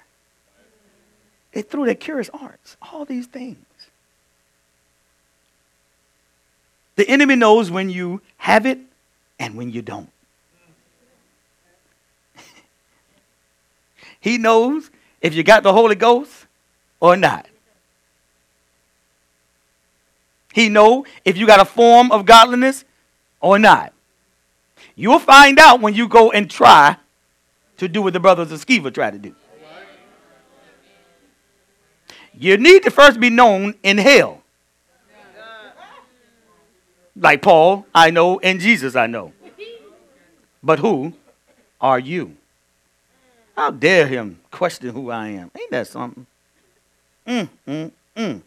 They 1.53 1.61
threw 1.63 1.85
their 1.85 1.95
curious 1.95 2.31
arts, 2.33 2.77
all 2.81 3.05
these 3.05 3.27
things. 3.27 3.59
The 6.97 7.07
enemy 7.09 7.37
knows 7.37 7.71
when 7.71 7.91
you 7.91 8.23
have 8.39 8.65
it 8.67 8.79
and 9.39 9.55
when 9.55 9.71
you 9.71 9.83
don't. 9.83 10.11
he 14.21 14.39
knows 14.39 14.91
if 15.21 15.35
you 15.35 15.43
got 15.43 15.62
the 15.62 15.73
Holy 15.73 15.95
Ghost 15.95 16.47
or 17.01 17.16
not. 17.16 17.47
He 20.53 20.69
know 20.69 21.05
if 21.25 21.37
you 21.37 21.47
got 21.47 21.61
a 21.61 21.64
form 21.64 22.11
of 22.11 22.25
godliness 22.25 22.85
or 23.41 23.59
not. 23.59 23.93
You'll 24.97 25.21
find 25.21 25.59
out 25.59 25.81
when 25.81 25.95
you 25.95 26.09
go 26.09 26.33
and 26.33 26.51
try 26.51 26.97
to 27.77 27.89
do 27.89 28.03
what 28.03 28.12
the 28.12 28.21
brothers 28.21 28.51
of 28.51 28.64
Sceva 28.64 28.93
try 28.93 29.11
to 29.11 29.19
do. 29.19 29.35
You 32.35 32.57
need 32.57 32.85
to 32.85 32.91
first 32.91 33.19
be 33.21 33.31
known 33.31 33.75
in 33.83 33.99
hell. 33.99 34.43
Like 37.16 37.43
Paul, 37.43 37.85
I 37.95 38.11
know, 38.11 38.39
and 38.39 38.61
Jesus, 38.61 38.95
I 38.95 39.07
know. 39.07 39.33
But 40.62 40.79
who 40.79 41.12
are 41.81 41.99
you? 41.99 42.37
How 43.59 43.73
dare 43.73 44.07
him 44.07 44.39
question 44.53 44.91
who 44.91 45.11
I 45.11 45.31
am? 45.31 45.51
Ain't 45.59 45.73
that 45.73 45.89
something? 45.89 46.25
Mm, 47.27 47.49
mm, 47.67 47.91
mm. 48.15 48.43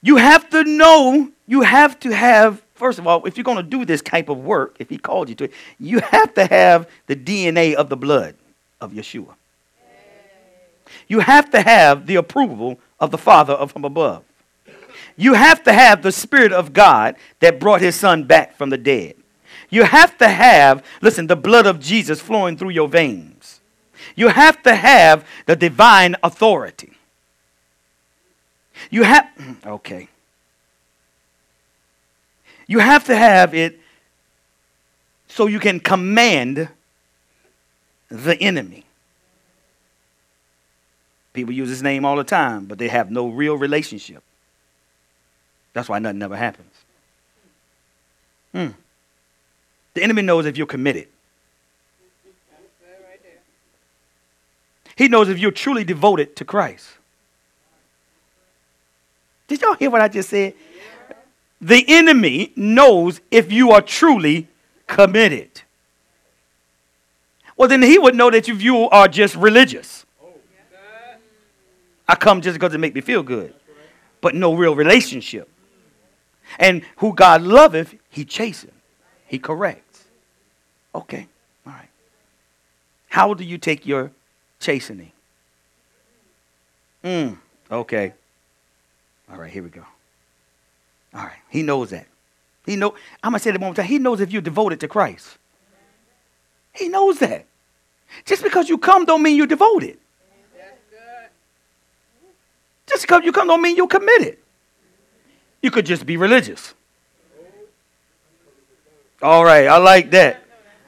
You 0.00 0.14
have 0.14 0.48
to 0.50 0.62
know, 0.62 1.28
you 1.48 1.62
have 1.62 1.98
to 2.00 2.14
have, 2.14 2.62
first 2.76 3.00
of 3.00 3.06
all, 3.08 3.26
if 3.26 3.36
you're 3.36 3.42
going 3.42 3.56
to 3.56 3.64
do 3.64 3.84
this 3.84 4.00
type 4.00 4.28
of 4.28 4.38
work, 4.38 4.76
if 4.78 4.88
he 4.88 4.96
called 4.96 5.28
you 5.28 5.34
to 5.34 5.44
it, 5.46 5.52
you 5.80 5.98
have 5.98 6.32
to 6.34 6.46
have 6.46 6.88
the 7.08 7.16
DNA 7.16 7.74
of 7.74 7.88
the 7.88 7.96
blood 7.96 8.36
of 8.80 8.92
Yeshua. 8.92 9.34
You 11.08 11.18
have 11.18 11.50
to 11.50 11.62
have 11.62 12.06
the 12.06 12.14
approval 12.14 12.78
of 13.00 13.10
the 13.10 13.18
Father 13.18 13.66
from 13.66 13.84
above. 13.84 14.22
You 15.16 15.34
have 15.34 15.64
to 15.64 15.72
have 15.72 16.02
the 16.02 16.12
Spirit 16.12 16.52
of 16.52 16.72
God 16.72 17.16
that 17.40 17.58
brought 17.58 17.80
his 17.80 17.96
son 17.96 18.22
back 18.22 18.54
from 18.56 18.70
the 18.70 18.78
dead. 18.78 19.16
You 19.72 19.84
have 19.84 20.18
to 20.18 20.28
have, 20.28 20.84
listen, 21.00 21.28
the 21.28 21.34
blood 21.34 21.64
of 21.64 21.80
Jesus 21.80 22.20
flowing 22.20 22.58
through 22.58 22.70
your 22.70 22.88
veins. 22.88 23.62
You 24.14 24.28
have 24.28 24.62
to 24.64 24.74
have 24.74 25.26
the 25.46 25.56
divine 25.56 26.14
authority. 26.22 26.92
You 28.90 29.04
have, 29.04 29.26
okay. 29.64 30.08
You 32.66 32.80
have 32.80 33.04
to 33.04 33.16
have 33.16 33.54
it 33.54 33.80
so 35.26 35.46
you 35.46 35.58
can 35.58 35.80
command 35.80 36.68
the 38.10 38.38
enemy. 38.42 38.84
People 41.32 41.54
use 41.54 41.70
his 41.70 41.82
name 41.82 42.04
all 42.04 42.16
the 42.16 42.24
time, 42.24 42.66
but 42.66 42.76
they 42.76 42.88
have 42.88 43.10
no 43.10 43.28
real 43.28 43.56
relationship. 43.56 44.22
That's 45.72 45.88
why 45.88 45.98
nothing 45.98 46.20
ever 46.20 46.36
happens. 46.36 46.74
Hmm. 48.52 48.68
The 49.94 50.02
enemy 50.02 50.22
knows 50.22 50.46
if 50.46 50.56
you're 50.56 50.66
committed. 50.66 51.08
He 54.96 55.08
knows 55.08 55.28
if 55.28 55.38
you're 55.38 55.50
truly 55.50 55.84
devoted 55.84 56.36
to 56.36 56.44
Christ. 56.44 56.86
Did 59.48 59.60
y'all 59.60 59.74
hear 59.74 59.90
what 59.90 60.00
I 60.00 60.08
just 60.08 60.30
said? 60.30 60.54
The 61.60 61.84
enemy 61.88 62.52
knows 62.56 63.20
if 63.30 63.52
you 63.52 63.70
are 63.70 63.80
truly 63.80 64.48
committed. 64.86 65.62
Well, 67.56 67.68
then 67.68 67.82
he 67.82 67.98
would 67.98 68.14
know 68.14 68.30
that 68.30 68.48
if 68.48 68.62
you 68.62 68.88
are 68.90 69.08
just 69.08 69.36
religious. 69.36 70.04
I 72.08 72.14
come 72.14 72.40
just 72.42 72.54
because 72.54 72.74
it 72.74 72.78
make 72.78 72.94
me 72.94 73.00
feel 73.00 73.22
good, 73.22 73.54
but 74.20 74.34
no 74.34 74.54
real 74.54 74.74
relationship. 74.74 75.48
And 76.58 76.82
who 76.96 77.14
God 77.14 77.42
loveth, 77.42 77.94
he 78.10 78.24
chastens, 78.24 78.72
he 79.32 79.38
corrects. 79.38 80.04
Okay, 80.94 81.26
all 81.66 81.72
right. 81.72 81.88
How 83.08 83.32
do 83.32 83.44
you 83.44 83.56
take 83.56 83.86
your 83.86 84.10
chastening? 84.60 85.10
Mm, 87.02 87.38
okay. 87.70 88.12
All 89.30 89.38
right, 89.38 89.50
here 89.50 89.62
we 89.62 89.70
go. 89.70 89.86
All 91.14 91.22
right, 91.22 91.38
he 91.48 91.62
knows 91.62 91.88
that. 91.90 92.06
He 92.66 92.76
know. 92.76 92.94
I'm 93.22 93.32
gonna 93.32 93.38
say 93.38 93.52
that 93.52 93.58
one 93.58 93.68
more 93.68 93.74
time. 93.74 93.86
He 93.86 93.98
knows 93.98 94.20
if 94.20 94.30
you're 94.30 94.42
devoted 94.42 94.80
to 94.80 94.88
Christ. 94.88 95.38
He 96.74 96.90
knows 96.90 97.18
that. 97.20 97.46
Just 98.26 98.42
because 98.42 98.68
you 98.68 98.76
come 98.76 99.06
don't 99.06 99.22
mean 99.22 99.36
you're 99.36 99.46
devoted. 99.46 99.96
Just 102.86 103.04
because 103.04 103.24
you 103.24 103.32
come 103.32 103.48
don't 103.48 103.62
mean 103.62 103.76
you're 103.76 103.88
committed. 103.88 104.36
You 105.62 105.70
could 105.70 105.86
just 105.86 106.04
be 106.04 106.18
religious. 106.18 106.74
All 109.22 109.44
right, 109.44 109.66
I 109.66 109.76
like 109.78 110.10
that. 110.10 110.42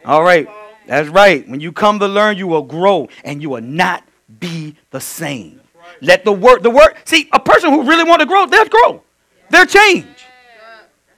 All 0.05 0.23
right, 0.23 0.49
that's 0.87 1.09
right. 1.09 1.49
When 1.49 1.61
you 1.61 1.73
come 1.73 1.99
to 2.01 2.09
learn, 2.09 2.37
you 2.37 2.47
will 2.47 2.63
grow 2.63 3.09
and 3.25 3.41
you 3.41 3.51
will 3.51 3.63
not 3.63 4.03
be 4.41 4.77
the 4.91 5.01
same. 5.01 5.61
Let 6.01 6.25
the 6.25 6.33
word, 6.33 6.63
the 6.63 6.71
word, 6.71 6.95
see, 7.05 7.29
a 7.33 7.39
person 7.39 7.71
who 7.71 7.85
really 7.85 8.05
want 8.05 8.21
to 8.21 8.27
grow, 8.27 8.47
they'll 8.47 8.69
grow. 8.69 9.03
They'll 9.51 9.67
change. 9.67 10.07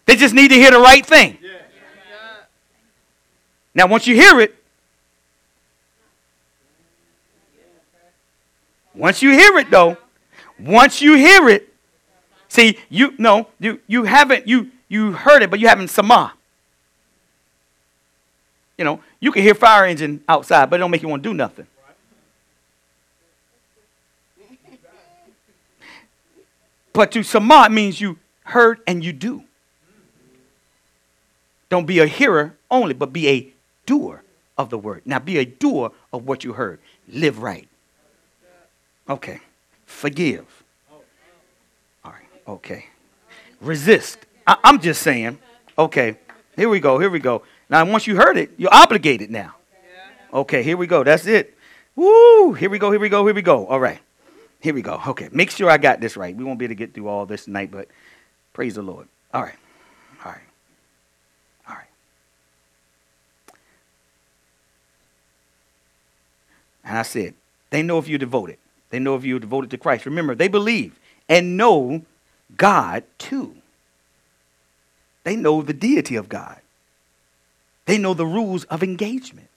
They 0.05 0.15
just 0.17 0.35
need 0.35 0.49
to 0.49 0.55
hear 0.55 0.71
the 0.71 0.79
right 0.79 1.05
thing. 1.05 1.39
Now, 3.75 3.87
once 3.87 4.07
you 4.07 4.15
hear 4.15 4.41
it, 4.41 4.55
once 8.95 9.23
you 9.23 9.31
hear 9.33 9.59
it 9.59 9.71
though, 9.71 9.97
once 10.59 11.03
you 11.03 11.17
hear 11.17 11.49
it, 11.49 11.75
see, 12.49 12.79
you 12.89 13.15
no, 13.19 13.49
you 13.59 13.81
you 13.87 14.05
haven't 14.05 14.49
you 14.49 14.71
you 14.89 15.13
heard 15.13 15.43
it, 15.43 15.51
but 15.51 15.61
you 15.61 15.69
haven't 15.69 15.89
sama. 15.89 16.36
You 18.79 18.85
know, 18.85 19.01
you 19.21 19.33
can 19.33 19.43
hear 19.43 19.55
fire 19.55 19.87
engine 19.87 20.23
outside, 20.29 20.69
but 20.69 20.77
it 20.77 20.81
don't 20.81 20.91
make 20.91 21.03
you 21.03 21.09
want 21.09 21.23
to 21.23 21.29
do 21.29 21.35
nothing. 21.35 21.67
But 26.93 27.13
to 27.13 27.23
sama 27.23 27.69
means 27.71 28.01
you 28.01 28.19
heard 28.45 28.81
and 28.87 29.05
you 29.05 29.13
do. 29.13 29.45
Don't 31.69 31.87
be 31.87 31.99
a 31.99 32.07
hearer 32.07 32.55
only, 32.71 32.95
but 32.95 33.13
be 33.13 33.29
a 33.29 33.53
doer 33.85 34.23
of 34.57 34.71
the 34.71 34.79
word. 34.79 35.03
Now 35.05 35.19
be 35.19 35.39
a 35.39 35.45
doer 35.45 35.93
of 36.13 36.27
what 36.27 36.45
you 36.45 36.55
heard. 36.55 36.79
Live 37.09 37.43
right. 37.43 37.69
Okay. 39.09 39.41
Forgive. 39.85 40.47
All 42.05 42.13
right. 42.13 42.25
Okay. 42.49 42.87
Resist. 43.61 44.19
I, 44.47 44.57
am 44.65 44.81
just 44.81 45.03
saying. 45.03 45.39
Okay. 45.79 46.17
Here 46.57 46.69
we 46.69 46.81
go. 46.81 46.99
Here 46.99 47.11
we 47.11 47.19
go. 47.19 47.43
Now, 47.69 47.85
once 47.85 48.07
you 48.07 48.17
heard 48.17 48.37
it, 48.37 48.51
you're 48.57 48.73
obligated 48.73 49.31
now. 49.31 49.55
Okay. 50.33 50.63
Here 50.63 50.77
we 50.77 50.87
go. 50.87 51.03
That's 51.03 51.27
it. 51.27 51.57
Woo. 51.95 52.53
Here 52.53 52.71
we 52.71 52.79
go. 52.79 52.91
Here 52.91 53.01
we 53.01 53.09
go. 53.09 53.25
Here 53.25 53.35
we 53.35 53.43
go. 53.43 53.67
All 53.67 53.81
right. 53.81 53.99
Here 54.61 54.75
we 54.75 54.83
go. 54.83 55.01
Okay. 55.09 55.29
Make 55.33 55.51
sure 55.51 55.71
I 55.71 55.79
got 55.79 56.01
this 56.01 56.17
right. 56.17 56.35
We 56.35 56.45
won't 56.45 56.59
be 56.59 56.65
able 56.65 56.73
to 56.73 56.77
get 56.77 56.95
through 56.95 57.09
all 57.09 57.27
this 57.27 57.45
tonight, 57.45 57.71
but 57.71 57.89
praise 58.53 58.75
the 58.75 58.83
Lord. 58.83 59.09
All 59.33 59.43
right. 59.43 59.57
All 60.25 60.33
right. 60.33 60.41
All 61.69 61.75
right. 61.75 61.89
And 66.85 66.99
I 66.99 67.03
said, 67.03 67.35
they 67.71 67.83
know 67.83 67.99
if 67.99 68.09
you're 68.09 68.19
devoted. 68.19 68.59
They 68.91 68.99
know 68.99 69.17
if 69.17 69.25
you're 69.25 69.41
devoted 69.41 69.71
to 69.71 69.79
Christ. 69.79 70.07
Remember, 70.07 70.35
they 70.35 70.49
believe 70.49 70.99
and 71.29 71.57
know 71.57 72.03
God 72.57 73.03
too. 73.19 73.57
They 75.25 75.35
know 75.35 75.63
the 75.63 75.73
deity 75.73 76.15
of 76.15 76.29
God. 76.29 76.61
They 77.87 77.99
know 77.99 78.15
the 78.15 78.27
rules 78.27 78.65
of 78.65 78.83
engagement. 78.83 79.49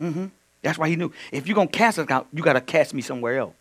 Mm-hmm. 0.00 0.26
That's 0.62 0.78
why 0.78 0.88
he 0.88 0.96
knew. 0.96 1.12
If 1.32 1.46
you're 1.46 1.54
going 1.54 1.68
to 1.68 1.76
cast 1.76 1.98
us 1.98 2.08
out, 2.10 2.28
you 2.32 2.42
got 2.42 2.52
to 2.52 2.60
cast 2.60 2.94
me 2.94 3.02
somewhere 3.02 3.38
else. 3.38 3.54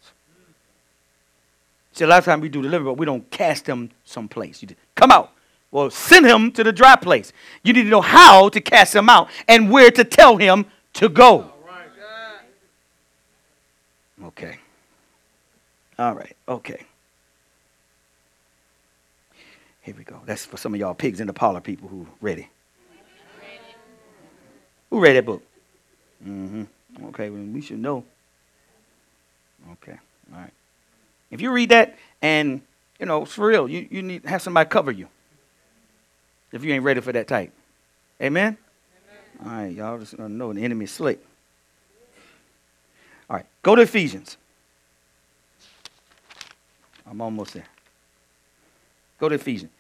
See, 1.93 2.03
a 2.03 2.07
lot 2.07 2.19
of 2.19 2.25
times 2.25 2.41
we 2.41 2.49
do 2.49 2.61
deliver, 2.61 2.85
but 2.85 2.93
we 2.93 3.05
don't 3.05 3.29
cast 3.31 3.65
them 3.65 3.89
someplace. 4.05 4.61
You 4.61 4.69
come 4.95 5.11
out. 5.11 5.31
Well, 5.71 5.89
send 5.89 6.25
him 6.25 6.51
to 6.53 6.63
the 6.63 6.71
dry 6.71 6.95
place. 6.95 7.31
You 7.63 7.73
need 7.73 7.83
to 7.83 7.89
know 7.89 8.01
how 8.01 8.49
to 8.49 8.61
cast 8.61 8.95
him 8.95 9.09
out 9.09 9.29
and 9.47 9.71
where 9.71 9.91
to 9.91 10.03
tell 10.03 10.37
him 10.37 10.65
to 10.93 11.09
go. 11.09 11.51
Okay. 14.23 14.57
All 15.97 16.13
right. 16.13 16.35
Okay. 16.47 16.81
Here 19.81 19.95
we 19.97 20.03
go. 20.03 20.21
That's 20.25 20.45
for 20.45 20.57
some 20.57 20.73
of 20.73 20.79
y'all 20.79 20.93
pigs 20.93 21.19
in 21.19 21.27
the 21.27 21.33
parlor 21.33 21.61
people 21.61 21.87
who 21.87 22.07
ready. 22.21 22.49
Who 24.89 24.99
read 24.99 25.15
that 25.15 25.25
book? 25.25 25.43
Mm-hmm. 26.25 26.63
Okay, 27.05 27.29
well, 27.29 27.41
we 27.41 27.61
should 27.61 27.79
know. 27.79 28.03
Okay. 29.73 29.97
All 30.33 30.39
right. 30.39 30.53
If 31.31 31.41
you 31.41 31.51
read 31.51 31.69
that 31.69 31.97
and, 32.21 32.61
you 32.99 33.05
know, 33.05 33.25
for 33.25 33.47
real, 33.47 33.67
you, 33.69 33.87
you 33.89 34.01
need 34.01 34.23
to 34.23 34.29
have 34.29 34.41
somebody 34.41 34.67
cover 34.69 34.91
you. 34.91 35.07
If 36.51 36.63
you 36.63 36.73
ain't 36.73 36.83
ready 36.83 37.01
for 37.01 37.11
that 37.11 37.27
type. 37.27 37.53
Amen? 38.21 38.57
Amen. 39.41 39.51
All 39.51 39.61
right, 39.63 39.73
y'all 39.73 39.99
just 39.99 40.17
know 40.17 40.51
the 40.51 40.63
enemy 40.63 40.85
is 40.85 40.91
slick. 40.91 41.23
All 43.29 43.37
right, 43.37 43.45
go 43.61 43.75
to 43.75 43.83
Ephesians. 43.83 44.37
I'm 47.05 47.21
almost 47.21 47.53
there. 47.53 47.65
Go 49.19 49.29
to 49.29 49.35
Ephesians 49.35 49.71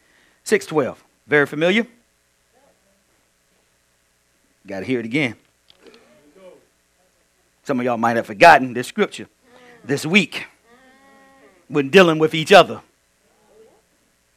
6:12. 0.45 0.97
Very 1.27 1.45
familiar? 1.45 1.87
Got 4.69 4.81
to 4.81 4.85
hear 4.85 4.99
it 4.99 5.05
again. 5.05 5.33
Some 7.63 7.79
of 7.79 7.85
y'all 7.85 7.97
might 7.97 8.17
have 8.17 8.27
forgotten 8.27 8.73
this 8.73 8.85
scripture 8.85 9.27
this 9.83 10.05
week 10.05 10.45
when 11.67 11.89
dealing 11.89 12.19
with 12.19 12.35
each 12.35 12.51
other. 12.51 12.79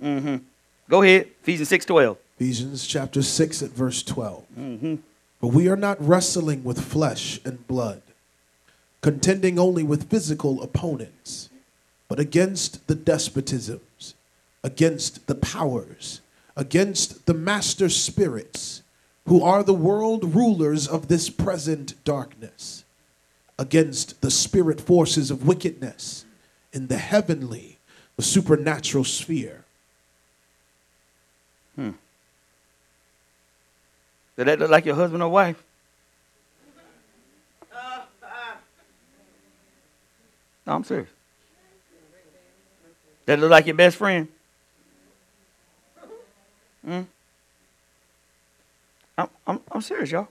Mm-hmm. 0.03 0.37
Go 0.89 1.03
ahead, 1.03 1.29
Ephesians 1.43 1.69
6:12. 1.69 2.17
Ephesians 2.37 2.87
chapter 2.87 3.21
6 3.21 3.63
at 3.63 3.71
verse 3.73 4.03
12. 4.03 4.45
Mm-hmm. 4.59 4.95
But 5.39 5.49
we 5.49 5.69
are 5.69 5.77
not 5.77 5.99
wrestling 6.01 6.65
with 6.65 6.81
flesh 6.81 7.39
and 7.45 7.67
blood 7.67 8.01
contending 9.03 9.59
only 9.59 9.83
with 9.83 10.09
physical 10.09 10.63
opponents, 10.63 11.51
but 12.09 12.19
against 12.19 12.87
the 12.87 12.95
despotisms, 12.95 14.15
against 14.65 15.27
the 15.27 15.35
powers, 15.35 16.23
against 16.57 17.27
the 17.27 17.35
master 17.35 17.91
spirits, 17.91 18.82
who 19.27 19.43
are 19.43 19.63
the 19.63 19.75
world 19.75 20.35
rulers 20.35 20.89
of 20.89 21.09
this 21.09 21.31
present 21.31 21.95
darkness, 22.05 22.85
against 23.59 24.21
the 24.21 24.31
spirit 24.31 24.81
forces 24.81 25.31
of 25.31 25.47
wickedness 25.47 26.25
in 26.73 26.89
the 26.89 26.97
heavenly, 26.97 27.79
the 28.17 28.23
supernatural 28.23 29.05
sphere. 29.05 29.65
Hmm. 31.77 31.91
Did 34.37 34.47
that 34.47 34.59
look 34.59 34.71
like 34.71 34.85
your 34.85 34.97
husband 34.97 35.23
or 35.23 35.29
wife? 35.29 35.63
No, 40.67 40.75
I'm 40.75 40.85
serious. 40.85 41.09
That 43.27 43.39
look 43.39 43.51
like 43.51 43.67
your 43.67 43.77
best 43.77 43.97
friend? 43.97 44.29
Hmm? 46.85 47.03
I'm, 49.19 49.29
I'm, 49.47 49.61
I'm 49.71 49.81
serious, 49.81 50.11
y'all. 50.11 50.29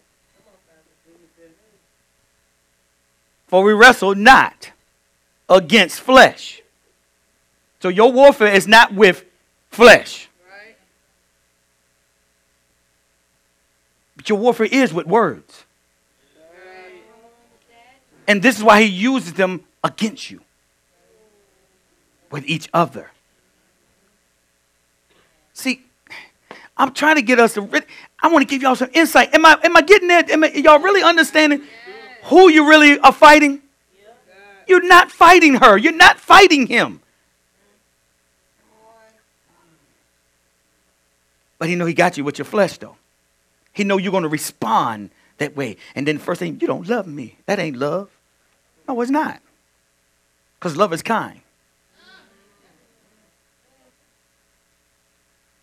For 3.47 3.63
we 3.63 3.73
wrestle 3.73 4.15
not 4.15 4.71
against 5.49 5.99
flesh. 5.99 6.61
So 7.81 7.89
your 7.89 8.11
warfare 8.11 8.53
is 8.53 8.67
not 8.67 8.93
with 8.93 9.25
flesh. 9.69 10.29
But 14.15 14.29
your 14.29 14.37
warfare 14.37 14.67
is 14.71 14.93
with 14.93 15.07
words. 15.07 15.65
And 18.27 18.41
this 18.41 18.57
is 18.57 18.63
why 18.63 18.83
he 18.83 18.87
uses 18.87 19.33
them 19.33 19.65
against 19.83 20.29
you 20.29 20.41
with 22.29 22.45
each 22.45 22.69
other. 22.73 23.11
See, 25.53 25.83
I'm 26.77 26.93
trying 26.93 27.15
to 27.15 27.21
get 27.21 27.39
us 27.39 27.55
to. 27.55 27.83
I 28.21 28.27
want 28.27 28.47
to 28.47 28.47
give 28.47 28.61
y'all 28.61 28.75
some 28.75 28.89
insight. 28.93 29.33
Am 29.33 29.45
I 29.45 29.57
am 29.63 29.75
I 29.75 29.81
getting 29.81 30.07
that? 30.09 30.29
Am 30.29 30.43
I, 30.43 30.51
y'all 30.51 30.79
really 30.79 31.01
understanding 31.01 31.63
who 32.25 32.49
you 32.49 32.69
really 32.69 32.99
are 32.99 33.11
fighting? 33.11 33.61
You're 34.67 34.87
not 34.87 35.11
fighting 35.11 35.55
her. 35.55 35.77
You're 35.77 35.91
not 35.91 36.19
fighting 36.19 36.67
him. 36.67 37.01
But 41.57 41.69
he 41.69 41.75
know 41.75 41.85
he 41.85 41.93
got 41.93 42.17
you 42.17 42.23
with 42.23 42.37
your 42.37 42.45
flesh 42.45 42.77
though. 42.77 42.95
He 43.73 43.83
know 43.83 43.97
you're 43.97 44.11
going 44.11 44.23
to 44.23 44.29
respond 44.29 45.11
that 45.37 45.55
way. 45.55 45.77
And 45.95 46.07
then 46.07 46.17
first 46.17 46.39
thing, 46.39 46.59
you 46.59 46.67
don't 46.67 46.87
love 46.87 47.07
me. 47.07 47.37
That 47.45 47.59
ain't 47.59 47.77
love. 47.77 48.09
No, 48.87 48.99
it's 49.01 49.11
not. 49.11 49.41
Because 50.59 50.75
love 50.75 50.93
is 50.93 51.01
kind. 51.01 51.41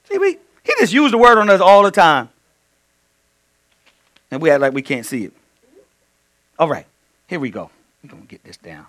See, 0.09 0.18
we, 0.18 0.38
he 0.64 0.72
just 0.78 0.92
used 0.92 1.12
the 1.12 1.18
word 1.18 1.38
on 1.38 1.50
us 1.50 1.61
all 1.61 1.82
the 1.82 1.90
time. 1.90 2.30
And 4.31 4.43
we 4.43 4.51
act 4.51 4.61
like 4.61 4.72
we 4.72 4.83
can't 4.83 5.07
see 5.07 5.24
it. 5.24 5.33
All 6.59 6.68
right, 6.68 6.87
here 7.26 7.41
we 7.41 7.51
go. 7.51 7.70
We're 8.03 8.11
going 8.11 8.22
to 8.22 8.29
get 8.29 8.45
this 8.45 8.57
down. 8.57 8.87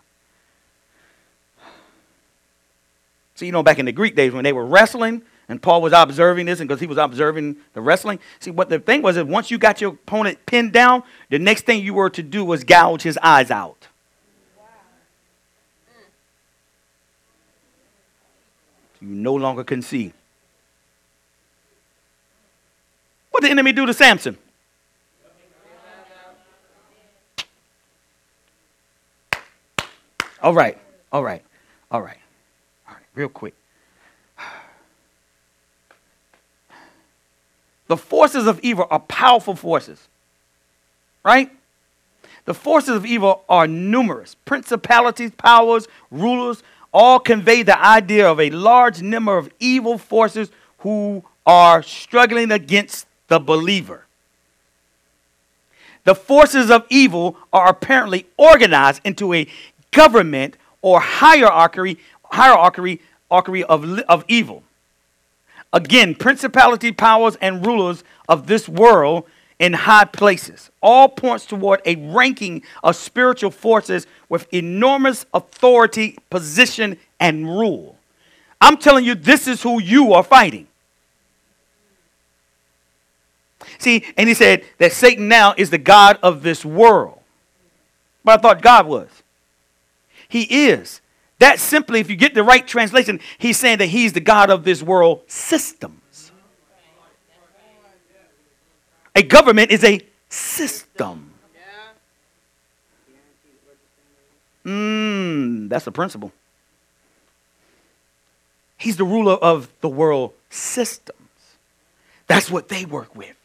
So, 3.35 3.45
you 3.45 3.51
know, 3.51 3.63
back 3.63 3.79
in 3.79 3.85
the 3.85 3.93
Greek 3.93 4.15
days 4.15 4.33
when 4.33 4.43
they 4.43 4.51
were 4.51 4.65
wrestling, 4.65 5.21
and 5.47 5.61
Paul 5.61 5.81
was 5.81 5.93
observing 5.93 6.45
this, 6.45 6.59
and 6.59 6.67
because 6.67 6.81
he 6.81 6.87
was 6.87 6.97
observing 6.97 7.55
the 7.73 7.81
wrestling, 7.81 8.19
see, 8.39 8.51
what 8.51 8.69
the 8.69 8.79
thing 8.79 9.01
was 9.01 9.17
is 9.17 9.23
once 9.23 9.49
you 9.49 9.57
got 9.57 9.79
your 9.79 9.91
opponent 9.91 10.45
pinned 10.45 10.73
down, 10.73 11.03
the 11.29 11.39
next 11.39 11.65
thing 11.65 11.83
you 11.83 11.93
were 11.93 12.09
to 12.09 12.21
do 12.21 12.43
was 12.43 12.63
gouge 12.63 13.01
his 13.01 13.17
eyes 13.23 13.49
out. 13.49 13.87
You 19.01 19.07
no 19.07 19.33
longer 19.33 19.63
can 19.63 19.81
see. 19.81 20.11
What 23.31 23.41
did 23.41 23.47
the 23.47 23.51
enemy 23.51 23.71
do 23.71 23.85
to 23.85 23.93
Samson? 23.93 24.37
All 30.41 30.53
right, 30.53 30.77
all 31.11 31.23
right, 31.23 31.43
all 31.91 32.01
right, 32.01 32.17
all 32.87 32.93
right, 32.93 33.03
real 33.13 33.29
quick. 33.29 33.53
The 37.87 37.97
forces 37.97 38.45
of 38.45 38.59
evil 38.61 38.87
are 38.89 38.99
powerful 38.99 39.55
forces, 39.55 40.07
right? 41.23 41.51
The 42.45 42.53
forces 42.53 42.95
of 42.95 43.05
evil 43.05 43.43
are 43.49 43.67
numerous. 43.67 44.35
Principalities, 44.45 45.31
powers, 45.31 45.87
rulers 46.11 46.63
all 46.91 47.19
convey 47.19 47.63
the 47.63 47.79
idea 47.79 48.29
of 48.29 48.39
a 48.39 48.49
large 48.49 49.01
number 49.01 49.37
of 49.37 49.51
evil 49.59 49.97
forces 49.97 50.49
who 50.79 51.23
are 51.45 51.83
struggling 51.83 52.51
against 52.51 53.07
the 53.27 53.39
believer. 53.39 54.05
The 56.05 56.15
forces 56.15 56.71
of 56.71 56.85
evil 56.89 57.37
are 57.53 57.69
apparently 57.69 58.25
organized 58.37 59.01
into 59.03 59.33
a 59.33 59.47
government 59.91 60.57
or 60.81 60.99
hierarchy, 60.99 61.99
hierarchy, 62.23 63.01
hierarchy 63.29 63.63
of, 63.63 63.99
of 63.99 64.25
evil. 64.27 64.63
Again, 65.71 66.15
principality, 66.15 66.91
powers, 66.91 67.37
and 67.41 67.65
rulers 67.65 68.03
of 68.27 68.47
this 68.47 68.67
world 68.67 69.25
in 69.59 69.73
high 69.73 70.05
places. 70.05 70.71
All 70.81 71.09
points 71.09 71.45
toward 71.45 71.81
a 71.85 71.95
ranking 71.95 72.63
of 72.83 72.95
spiritual 72.95 73.51
forces 73.51 74.07
with 74.29 74.51
enormous 74.53 75.25
authority, 75.33 76.17
position, 76.29 76.97
and 77.19 77.45
rule. 77.45 77.97
I'm 78.61 78.77
telling 78.77 79.05
you, 79.05 79.15
this 79.15 79.47
is 79.47 79.61
who 79.61 79.81
you 79.81 80.13
are 80.13 80.23
fighting. 80.23 80.67
See, 83.77 84.05
and 84.17 84.27
he 84.27 84.35
said 84.35 84.63
that 84.77 84.93
Satan 84.93 85.27
now 85.27 85.53
is 85.57 85.69
the 85.69 85.77
God 85.77 86.17
of 86.23 86.41
this 86.41 86.65
world. 86.65 87.19
But 88.23 88.39
I 88.39 88.41
thought 88.41 88.61
God 88.61 88.87
was. 88.87 89.07
He 90.29 90.67
is. 90.67 91.01
That 91.39 91.59
simply, 91.59 91.99
if 91.99 92.09
you 92.09 92.15
get 92.15 92.33
the 92.33 92.43
right 92.43 92.65
translation, 92.65 93.19
he's 93.37 93.57
saying 93.57 93.79
that 93.79 93.87
he's 93.87 94.13
the 94.13 94.19
God 94.21 94.49
of 94.49 94.63
this 94.63 94.81
world 94.81 95.23
systems. 95.27 96.31
A 99.15 99.23
government 99.23 99.71
is 99.71 99.83
a 99.83 99.99
system. 100.29 101.33
Mmm, 104.65 105.69
that's 105.69 105.87
a 105.87 105.91
principle. 105.91 106.31
He's 108.77 108.97
the 108.97 109.05
ruler 109.05 109.33
of 109.33 109.69
the 109.81 109.89
world 109.89 110.33
systems. 110.49 111.17
That's 112.27 112.51
what 112.51 112.69
they 112.69 112.85
work 112.85 113.15
with. 113.15 113.35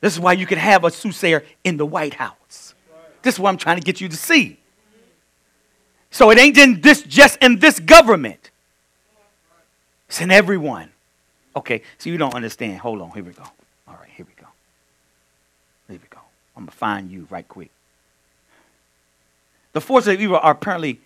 This 0.00 0.14
is 0.14 0.20
why 0.20 0.32
you 0.32 0.46
can 0.46 0.58
have 0.58 0.84
a 0.84 0.90
soothsayer 0.90 1.44
in 1.62 1.76
the 1.76 1.86
White 1.86 2.14
House. 2.14 2.71
This 3.22 3.34
is 3.34 3.40
what 3.40 3.50
I'm 3.50 3.56
trying 3.56 3.78
to 3.78 3.82
get 3.82 4.00
you 4.00 4.08
to 4.08 4.16
see. 4.16 4.58
So 6.10 6.30
it 6.30 6.38
ain't 6.38 6.58
in 6.58 6.80
this 6.80 7.02
just 7.02 7.38
in 7.42 7.58
this 7.58 7.80
government. 7.80 8.50
It's 10.08 10.20
in 10.20 10.30
everyone. 10.30 10.90
Okay, 11.56 11.82
so 11.98 12.10
you 12.10 12.18
don't 12.18 12.34
understand. 12.34 12.78
Hold 12.80 13.00
on, 13.00 13.10
here 13.12 13.22
we 13.22 13.32
go. 13.32 13.44
All 13.88 13.96
right, 14.00 14.10
here 14.14 14.26
we 14.26 14.42
go. 14.42 14.48
Here 15.88 15.98
we 16.02 16.08
go. 16.08 16.20
I'm 16.56 16.64
gonna 16.64 16.72
find 16.72 17.10
you 17.10 17.26
right 17.30 17.46
quick. 17.48 17.70
The 19.72 19.80
forces 19.80 20.14
of 20.14 20.20
evil 20.20 20.36
are 20.36 20.52
apparently 20.52 21.00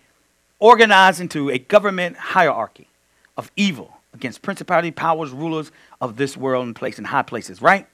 organized 0.59 1.21
into 1.21 1.51
a 1.51 1.59
government 1.59 2.17
hierarchy 2.17 2.89
of 3.37 3.51
evil 3.55 3.99
against 4.13 4.43
principality, 4.43 4.91
powers, 4.91 5.31
rulers 5.31 5.71
of 6.01 6.17
this 6.17 6.37
world 6.37 6.67
and 6.67 6.75
place 6.75 6.99
in 6.99 7.05
high 7.05 7.23
places, 7.23 7.63
right? 7.63 7.87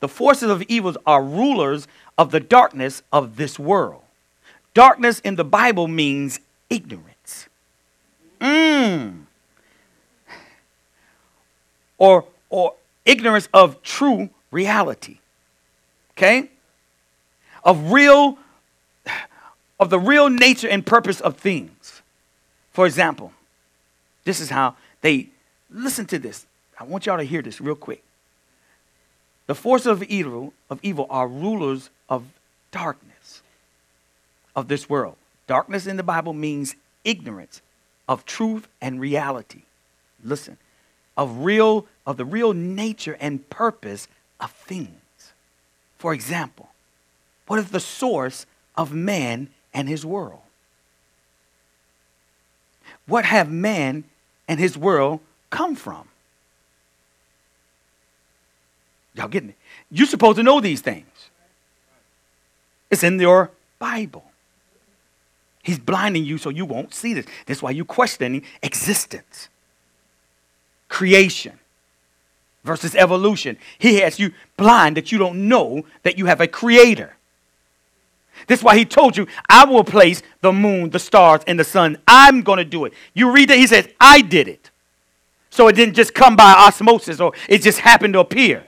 The 0.00 0.08
forces 0.08 0.50
of 0.50 0.62
evil 0.62 0.96
are 1.06 1.22
rulers 1.22 1.86
of 2.16 2.30
the 2.30 2.40
darkness 2.40 3.02
of 3.12 3.36
this 3.36 3.58
world. 3.58 4.02
Darkness 4.74 5.20
in 5.20 5.36
the 5.36 5.44
Bible 5.44 5.88
means 5.88 6.40
ignorance. 6.68 7.48
Mm. 8.40 9.24
Or, 11.98 12.24
or 12.48 12.74
ignorance 13.04 13.48
of 13.52 13.82
true 13.82 14.30
reality. 14.50 15.18
Okay? 16.16 16.50
Of 17.64 17.92
real, 17.92 18.38
of 19.78 19.90
the 19.90 19.98
real 19.98 20.30
nature 20.30 20.68
and 20.68 20.84
purpose 20.84 21.20
of 21.20 21.36
things. 21.36 22.02
For 22.72 22.86
example, 22.86 23.32
this 24.24 24.40
is 24.40 24.50
how 24.50 24.76
they 25.00 25.28
listen 25.70 26.06
to 26.06 26.18
this. 26.18 26.46
I 26.78 26.84
want 26.84 27.06
y'all 27.06 27.18
to 27.18 27.24
hear 27.24 27.42
this 27.42 27.60
real 27.60 27.74
quick. 27.74 28.02
The 29.50 29.56
forces 29.56 29.88
of 29.88 30.04
evil, 30.04 30.52
of 30.70 30.78
evil 30.80 31.08
are 31.10 31.26
rulers 31.26 31.90
of 32.08 32.22
darkness 32.70 33.42
of 34.54 34.68
this 34.68 34.88
world. 34.88 35.16
Darkness 35.48 35.88
in 35.88 35.96
the 35.96 36.04
Bible 36.04 36.32
means 36.32 36.76
ignorance 37.02 37.60
of 38.08 38.24
truth 38.24 38.68
and 38.80 39.00
reality. 39.00 39.62
Listen, 40.22 40.56
of 41.16 41.38
real 41.38 41.88
of 42.06 42.16
the 42.16 42.24
real 42.24 42.52
nature 42.52 43.16
and 43.18 43.50
purpose 43.50 44.06
of 44.38 44.52
things. 44.52 45.32
For 45.98 46.14
example, 46.14 46.68
what 47.48 47.58
is 47.58 47.70
the 47.70 47.80
source 47.80 48.46
of 48.76 48.92
man 48.92 49.48
and 49.74 49.88
his 49.88 50.06
world? 50.06 50.42
What 53.06 53.24
have 53.24 53.50
man 53.50 54.04
and 54.46 54.60
his 54.60 54.78
world 54.78 55.18
come 55.50 55.74
from? 55.74 56.09
Y'all 59.20 59.28
getting 59.28 59.50
it? 59.50 59.56
You're 59.90 60.06
supposed 60.06 60.38
to 60.38 60.42
know 60.42 60.62
these 60.62 60.80
things. 60.80 61.04
It's 62.90 63.04
in 63.04 63.20
your 63.20 63.50
Bible. 63.78 64.24
He's 65.62 65.78
blinding 65.78 66.24
you 66.24 66.38
so 66.38 66.48
you 66.48 66.64
won't 66.64 66.94
see 66.94 67.12
this. 67.12 67.26
That's 67.44 67.62
why 67.62 67.72
you're 67.72 67.84
questioning 67.84 68.44
existence, 68.62 69.50
creation 70.88 71.58
versus 72.64 72.94
evolution. 72.94 73.58
He 73.78 73.96
has 73.96 74.18
you 74.18 74.32
blind 74.56 74.96
that 74.96 75.12
you 75.12 75.18
don't 75.18 75.48
know 75.48 75.84
that 76.02 76.16
you 76.16 76.24
have 76.24 76.40
a 76.40 76.46
creator. 76.46 77.14
That's 78.46 78.62
why 78.62 78.78
he 78.78 78.86
told 78.86 79.18
you, 79.18 79.26
I 79.50 79.66
will 79.66 79.84
place 79.84 80.22
the 80.40 80.50
moon, 80.50 80.88
the 80.88 80.98
stars, 80.98 81.42
and 81.46 81.60
the 81.60 81.64
sun. 81.64 81.98
I'm 82.08 82.40
going 82.40 82.56
to 82.56 82.64
do 82.64 82.86
it. 82.86 82.94
You 83.12 83.32
read 83.32 83.50
that, 83.50 83.58
he 83.58 83.66
says, 83.66 83.86
I 84.00 84.22
did 84.22 84.48
it. 84.48 84.70
So 85.50 85.68
it 85.68 85.74
didn't 85.74 85.94
just 85.94 86.14
come 86.14 86.36
by 86.36 86.54
osmosis 86.54 87.20
or 87.20 87.34
it 87.50 87.60
just 87.60 87.80
happened 87.80 88.14
to 88.14 88.20
appear. 88.20 88.64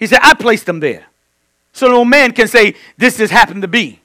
He 0.00 0.06
said, 0.06 0.20
I 0.22 0.32
placed 0.34 0.66
them 0.66 0.80
there. 0.80 1.06
So 1.72 1.86
no 1.86 2.04
man 2.04 2.32
can 2.32 2.48
say, 2.48 2.74
this 2.96 3.18
just 3.18 3.32
happened 3.32 3.62
to 3.62 3.68
be. 3.68 4.00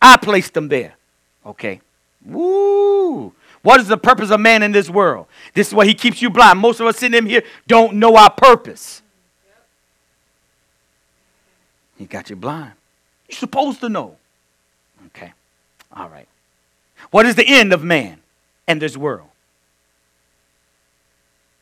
I 0.00 0.16
placed 0.16 0.54
them 0.54 0.68
there. 0.68 0.94
Okay. 1.44 1.80
Woo. 2.24 3.32
What 3.62 3.80
is 3.80 3.88
the 3.88 3.98
purpose 3.98 4.30
of 4.30 4.40
man 4.40 4.62
in 4.62 4.72
this 4.72 4.88
world? 4.88 5.26
This 5.52 5.68
is 5.68 5.74
why 5.74 5.84
he 5.84 5.92
keeps 5.92 6.22
you 6.22 6.30
blind. 6.30 6.58
Most 6.58 6.80
of 6.80 6.86
us 6.86 6.96
sitting 6.96 7.18
in 7.18 7.26
here 7.26 7.42
don't 7.66 7.94
know 7.94 8.16
our 8.16 8.30
purpose. 8.30 9.02
He 11.98 12.06
got 12.06 12.30
you 12.30 12.36
blind. 12.36 12.72
You're 13.28 13.36
supposed 13.36 13.80
to 13.80 13.90
know. 13.90 14.16
Okay. 15.08 15.32
All 15.92 16.08
right. 16.08 16.28
What 17.10 17.26
is 17.26 17.34
the 17.34 17.46
end 17.46 17.74
of 17.74 17.84
man 17.84 18.20
and 18.66 18.80
this 18.80 18.96
world? 18.96 19.28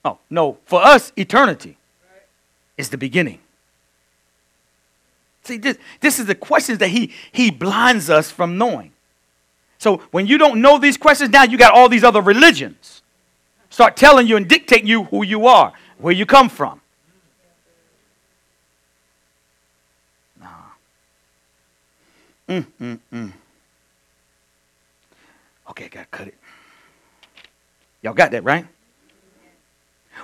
Oh, 0.05 0.18
no. 0.31 0.59
For 0.66 0.81
us, 0.81 1.12
eternity 1.16 1.77
is 2.77 2.91
the 2.91 2.99
beginning. 2.99 3.41
See, 5.45 5.59
this, 5.59 5.79
this 6.01 6.18
is 6.18 6.27
the 6.27 6.35
questions 6.35 6.79
that 6.79 6.89
he, 6.89 7.12
he 7.31 7.51
blinds 7.51 8.11
us 8.11 8.31
from 8.31 8.59
knowing. 8.59 8.93
So 9.79 9.99
when 10.11 10.27
you 10.27 10.39
don't 10.39 10.61
know 10.61 10.79
these 10.79 10.97
questions, 10.97 11.31
now 11.31 11.45
you 11.45 11.57
got 11.57 11.72
all 11.72 11.89
these 11.89 12.03
other 12.03 12.20
religions. 12.20 13.03
Start 13.70 13.97
telling 13.97 14.27
you 14.27 14.37
and 14.37 14.49
dictating 14.49 14.89
you 14.89 15.05
who 15.05 15.24
you 15.24 15.47
are, 15.47 15.72
where 15.99 16.14
you 16.14 16.27
come 16.27 16.49
from. 16.49 16.81
Nah. 20.41 20.47
Mm, 22.49 22.66
mm, 22.81 22.99
mm. 23.12 23.33
Okay, 25.70 25.85
I 25.85 25.89
gotta 25.89 26.07
cut 26.07 26.29
it. 26.29 26.35
Y'all 28.03 28.14
got 28.14 28.31
that, 28.31 28.45
right? 28.45 28.66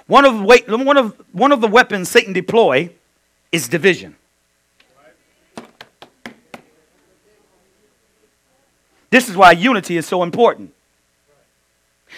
One 0.06 0.24
of, 0.24 0.40
one 0.42 0.96
of, 0.96 1.16
one 1.32 1.52
of 1.52 1.60
the 1.60 1.68
weapons 1.68 2.08
Satan 2.08 2.32
deploy 2.32 2.90
is 3.50 3.68
division. 3.68 4.16
This 9.10 9.28
is 9.28 9.36
why 9.36 9.52
unity 9.52 9.98
is 9.98 10.06
so 10.06 10.22
important. 10.22 10.72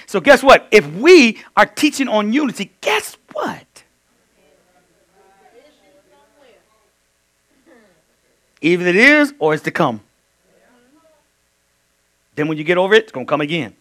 So, 0.07 0.21
guess 0.21 0.43
what? 0.43 0.69
If 0.71 0.87
we 0.95 1.43
are 1.57 1.67
teaching 1.67 2.09
on 2.09 2.33
unity, 2.33 2.71
guess 2.81 3.17
what? 3.33 3.67
Either 8.61 8.87
it 8.87 8.97
is 8.97 9.35
or 9.39 9.55
it's 9.55 9.65
to 9.65 9.71
come. 9.71 10.01
Then, 12.37 12.49
when 12.49 12.59
you 12.59 12.65
get 12.65 12.79
over 12.79 12.95
it, 12.95 13.05
it's 13.05 13.13
going 13.13 13.27
to 13.27 13.31
come 13.31 13.41
again. 13.41 13.75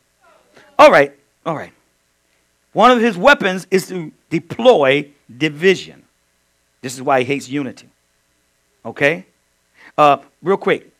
All 0.78 0.92
right, 0.92 1.14
all 1.46 1.56
right. 1.56 1.72
One 2.74 2.92
of 2.92 3.00
his 3.00 3.18
weapons 3.18 3.68
is 3.72 3.88
to 3.88 4.12
deploy 4.30 5.10
division. 5.36 6.04
This 6.82 6.96
is 6.96 7.02
why 7.02 7.20
he 7.20 7.26
hates 7.26 7.48
unity. 7.48 7.88
Okay? 8.84 9.26
Uh, 9.98 10.18
real 10.42 10.58
quick 10.58 10.92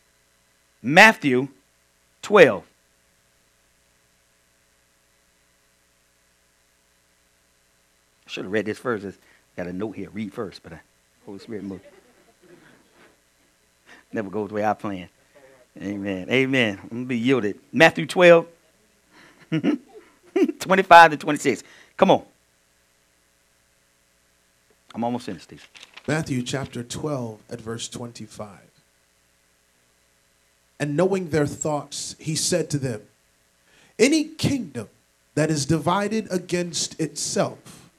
Matthew 0.82 1.48
12. 2.22 2.64
I 8.26 8.30
should 8.30 8.46
have 8.46 8.52
read 8.52 8.66
this 8.66 8.78
first. 8.78 9.04
It's 9.06 9.18
got 9.56 9.68
a 9.68 9.74
note 9.74 9.96
here. 9.96 10.10
Read 10.10 10.34
first, 10.34 10.62
but 10.64 10.74
I, 10.74 10.80
Holy 11.26 11.40
Spirit 11.40 11.64
moved. 11.64 11.84
Never 14.12 14.30
goes 14.30 14.50
the 14.50 14.56
way 14.56 14.66
I 14.66 14.74
plan. 14.74 15.10
Amen. 15.82 16.30
Amen. 16.30 16.80
I'm 16.84 16.90
going 16.90 17.04
to 17.04 17.08
be 17.08 17.18
yielded. 17.18 17.60
Matthew 17.72 18.06
12, 18.06 18.48
25 20.60 21.12
to 21.12 21.18
26. 21.18 21.64
Come 21.98 22.12
on. 22.12 22.24
I'm 24.96 25.04
almost 25.04 25.26
finished, 25.26 25.46
Steve. 25.46 25.68
Matthew 26.08 26.42
chapter 26.44 26.84
12 26.84 27.40
at 27.50 27.62
verse 27.62 27.88
25. 27.88 28.50
And 30.80 30.98
knowing 30.98 31.30
their 31.30 31.48
thoughts, 31.48 32.16
he 32.20 32.36
said 32.36 32.70
to 32.72 32.78
them, 32.78 33.02
Any 33.98 34.26
kingdom 34.26 34.90
that 35.36 35.50
is 35.50 35.66
divided 35.66 36.28
against 36.32 37.00
itself 37.00 37.90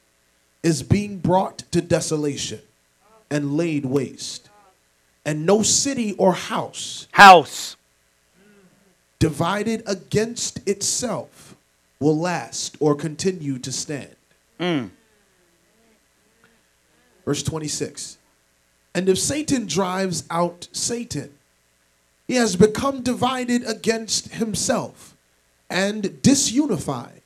is 0.63 0.83
being 0.83 1.17
brought 1.17 1.59
to 1.71 1.81
desolation 1.81 2.61
and 3.29 3.57
laid 3.57 3.85
waste. 3.85 4.49
And 5.25 5.45
no 5.45 5.63
city 5.63 6.13
or 6.13 6.33
house 6.33 7.07
House. 7.11 7.75
divided 9.19 9.81
against 9.87 10.67
itself 10.67 11.54
will 11.99 12.17
last 12.17 12.77
or 12.79 12.95
continue 12.95 13.57
to 13.59 13.71
stand. 13.71 14.15
Mm. 14.59 14.89
Verse 17.25 17.43
26. 17.43 18.17
And 18.93 19.09
if 19.09 19.17
Satan 19.17 19.65
drives 19.65 20.23
out 20.29 20.67
Satan, 20.71 21.31
he 22.27 22.35
has 22.35 22.55
become 22.55 23.01
divided 23.01 23.63
against 23.65 24.33
himself 24.33 25.15
and 25.69 26.03
disunified. 26.03 27.21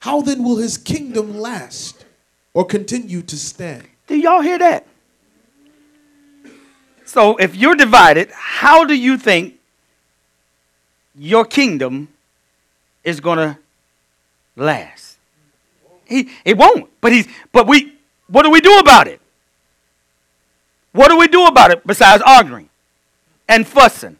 How 0.00 0.20
then 0.20 0.42
will 0.42 0.56
his 0.56 0.78
kingdom 0.78 1.38
last 1.38 2.04
or 2.54 2.64
continue 2.64 3.22
to 3.22 3.36
stand? 3.36 3.86
Do 4.06 4.16
y'all 4.16 4.40
hear 4.40 4.58
that? 4.58 4.86
So, 7.04 7.36
if 7.36 7.54
you're 7.54 7.76
divided, 7.76 8.30
how 8.32 8.84
do 8.84 8.94
you 8.94 9.16
think 9.16 9.60
your 11.14 11.44
kingdom 11.44 12.08
is 13.04 13.20
going 13.20 13.38
to 13.38 13.58
last? 14.56 15.18
He, 16.04 16.30
it 16.44 16.56
won't. 16.56 16.88
But 17.00 17.12
he's. 17.12 17.28
But 17.52 17.66
we. 17.66 17.92
What 18.28 18.42
do 18.42 18.50
we 18.50 18.60
do 18.60 18.78
about 18.78 19.06
it? 19.06 19.20
What 20.92 21.08
do 21.08 21.18
we 21.18 21.28
do 21.28 21.46
about 21.46 21.70
it 21.70 21.86
besides 21.86 22.22
arguing 22.26 22.68
and 23.48 23.66
fussing? 23.66 24.16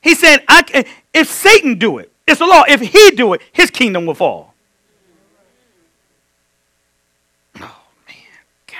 He 0.00 0.14
said, 0.14 0.42
I, 0.48 0.62
can- 0.62 0.84
if 1.12 1.30
Satan 1.30 1.78
do 1.78 1.98
it, 1.98 2.10
it's 2.26 2.38
the 2.38 2.46
law. 2.46 2.64
If 2.68 2.80
he 2.80 3.10
do 3.12 3.32
it, 3.34 3.42
his 3.52 3.70
kingdom 3.70 4.06
will 4.06 4.14
fall. 4.14 4.54
Oh 7.60 7.76
man, 8.06 8.16
God. 8.66 8.76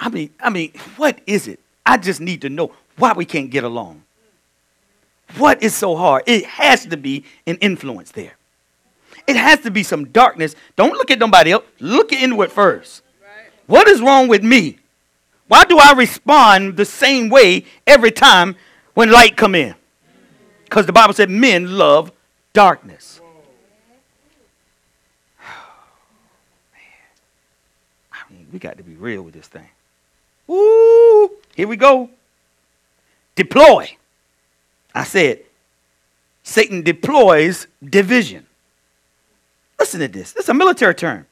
I 0.00 0.08
mean, 0.08 0.30
I 0.40 0.50
mean, 0.50 0.72
what 0.96 1.20
is 1.26 1.48
it? 1.48 1.60
I 1.84 1.96
just 1.96 2.20
need 2.20 2.42
to 2.42 2.48
know 2.48 2.72
why 2.96 3.12
we 3.12 3.24
can't 3.24 3.50
get 3.50 3.64
along. 3.64 4.02
What 5.38 5.62
is 5.62 5.74
so 5.74 5.96
hard? 5.96 6.24
It 6.26 6.44
has 6.46 6.86
to 6.86 6.96
be 6.96 7.24
an 7.46 7.56
influence 7.56 8.10
there. 8.12 8.36
It 9.26 9.36
has 9.36 9.60
to 9.60 9.70
be 9.70 9.82
some 9.82 10.06
darkness. 10.06 10.54
Don't 10.76 10.92
look 10.92 11.10
at 11.10 11.18
nobody 11.18 11.52
else. 11.52 11.64
Look 11.80 12.12
inward 12.12 12.52
first. 12.52 13.02
What 13.66 13.88
is 13.88 14.00
wrong 14.00 14.28
with 14.28 14.44
me? 14.44 14.78
Why 15.48 15.64
do 15.64 15.78
I 15.78 15.92
respond 15.92 16.76
the 16.76 16.84
same 16.84 17.28
way 17.28 17.64
every 17.86 18.10
time 18.10 18.56
when 18.94 19.10
light 19.10 19.36
come 19.36 19.54
in? 19.54 19.74
Because 20.64 20.86
the 20.86 20.92
Bible 20.92 21.14
said 21.14 21.30
men 21.30 21.76
love 21.76 22.10
darkness. 22.52 23.20
I 28.12 28.18
mean, 28.30 28.46
we 28.52 28.58
got 28.58 28.76
to 28.78 28.82
be 28.82 28.94
real 28.94 29.22
with 29.22 29.34
this 29.34 29.46
thing. 29.46 29.68
Ooh, 30.50 31.30
here 31.54 31.68
we 31.68 31.76
go. 31.76 32.10
Deploy. 33.34 33.96
I 34.94 35.04
said, 35.04 35.40
Satan 36.42 36.82
deploys 36.82 37.66
division. 37.84 38.46
Listen 39.78 40.00
to 40.00 40.08
this. 40.08 40.32
This 40.32 40.44
is 40.44 40.48
a 40.48 40.54
military 40.54 40.94
term. 40.94 41.26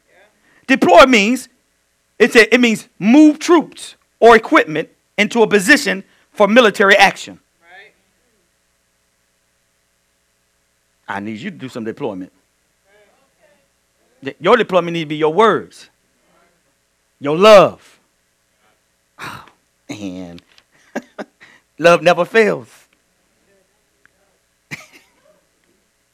Deploy 0.66 1.06
means 1.06 1.48
it's 2.18 2.36
a, 2.36 2.52
it 2.54 2.60
means 2.60 2.88
move 2.98 3.38
troops 3.38 3.96
or 4.20 4.36
equipment 4.36 4.88
into 5.18 5.42
a 5.42 5.46
position 5.46 6.04
for 6.30 6.48
military 6.48 6.96
action. 6.96 7.40
Right? 7.60 7.94
I 11.08 11.20
need 11.20 11.38
you 11.38 11.50
to 11.50 11.56
do 11.56 11.68
some 11.68 11.84
deployment. 11.84 12.32
Your 14.40 14.56
deployment 14.56 14.94
needs 14.94 15.04
to 15.04 15.08
be 15.08 15.16
your 15.16 15.34
words, 15.34 15.90
your 17.20 17.36
love. 17.36 18.00
Oh, 19.18 19.44
man, 19.88 20.40
love 21.78 22.02
never 22.02 22.24
fails. 22.24 22.88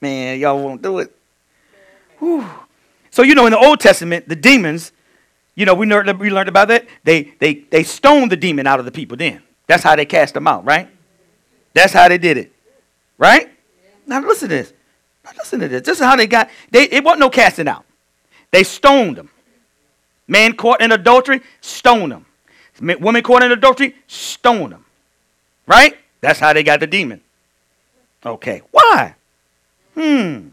man, 0.01 0.41
y'all 0.41 0.61
won't 0.61 0.83
do 0.83 0.99
it. 0.99 1.17
Whew. 2.21 2.47
So 3.11 3.23
you 3.23 3.35
know, 3.35 3.47
in 3.47 3.53
the 3.53 3.59
Old 3.59 3.81
Testament, 3.81 4.29
the 4.29 4.37
demons, 4.37 4.93
you 5.57 5.67
know, 5.67 5.75
we 5.75 5.87
learned 5.87 6.19
we 6.21 6.31
learned 6.31 6.49
about 6.49 6.69
that. 6.69 6.87
They 7.03 7.35
they 7.41 7.55
they 7.55 7.83
stoned 7.83 8.31
the 8.31 8.37
demon 8.37 8.67
out 8.67 8.79
of 8.79 8.85
the 8.85 8.93
people. 8.93 9.17
Then 9.17 9.43
that's 9.67 9.83
how 9.83 9.97
they 9.97 10.07
cast 10.07 10.35
them 10.35 10.47
out, 10.47 10.65
right? 10.65 10.89
That's 11.75 11.93
how 11.93 12.09
they 12.09 12.19
did 12.19 12.37
it, 12.37 12.53
right? 13.19 13.51
Now 14.07 14.21
listen 14.21 14.49
to 14.49 14.55
this. 14.55 14.73
Now 15.25 15.33
listen 15.37 15.61
to 15.61 15.69
this. 15.69 15.83
This 15.83 15.99
is 15.99 16.05
how 16.05 16.17
they 16.17 16.27
got. 16.27 16.49
They 16.71 16.85
it 16.85 17.03
wasn't 17.03 17.21
no 17.21 17.31
casting 17.31 17.69
out. 17.69 17.85
They 18.51 18.63
stoned 18.63 19.17
them. 19.17 19.31
Man 20.29 20.55
caught 20.55 20.81
in 20.81 20.93
adultery, 20.93 21.41
stone 21.61 22.11
them. 22.11 22.27
Ma- 22.81 22.95
Woman 23.01 23.23
caught 23.23 23.43
in 23.43 23.53
adultery, 23.53 23.95
stone 24.07 24.71
them. 24.71 24.85
Right? 25.67 25.97
That's 26.21 26.39
how 26.39 26.53
they 26.53 26.63
got 26.63 26.81
the 26.81 26.87
demon. 26.87 27.21
Okay. 28.25 28.63
Why? 28.71 29.15
Hmm. 29.95 30.49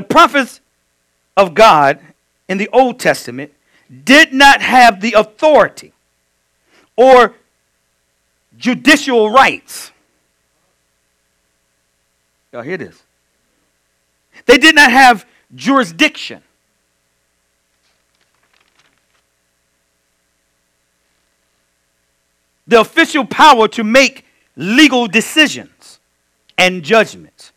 The 0.00 0.06
prophets 0.06 0.62
of 1.36 1.52
God 1.52 2.00
in 2.48 2.56
the 2.56 2.70
Old 2.72 2.98
Testament 2.98 3.52
did 4.04 4.32
not 4.32 4.62
have 4.62 5.02
the 5.02 5.12
authority 5.12 5.92
or 6.96 7.34
judicial 8.56 9.30
rights. 9.30 9.92
Y'all 12.50 12.62
hear 12.62 12.78
this? 12.78 13.02
They 14.46 14.56
did 14.56 14.74
not 14.74 14.90
have 14.90 15.26
jurisdiction. 15.54 16.42
The 22.66 22.80
official 22.80 23.26
power 23.26 23.68
to 23.68 23.84
make 23.84 24.24
legal 24.56 25.08
decisions 25.08 26.00
and 26.56 26.82
judgments. 26.82 27.52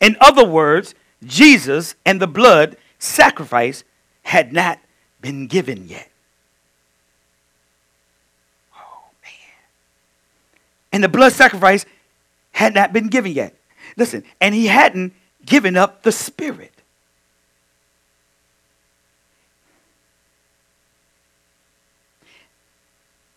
In 0.00 0.16
other 0.22 0.46
words, 0.46 0.94
Jesus 1.26 1.94
and 2.04 2.20
the 2.20 2.26
blood 2.26 2.76
sacrifice 2.98 3.84
had 4.22 4.52
not 4.52 4.78
been 5.20 5.46
given 5.46 5.88
yet. 5.88 6.10
Oh, 8.76 9.04
man. 9.22 9.32
And 10.92 11.04
the 11.04 11.08
blood 11.08 11.32
sacrifice 11.32 11.86
had 12.52 12.74
not 12.74 12.92
been 12.92 13.08
given 13.08 13.32
yet. 13.32 13.54
Listen, 13.96 14.24
and 14.40 14.54
he 14.54 14.66
hadn't 14.66 15.12
given 15.44 15.76
up 15.76 16.02
the 16.02 16.12
spirit. 16.12 16.72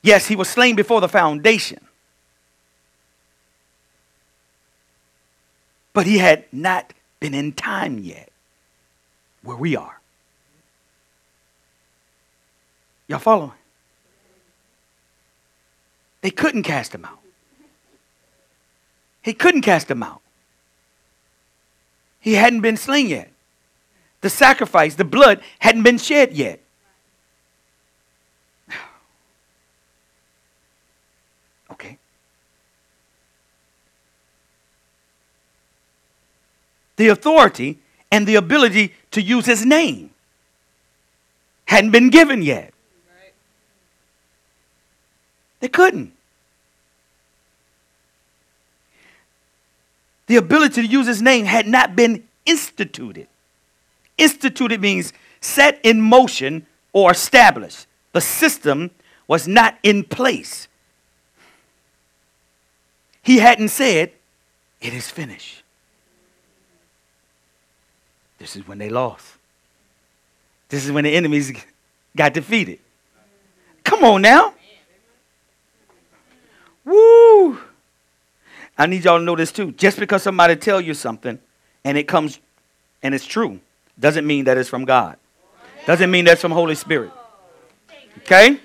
Yes, 0.01 0.27
he 0.27 0.35
was 0.35 0.47
slain 0.47 0.75
before 0.75 1.01
the 1.01 1.09
foundation. 1.09 1.79
But 5.93 6.05
he 6.05 6.19
had 6.19 6.45
not 6.51 6.93
been 7.19 7.33
in 7.33 7.51
time 7.53 7.99
yet 7.99 8.29
where 9.43 9.57
we 9.57 9.75
are. 9.75 9.99
Y'all 13.07 13.19
following? 13.19 13.51
They 16.21 16.31
couldn't 16.31 16.63
cast 16.63 16.93
him 16.93 17.05
out. 17.05 17.19
He 19.21 19.33
couldn't 19.33 19.61
cast 19.61 19.89
him 19.89 20.03
out. 20.03 20.21
He 22.19 22.33
hadn't 22.33 22.61
been 22.61 22.77
slain 22.77 23.07
yet. 23.07 23.31
The 24.21 24.29
sacrifice, 24.29 24.95
the 24.95 25.05
blood 25.05 25.41
hadn't 25.59 25.83
been 25.83 25.97
shed 25.97 26.33
yet. 26.33 26.59
Okay. 31.71 31.97
The 36.97 37.07
authority 37.07 37.79
and 38.11 38.27
the 38.27 38.35
ability 38.35 38.93
to 39.11 39.21
use 39.21 39.45
his 39.45 39.65
name 39.65 40.11
hadn't 41.65 41.91
been 41.91 42.09
given 42.09 42.41
yet. 42.41 42.73
They 45.59 45.67
couldn't. 45.67 46.13
The 50.27 50.35
ability 50.35 50.81
to 50.81 50.87
use 50.87 51.07
his 51.07 51.21
name 51.21 51.45
had 51.45 51.67
not 51.67 51.95
been 51.95 52.23
instituted. 52.45 53.27
Instituted 54.17 54.81
means 54.81 55.13
set 55.41 55.79
in 55.83 56.01
motion 56.01 56.67
or 56.93 57.11
established. 57.11 57.87
The 58.11 58.21
system 58.21 58.91
was 59.27 59.47
not 59.47 59.77
in 59.83 60.03
place. 60.03 60.67
He 63.21 63.39
hadn't 63.39 63.69
said, 63.69 64.11
It 64.81 64.93
is 64.93 65.09
finished. 65.09 65.63
This 68.37 68.55
is 68.55 68.67
when 68.67 68.77
they 68.77 68.89
lost. 68.89 69.25
This 70.69 70.85
is 70.85 70.91
when 70.91 71.03
the 71.05 71.13
enemies 71.13 71.51
got 72.15 72.33
defeated. 72.33 72.79
Come 73.83 74.03
on 74.03 74.21
now. 74.21 74.53
Woo! 76.83 77.59
I 78.77 78.85
need 78.85 79.03
y'all 79.03 79.17
to 79.17 79.23
know 79.23 79.35
this 79.35 79.51
too. 79.51 79.71
Just 79.71 79.99
because 79.99 80.23
somebody 80.23 80.55
tell 80.55 80.79
you 80.79 80.93
something 80.93 81.39
and 81.83 81.97
it 81.97 82.07
comes 82.07 82.39
and 83.01 83.15
it's 83.15 83.25
true, 83.25 83.59
doesn't 83.99 84.25
mean 84.25 84.45
that 84.45 84.57
it's 84.57 84.69
from 84.69 84.85
God. 84.85 85.17
Doesn't 85.85 86.11
mean 86.11 86.25
that's 86.25 86.41
from 86.41 86.51
Holy 86.51 86.75
Spirit. 86.75 87.11
Okay? 88.19 88.59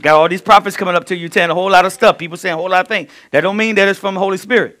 Got 0.00 0.16
all 0.16 0.28
these 0.28 0.42
prophets 0.42 0.76
coming 0.76 0.94
up 0.94 1.04
to 1.06 1.16
you 1.16 1.30
saying 1.30 1.50
a 1.50 1.54
whole 1.54 1.70
lot 1.70 1.84
of 1.84 1.92
stuff. 1.92 2.18
People 2.18 2.36
saying 2.36 2.54
a 2.54 2.56
whole 2.56 2.70
lot 2.70 2.80
of 2.80 2.88
things. 2.88 3.10
That 3.30 3.42
don't 3.42 3.56
mean 3.56 3.74
that 3.76 3.86
it's 3.86 3.98
from 3.98 4.16
Holy 4.16 4.38
Spirit. 4.38 4.78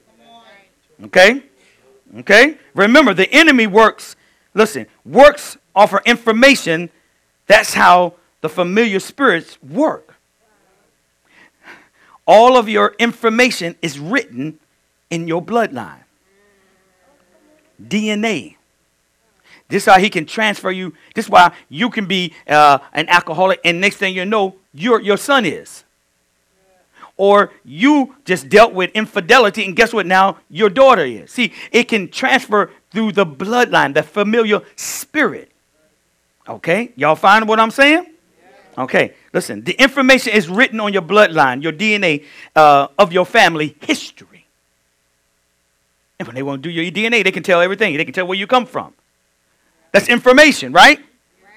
Okay? 1.04 1.42
Okay? 2.18 2.58
Remember, 2.74 3.14
the 3.14 3.32
enemy 3.32 3.66
works, 3.66 4.16
listen, 4.54 4.86
works 5.04 5.56
offer 5.74 6.02
information. 6.04 6.90
That's 7.46 7.74
how 7.74 8.14
the 8.40 8.48
familiar 8.48 9.00
spirits 9.00 9.62
work. 9.62 10.16
All 12.26 12.56
of 12.56 12.68
your 12.68 12.94
information 12.98 13.76
is 13.82 13.98
written 13.98 14.58
in 15.10 15.26
your 15.26 15.42
bloodline. 15.42 16.04
DNA. 17.82 18.56
This 19.68 19.84
is 19.86 19.92
how 19.92 19.98
he 19.98 20.10
can 20.10 20.26
transfer 20.26 20.70
you. 20.70 20.92
This 21.14 21.26
is 21.26 21.30
why 21.30 21.52
you 21.68 21.90
can 21.90 22.06
be 22.06 22.34
uh, 22.46 22.78
an 22.92 23.08
alcoholic, 23.08 23.60
and 23.64 23.80
next 23.80 23.96
thing 23.96 24.14
you 24.14 24.24
know, 24.24 24.56
your, 24.72 25.00
your 25.00 25.16
son 25.16 25.46
is. 25.46 25.84
Or 27.22 27.52
you 27.64 28.16
just 28.24 28.48
dealt 28.48 28.72
with 28.72 28.90
infidelity, 28.94 29.64
and 29.64 29.76
guess 29.76 29.92
what? 29.92 30.06
Now 30.06 30.38
your 30.50 30.68
daughter 30.68 31.04
is. 31.04 31.30
See, 31.30 31.52
it 31.70 31.84
can 31.84 32.08
transfer 32.08 32.72
through 32.90 33.12
the 33.12 33.24
bloodline, 33.24 33.94
the 33.94 34.02
familiar 34.02 34.60
spirit. 34.74 35.52
Okay? 36.48 36.90
Y'all 36.96 37.14
find 37.14 37.46
what 37.46 37.60
I'm 37.60 37.70
saying? 37.70 38.06
Okay, 38.76 39.14
listen. 39.32 39.62
The 39.62 39.74
information 39.74 40.32
is 40.32 40.48
written 40.48 40.80
on 40.80 40.92
your 40.92 41.02
bloodline, 41.02 41.62
your 41.62 41.70
DNA 41.70 42.24
uh, 42.56 42.88
of 42.98 43.12
your 43.12 43.24
family 43.24 43.76
history. 43.80 44.44
And 46.18 46.26
when 46.26 46.34
they 46.34 46.42
want 46.42 46.60
to 46.60 46.68
do 46.68 46.74
your 46.74 46.90
DNA, 46.90 47.22
they 47.22 47.30
can 47.30 47.44
tell 47.44 47.60
everything. 47.60 47.96
They 47.96 48.04
can 48.04 48.14
tell 48.14 48.26
where 48.26 48.36
you 48.36 48.48
come 48.48 48.66
from. 48.66 48.94
That's 49.92 50.08
information, 50.08 50.72
right? 50.72 50.98
right? 50.98 51.06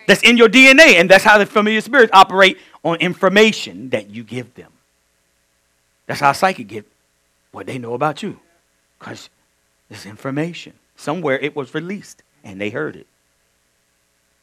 That's 0.05 0.21
in 0.21 0.37
your 0.37 0.47
DNA, 0.47 0.99
and 0.99 1.09
that's 1.09 1.23
how 1.23 1.39
the 1.39 1.47
familiar 1.47 1.81
spirits 1.81 2.11
operate 2.13 2.59
on 2.83 2.97
information 2.97 3.89
that 3.89 4.11
you 4.11 4.23
give 4.23 4.53
them. 4.53 4.71
That's 6.07 6.19
how 6.19 6.31
psychic 6.33 6.67
get 6.67 6.85
what 7.51 7.65
they 7.67 7.77
know 7.77 7.93
about 7.93 8.21
you. 8.21 8.39
Because 8.99 9.29
it's 9.89 10.05
information. 10.05 10.73
Somewhere 10.95 11.37
it 11.39 11.55
was 11.55 11.73
released, 11.73 12.23
and 12.43 12.59
they 12.59 12.69
heard 12.69 12.95
it. 12.95 13.07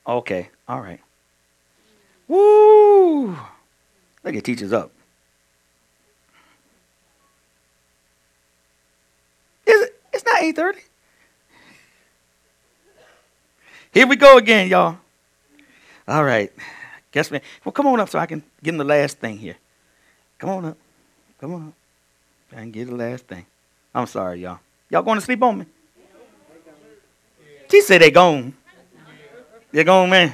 Okay, 0.07 0.51
all 0.69 0.81
right. 0.81 1.01
Woo! 2.29 3.37
Look 4.25 4.35
at 4.35 4.45
teachers 4.45 4.73
up. 4.73 4.91
Is 9.67 9.83
it? 9.83 10.01
It's 10.13 10.25
not 10.25 10.43
8:30. 10.43 10.81
Here 13.93 14.07
we 14.07 14.17
go 14.17 14.39
again, 14.39 14.69
y'all. 14.69 14.99
All 16.09 16.25
right. 16.25 16.53
Guess 17.13 17.31
me. 17.31 17.41
Well, 17.65 17.73
come 17.73 17.87
on 17.87 18.01
up 18.01 18.09
so 18.09 18.19
I 18.19 18.27
can 18.27 18.43
get 18.63 18.73
in 18.73 18.79
the 18.79 18.85
last 18.85 19.19
thing 19.19 19.37
here. 19.37 19.57
Come 20.39 20.51
on 20.51 20.65
up. 20.65 20.79
Come 21.43 21.55
on. 21.55 21.73
I 22.53 22.55
can 22.61 22.71
get 22.71 22.87
the 22.87 22.95
last 22.95 23.27
thing. 23.27 23.45
I'm 23.93 24.07
sorry, 24.07 24.43
y'all. 24.43 24.61
Y'all 24.89 25.03
going 25.03 25.19
to 25.19 25.25
sleep 25.25 25.43
on 25.43 25.59
me? 25.59 25.67
She 27.69 27.81
said 27.81 28.01
they 28.01 28.13
gone. 28.13 28.55
They're 29.73 29.83
gone, 29.83 30.09
man. 30.09 30.33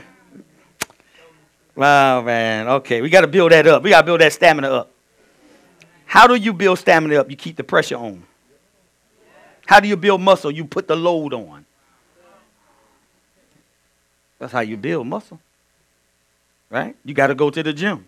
Wow, 1.75 2.21
man. 2.21 2.69
Okay, 2.69 3.01
we 3.01 3.09
got 3.09 3.23
to 3.23 3.27
build 3.27 3.53
that 3.53 3.67
up. 3.67 3.83
We 3.83 3.89
got 3.89 4.03
to 4.03 4.05
build 4.05 4.21
that 4.21 4.35
stamina 4.35 4.69
up. 4.69 4.91
How 6.05 6.27
do 6.27 6.35
you 6.35 6.53
build 6.53 6.79
stamina 6.79 7.21
up? 7.21 7.31
You 7.31 7.37
keep 7.37 7.57
the 7.57 7.65
pressure 7.65 7.97
on. 7.97 8.23
How 9.65 9.81
do 9.81 9.89
you 9.89 9.97
build 9.97 10.21
muscle? 10.21 10.51
You 10.51 10.67
put 10.67 10.89
the 10.89 10.97
load 10.97 11.33
on. 11.33 11.65
That's 14.39 14.53
how 14.53 14.61
you 14.61 14.77
build 14.77 15.07
muscle. 15.07 15.41
Right? 16.69 16.95
You 17.03 17.15
got 17.15 17.29
to 17.29 17.35
go 17.35 17.49
to 17.49 17.63
the 17.63 17.73
gym. 17.73 18.08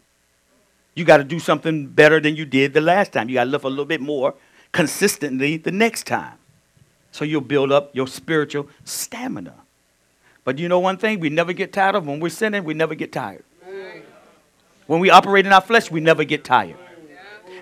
You 1.01 1.07
got 1.07 1.17
to 1.17 1.25
do 1.25 1.39
something 1.41 1.87
better 1.87 2.21
than 2.21 2.37
you 2.37 2.45
did 2.45 2.75
the 2.75 2.83
last 2.83 3.13
time. 3.13 3.31
You 3.31 3.37
got 3.37 3.45
to 3.45 3.51
lift 3.51 3.65
a 3.65 3.69
little 3.69 3.87
bit 3.87 4.03
more 4.03 4.35
consistently 4.71 5.57
the 5.57 5.73
next 5.73 6.07
time. 6.07 6.35
So 7.11 7.25
you'll 7.25 7.41
build 7.41 7.73
up 7.73 7.97
your 7.97 8.07
spiritual 8.07 8.69
stamina. 8.85 9.55
But 10.45 10.59
you 10.59 10.69
know 10.69 10.79
one 10.79 10.99
thing 10.99 11.19
we 11.19 11.31
never 11.31 11.55
get 11.55 11.73
tired 11.73 11.95
of? 11.95 12.07
When 12.07 12.21
we're 12.21 12.29
sinning, 12.29 12.65
we 12.65 12.75
never 12.75 12.95
get 12.95 13.13
tired. 13.13 13.45
When 14.87 15.01
we 15.01 15.09
operate 15.09 15.47
in 15.47 15.53
our 15.55 15.63
flesh, 15.63 15.91
we 15.91 16.01
never 16.01 16.23
get 16.23 16.45
tired. 16.45 16.77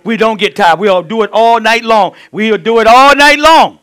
We 0.02 0.16
don't 0.16 0.40
get 0.40 0.56
tired. 0.56 0.80
We'll 0.80 1.02
do 1.02 1.22
it 1.22 1.30
all 1.32 1.60
night 1.60 1.84
long. 1.84 2.16
We'll 2.32 2.58
do 2.58 2.80
it 2.80 2.88
all 2.88 3.14
night 3.14 3.38
long. 3.38 3.78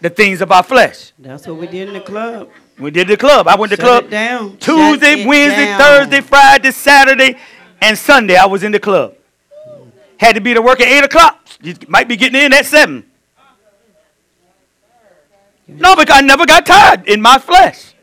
The 0.00 0.08
things 0.08 0.40
of 0.40 0.50
our 0.50 0.62
flesh. 0.62 1.12
That's 1.18 1.46
what 1.46 1.58
we 1.58 1.66
did 1.66 1.88
in 1.88 1.94
the 1.94 2.00
club. 2.00 2.48
We 2.78 2.90
did 2.90 3.08
the 3.08 3.18
club. 3.18 3.46
I 3.46 3.56
went 3.56 3.72
to 3.72 3.76
Shut 3.76 3.84
club 3.84 4.10
down. 4.10 4.56
Tuesday, 4.56 5.26
Wednesday, 5.26 5.66
down. 5.66 5.80
Thursday, 5.80 6.20
Friday, 6.22 6.70
Saturday, 6.70 7.36
and 7.80 7.96
Sunday. 7.96 8.36
I 8.36 8.46
was 8.46 8.62
in 8.62 8.72
the 8.72 8.80
club. 8.80 9.14
Had 10.18 10.34
to 10.34 10.40
be 10.40 10.54
to 10.54 10.62
work 10.62 10.80
at 10.80 10.88
eight 10.88 11.04
o'clock. 11.04 11.46
You 11.62 11.74
might 11.88 12.08
be 12.08 12.16
getting 12.16 12.40
in 12.40 12.52
at 12.52 12.66
seven. 12.66 13.04
No, 15.66 15.94
because 15.94 16.18
I 16.18 16.20
never 16.20 16.46
got 16.46 16.66
tired 16.66 17.08
in 17.08 17.22
my 17.22 17.38
flesh. 17.38 17.94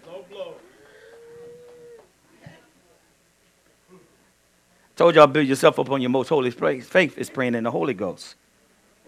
Told 4.96 5.14
y'all 5.14 5.28
build 5.28 5.48
yourself 5.48 5.78
up 5.78 5.92
on 5.92 6.02
your 6.02 6.10
most 6.10 6.28
holy 6.30 6.50
place. 6.52 6.88
Faith 6.88 7.20
is 7.20 7.30
praying 7.30 7.54
in 7.54 7.64
the 7.66 7.72
Holy 7.72 7.94
Ghost. 7.94 8.36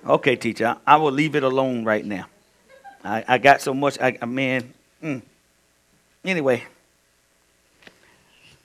Okay, 0.06 0.36
teacher, 0.36 0.78
I, 0.86 0.94
I 0.94 0.98
will 0.98 1.12
leave 1.12 1.36
it 1.36 1.44
alone 1.44 1.84
right 1.84 2.06
now. 2.06 2.28
I, 3.04 3.24
I 3.28 3.38
got 3.40 3.62
so 3.62 3.74
much. 3.74 3.98
I, 4.00 4.18
I 4.22 4.26
man. 4.26 4.72
Mm. 5.04 5.22
Anyway, 6.24 6.64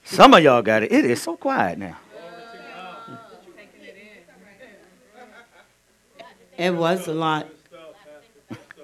some 0.04 0.34
of 0.34 0.42
y'all 0.42 0.62
got 0.62 0.82
it. 0.82 0.92
It 0.92 1.04
is 1.04 1.20
so 1.22 1.36
quiet 1.36 1.78
now. 1.78 1.96
It 6.56 6.70
was 6.74 7.08
a 7.08 7.12
lot. 7.14 7.48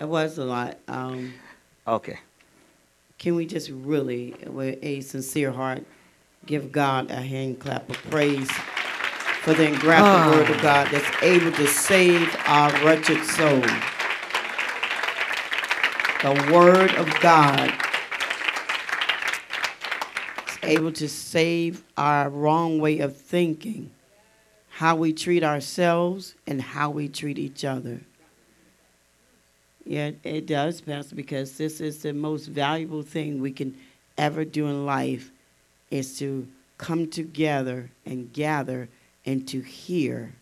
It 0.00 0.08
was 0.08 0.38
a 0.38 0.44
lot. 0.44 0.78
Um, 0.88 1.34
Okay. 1.86 2.18
can 3.18 3.34
we 3.34 3.46
just 3.46 3.70
really, 3.70 4.34
with 4.46 4.78
a 4.82 5.00
sincere 5.02 5.50
heart, 5.52 5.84
give 6.46 6.72
God 6.72 7.10
a 7.10 7.16
hand 7.20 7.58
clap 7.60 7.88
of 7.90 7.96
praise 8.10 8.50
for 9.42 9.54
the 9.54 9.66
engrafted 9.68 10.34
word 10.34 10.50
of 10.50 10.62
God 10.62 10.88
that's 10.90 11.22
able 11.22 11.52
to 11.52 11.66
save 11.66 12.34
our 12.46 12.70
wretched 12.84 13.24
soul? 13.24 13.60
The 16.22 16.50
word 16.52 16.94
of 16.96 17.08
God 17.20 17.72
able 20.62 20.92
to 20.92 21.08
save 21.08 21.82
our 21.96 22.28
wrong 22.28 22.78
way 22.78 22.98
of 23.00 23.16
thinking, 23.16 23.90
how 24.68 24.96
we 24.96 25.12
treat 25.12 25.42
ourselves, 25.42 26.34
and 26.46 26.60
how 26.60 26.90
we 26.90 27.08
treat 27.08 27.38
each 27.38 27.64
other. 27.64 28.00
Yeah, 29.84 30.12
it 30.22 30.46
does, 30.46 30.80
Pastor, 30.80 31.16
because 31.16 31.56
this 31.56 31.80
is 31.80 32.02
the 32.02 32.12
most 32.12 32.46
valuable 32.46 33.02
thing 33.02 33.40
we 33.40 33.52
can 33.52 33.76
ever 34.16 34.44
do 34.44 34.66
in 34.66 34.86
life 34.86 35.30
is 35.90 36.18
to 36.18 36.46
come 36.78 37.08
together 37.08 37.90
and 38.06 38.32
gather 38.32 38.88
and 39.26 39.46
to 39.48 39.60
hear 39.60 40.32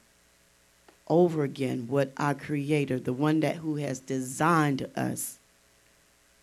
over 1.09 1.43
again 1.43 1.86
what 1.89 2.12
our 2.16 2.35
creator, 2.35 2.99
the 2.99 3.12
one 3.12 3.40
that 3.40 3.57
who 3.57 3.77
has 3.77 4.01
designed 4.01 4.89
us, 4.95 5.39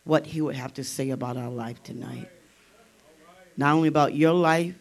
what 0.03 0.27
he 0.27 0.41
would 0.41 0.55
have 0.55 0.73
to 0.73 0.83
say 0.83 1.09
about 1.11 1.37
our 1.37 1.49
life 1.49 1.81
tonight. 1.83 2.29
Not 3.57 3.73
only 3.73 3.87
about 3.87 4.13
your 4.13 4.33
life, 4.33 4.75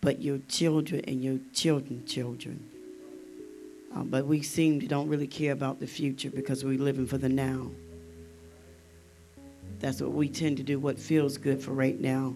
but 0.00 0.20
your 0.20 0.38
children 0.48 1.02
and 1.08 1.22
your 1.22 1.38
children's 1.52 2.10
children. 2.10 2.68
Uh, 3.94 4.02
but 4.02 4.26
we 4.26 4.42
seem 4.42 4.80
to 4.80 4.86
don't 4.86 5.08
really 5.08 5.26
care 5.26 5.52
about 5.52 5.80
the 5.80 5.86
future 5.86 6.30
because 6.30 6.64
we're 6.64 6.78
living 6.78 7.06
for 7.06 7.18
the 7.18 7.28
now. 7.28 7.70
That's 9.80 10.00
what 10.00 10.12
we 10.12 10.28
tend 10.28 10.58
to 10.58 10.62
do, 10.62 10.78
what 10.78 10.98
feels 10.98 11.38
good 11.38 11.62
for 11.62 11.72
right 11.72 11.98
now, 11.98 12.34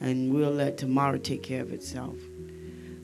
and 0.00 0.32
we'll 0.32 0.50
let 0.50 0.76
tomorrow 0.76 1.18
take 1.18 1.42
care 1.42 1.62
of 1.62 1.72
itself. 1.72 2.16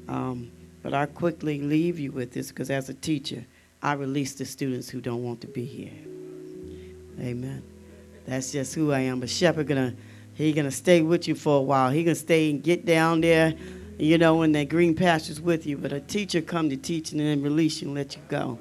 Um, 0.09 0.51
but 0.83 0.93
I 0.93 1.07
quickly 1.07 1.61
leave 1.61 1.99
you 1.99 2.13
with 2.13 2.33
this 2.33 2.49
because 2.49 2.71
as 2.71 2.89
a 2.89 2.95
teacher, 2.95 3.45
I 3.83 3.95
release 3.95 4.35
the 4.35 4.45
students 4.45 4.89
who 4.89 5.01
don't 5.01 5.23
want 5.23 5.41
to 5.43 5.47
be 5.47 5.65
here. 5.65 5.93
Amen. 7.21 7.63
That's 8.27 8.53
just 8.53 8.75
who 8.75 8.93
I 8.93 9.01
am. 9.01 9.23
A 9.23 9.27
shepherd 9.27 9.67
gonna 9.67 9.95
he 10.35 10.53
gonna 10.53 10.71
stay 10.71 11.01
with 11.03 11.29
you 11.29 11.35
for 11.35 11.59
a 11.59 11.63
while. 11.63 11.91
He 11.91 12.05
gonna 12.05 12.15
stay 12.15 12.51
and 12.51 12.63
get 12.63 12.85
down 12.85 13.21
there, 13.21 13.55
you 13.99 14.19
know, 14.19 14.43
in 14.43 14.53
that 14.53 14.69
green 14.69 14.95
pastures 14.95 15.41
with 15.41 15.67
you. 15.67 15.77
But 15.79 15.93
a 15.93 16.01
teacher 16.01 16.43
come 16.43 16.71
to 16.71 16.77
teach 16.77 17.13
and 17.13 17.21
then 17.21 17.43
release 17.43 17.81
you 17.81 17.89
and 17.89 17.97
let 17.97 18.17
you 18.17 18.23
go. 18.29 18.59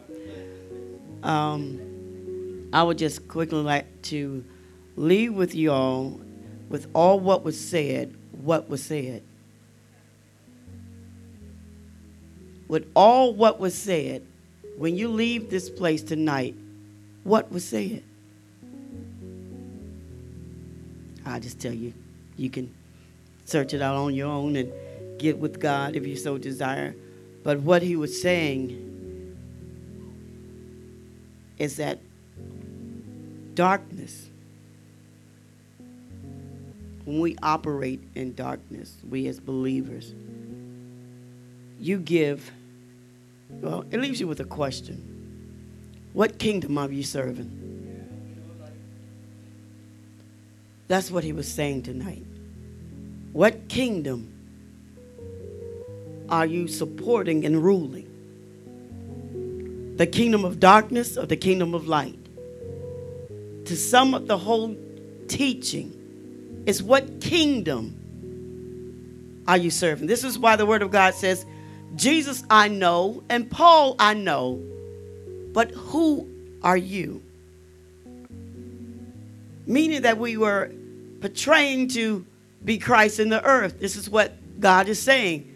Um, 1.23 2.69
I 2.73 2.83
would 2.83 2.97
just 2.97 3.27
quickly 3.27 3.61
like 3.61 4.01
to 4.03 4.43
leave 4.95 5.33
with 5.33 5.55
you 5.55 5.71
all 5.71 6.19
with 6.73 6.87
all 6.93 7.19
what 7.19 7.43
was 7.43 7.59
said, 7.59 8.15
what 8.31 8.67
was 8.67 8.81
said. 8.81 9.21
With 12.67 12.89
all 12.95 13.33
what 13.35 13.59
was 13.59 13.77
said, 13.77 14.25
when 14.77 14.95
you 14.95 15.09
leave 15.09 15.51
this 15.51 15.69
place 15.69 16.01
tonight, 16.01 16.55
what 17.23 17.51
was 17.51 17.63
said? 17.63 18.03
I 21.25 21.39
just 21.39 21.59
tell 21.59 21.73
you, 21.73 21.93
you 22.37 22.49
can 22.49 22.73
search 23.45 23.73
it 23.73 23.81
out 23.81 23.95
on 23.95 24.13
your 24.13 24.27
own 24.27 24.55
and 24.55 24.71
get 25.19 25.37
with 25.37 25.59
God 25.59 25.95
if 25.95 26.05
you 26.05 26.15
so 26.15 26.37
desire. 26.37 26.95
But 27.43 27.59
what 27.59 27.81
he 27.81 27.95
was 27.95 28.21
saying 28.21 28.89
is 31.57 31.77
that 31.77 31.99
darkness, 33.53 34.29
when 37.05 37.19
we 37.19 37.37
operate 37.43 38.01
in 38.15 38.33
darkness, 38.33 38.95
we 39.09 39.27
as 39.27 39.39
believers, 39.39 40.13
you 41.79 41.99
give, 41.99 42.51
well, 43.49 43.85
it 43.91 43.99
leaves 43.99 44.19
you 44.19 44.27
with 44.27 44.39
a 44.39 44.45
question. 44.45 45.09
What 46.13 46.39
kingdom 46.39 46.77
are 46.77 46.89
you 46.91 47.03
serving? 47.03 47.62
That's 50.93 51.09
what 51.09 51.23
he 51.23 51.33
was 51.33 51.51
saying 51.51 51.81
tonight. 51.81 52.23
What 53.31 53.67
kingdom 53.67 54.31
are 56.29 56.45
you 56.45 56.67
supporting 56.67 57.45
and 57.45 57.63
ruling? 57.63 58.07
The 59.97 60.05
kingdom 60.05 60.45
of 60.45 60.59
darkness 60.59 61.17
or 61.17 61.25
the 61.25 61.35
kingdom 61.35 61.73
of 61.73 61.87
light? 61.87 62.19
To 63.65 63.75
sum 63.75 64.13
up 64.13 64.27
the 64.27 64.37
whole 64.37 64.77
teaching, 65.27 66.63
is 66.67 66.83
what 66.83 67.21
kingdom 67.21 67.95
are 69.47 69.57
you 69.57 69.71
serving? 69.71 70.05
This 70.05 70.23
is 70.23 70.37
why 70.37 70.57
the 70.57 70.67
Word 70.67 70.83
of 70.83 70.91
God 70.91 71.15
says, 71.15 71.43
Jesus 71.95 72.43
I 72.51 72.67
know, 72.67 73.23
and 73.31 73.49
Paul 73.49 73.95
I 73.97 74.13
know, 74.13 74.61
but 75.53 75.71
who 75.71 76.29
are 76.61 76.77
you? 76.77 77.23
Meaning 79.65 80.03
that 80.03 80.19
we 80.19 80.37
were 80.37 80.71
portraying 81.23 81.87
to 81.87 82.25
be 82.65 82.77
Christ 82.77 83.17
in 83.17 83.29
the 83.29 83.41
earth. 83.45 83.79
This 83.79 83.95
is 83.95 84.09
what 84.09 84.33
God 84.59 84.89
is 84.89 85.01
saying. 85.01 85.49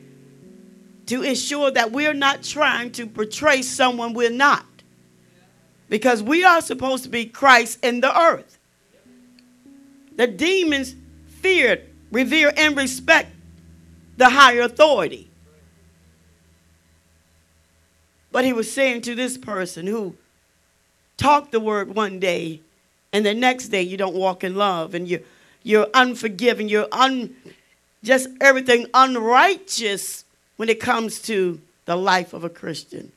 To 1.07 1.23
ensure 1.23 1.71
that 1.71 1.91
we're 1.91 2.13
not 2.13 2.41
trying 2.41 2.93
to 2.93 3.05
portray 3.05 3.61
someone 3.61 4.13
we're 4.13 4.29
not. 4.29 4.65
Because 5.89 6.23
we 6.23 6.45
are 6.45 6.61
supposed 6.61 7.03
to 7.03 7.09
be 7.09 7.25
Christ 7.25 7.83
in 7.83 7.99
the 7.99 8.17
earth. 8.17 8.57
The 10.15 10.27
demons 10.27 10.95
feared, 11.41 11.81
revere, 12.13 12.53
and 12.55 12.77
respect 12.77 13.35
the 14.15 14.29
higher 14.29 14.61
authority. 14.61 15.29
But 18.31 18.45
he 18.45 18.53
was 18.53 18.71
saying 18.71 19.01
to 19.01 19.15
this 19.15 19.37
person 19.37 19.85
who 19.85 20.15
talked 21.17 21.51
the 21.51 21.59
word 21.59 21.93
one 21.93 22.21
day 22.21 22.61
and 23.11 23.25
the 23.25 23.33
next 23.33 23.67
day 23.67 23.81
you 23.81 23.97
don't 23.97 24.15
walk 24.15 24.45
in 24.45 24.55
love 24.55 24.93
and 24.93 25.09
you 25.09 25.25
you're 25.67 25.87
unforgiving, 25.93 26.69
you're 26.69 26.87
un 26.91 27.35
just 28.03 28.29
everything 28.39 28.87
unrighteous 28.93 30.23
when 30.55 30.69
it 30.69 30.79
comes 30.79 31.21
to 31.23 31.59
the 31.85 31.95
life 31.95 32.33
of 32.33 32.43
a 32.45 32.49
Christian. 32.49 33.11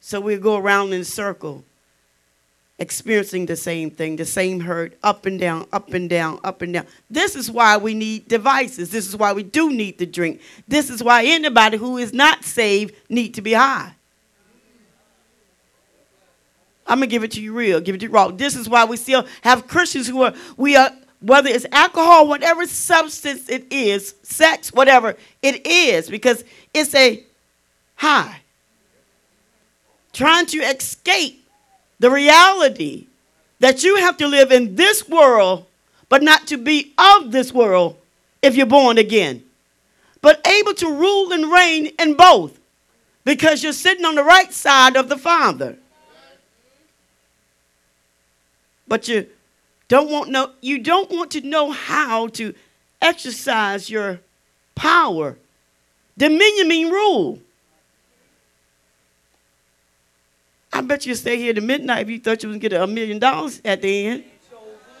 So 0.00 0.20
we 0.20 0.36
go 0.36 0.56
around 0.56 0.92
in 0.92 1.04
circle 1.04 1.64
experiencing 2.80 3.46
the 3.46 3.54
same 3.54 3.88
thing, 3.88 4.16
the 4.16 4.24
same 4.24 4.60
hurt, 4.60 4.98
up 5.04 5.26
and 5.26 5.38
down, 5.38 5.66
up 5.72 5.94
and 5.94 6.10
down, 6.10 6.40
up 6.42 6.60
and 6.60 6.74
down. 6.74 6.86
This 7.08 7.36
is 7.36 7.48
why 7.50 7.76
we 7.76 7.94
need 7.94 8.26
devices. 8.26 8.90
This 8.90 9.06
is 9.06 9.16
why 9.16 9.32
we 9.32 9.44
do 9.44 9.70
need 9.70 9.98
to 9.98 10.06
drink. 10.06 10.40
This 10.66 10.90
is 10.90 11.04
why 11.04 11.24
anybody 11.24 11.76
who 11.76 11.98
is 11.98 12.12
not 12.12 12.44
saved 12.44 12.94
need 13.08 13.32
to 13.34 13.42
be 13.42 13.52
high. 13.52 13.94
I'm 16.86 16.98
gonna 16.98 17.06
give 17.06 17.22
it 17.22 17.30
to 17.32 17.40
you 17.40 17.52
real, 17.54 17.80
give 17.80 17.94
it 17.94 17.98
to 17.98 18.06
you 18.06 18.12
raw. 18.12 18.28
This 18.28 18.56
is 18.56 18.68
why 18.68 18.84
we 18.84 18.96
still 18.96 19.24
have 19.42 19.68
Christians 19.68 20.08
who 20.08 20.22
are 20.22 20.34
we 20.56 20.74
are 20.74 20.90
whether 21.24 21.48
it's 21.48 21.64
alcohol, 21.72 22.28
whatever 22.28 22.66
substance 22.66 23.48
it 23.48 23.72
is, 23.72 24.14
sex, 24.22 24.74
whatever 24.74 25.16
it 25.40 25.66
is, 25.66 26.10
because 26.10 26.44
it's 26.74 26.94
a 26.94 27.24
high. 27.96 28.40
Trying 30.12 30.44
to 30.46 30.58
escape 30.58 31.48
the 31.98 32.10
reality 32.10 33.06
that 33.58 33.82
you 33.82 33.96
have 33.96 34.18
to 34.18 34.26
live 34.26 34.52
in 34.52 34.76
this 34.76 35.08
world, 35.08 35.64
but 36.10 36.22
not 36.22 36.46
to 36.48 36.58
be 36.58 36.92
of 36.98 37.32
this 37.32 37.54
world 37.54 37.96
if 38.42 38.54
you're 38.54 38.66
born 38.66 38.98
again. 38.98 39.42
But 40.20 40.46
able 40.46 40.74
to 40.74 40.92
rule 40.92 41.32
and 41.32 41.50
reign 41.50 41.86
in 41.98 42.16
both 42.16 42.58
because 43.24 43.62
you're 43.62 43.72
sitting 43.72 44.04
on 44.04 44.14
the 44.14 44.22
right 44.22 44.52
side 44.52 44.96
of 44.96 45.08
the 45.08 45.16
Father. 45.16 45.76
But 48.86 49.08
you 49.08 49.26
don't 49.88 50.10
want 50.10 50.30
no 50.30 50.50
you 50.60 50.78
don't 50.78 51.10
want 51.10 51.30
to 51.32 51.40
know 51.42 51.70
how 51.70 52.28
to 52.28 52.54
exercise 53.00 53.90
your 53.90 54.20
power. 54.74 55.36
Dominion 56.16 56.68
mean 56.68 56.90
rule. 56.90 57.38
I 60.72 60.80
bet 60.80 61.06
you 61.06 61.14
stay 61.14 61.36
here 61.36 61.54
to 61.54 61.60
midnight 61.60 62.02
if 62.02 62.10
you 62.10 62.18
thought 62.18 62.42
you 62.42 62.48
was 62.48 62.56
gonna 62.58 62.68
get 62.68 62.72
a 62.72 62.86
million 62.86 63.18
dollars 63.18 63.60
at 63.64 63.82
the 63.82 64.06
end. 64.06 64.24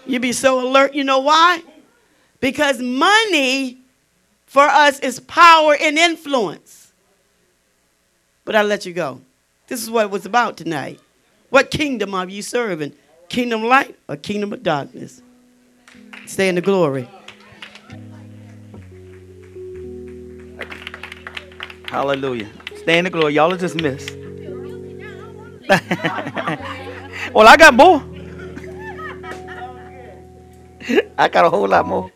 You'd 0.06 0.22
be 0.22 0.32
so 0.32 0.66
alert. 0.66 0.94
You 0.94 1.02
know 1.02 1.20
why? 1.20 1.62
Because 2.40 2.80
money 2.80 3.78
for 4.46 4.62
us 4.62 5.00
is 5.00 5.18
power 5.20 5.76
and 5.80 5.98
influence. 5.98 6.92
But 8.44 8.54
I'll 8.54 8.66
let 8.66 8.86
you 8.86 8.92
go. 8.92 9.20
This 9.66 9.82
is 9.82 9.90
what 9.90 10.04
it 10.04 10.10
was 10.10 10.26
about 10.26 10.56
tonight. 10.56 11.00
What 11.50 11.70
kingdom 11.70 12.14
are 12.14 12.28
you 12.28 12.42
serving? 12.42 12.92
Kingdom 13.34 13.64
light 13.64 13.98
or 14.08 14.16
kingdom 14.16 14.52
of 14.52 14.62
darkness? 14.62 15.20
Stay 16.24 16.48
in 16.48 16.54
the 16.54 16.60
glory. 16.60 17.08
Hallelujah. 21.86 22.48
Stay 22.76 22.96
in 22.96 23.02
the 23.02 23.10
glory. 23.10 23.34
Y'all 23.34 23.52
are 23.52 23.56
dismissed. 23.56 24.10
well, 27.34 27.48
I 27.48 27.56
got 27.58 27.74
more. 27.74 28.04
I 31.18 31.28
got 31.28 31.44
a 31.44 31.50
whole 31.50 31.66
lot 31.66 31.88
more. 31.88 32.12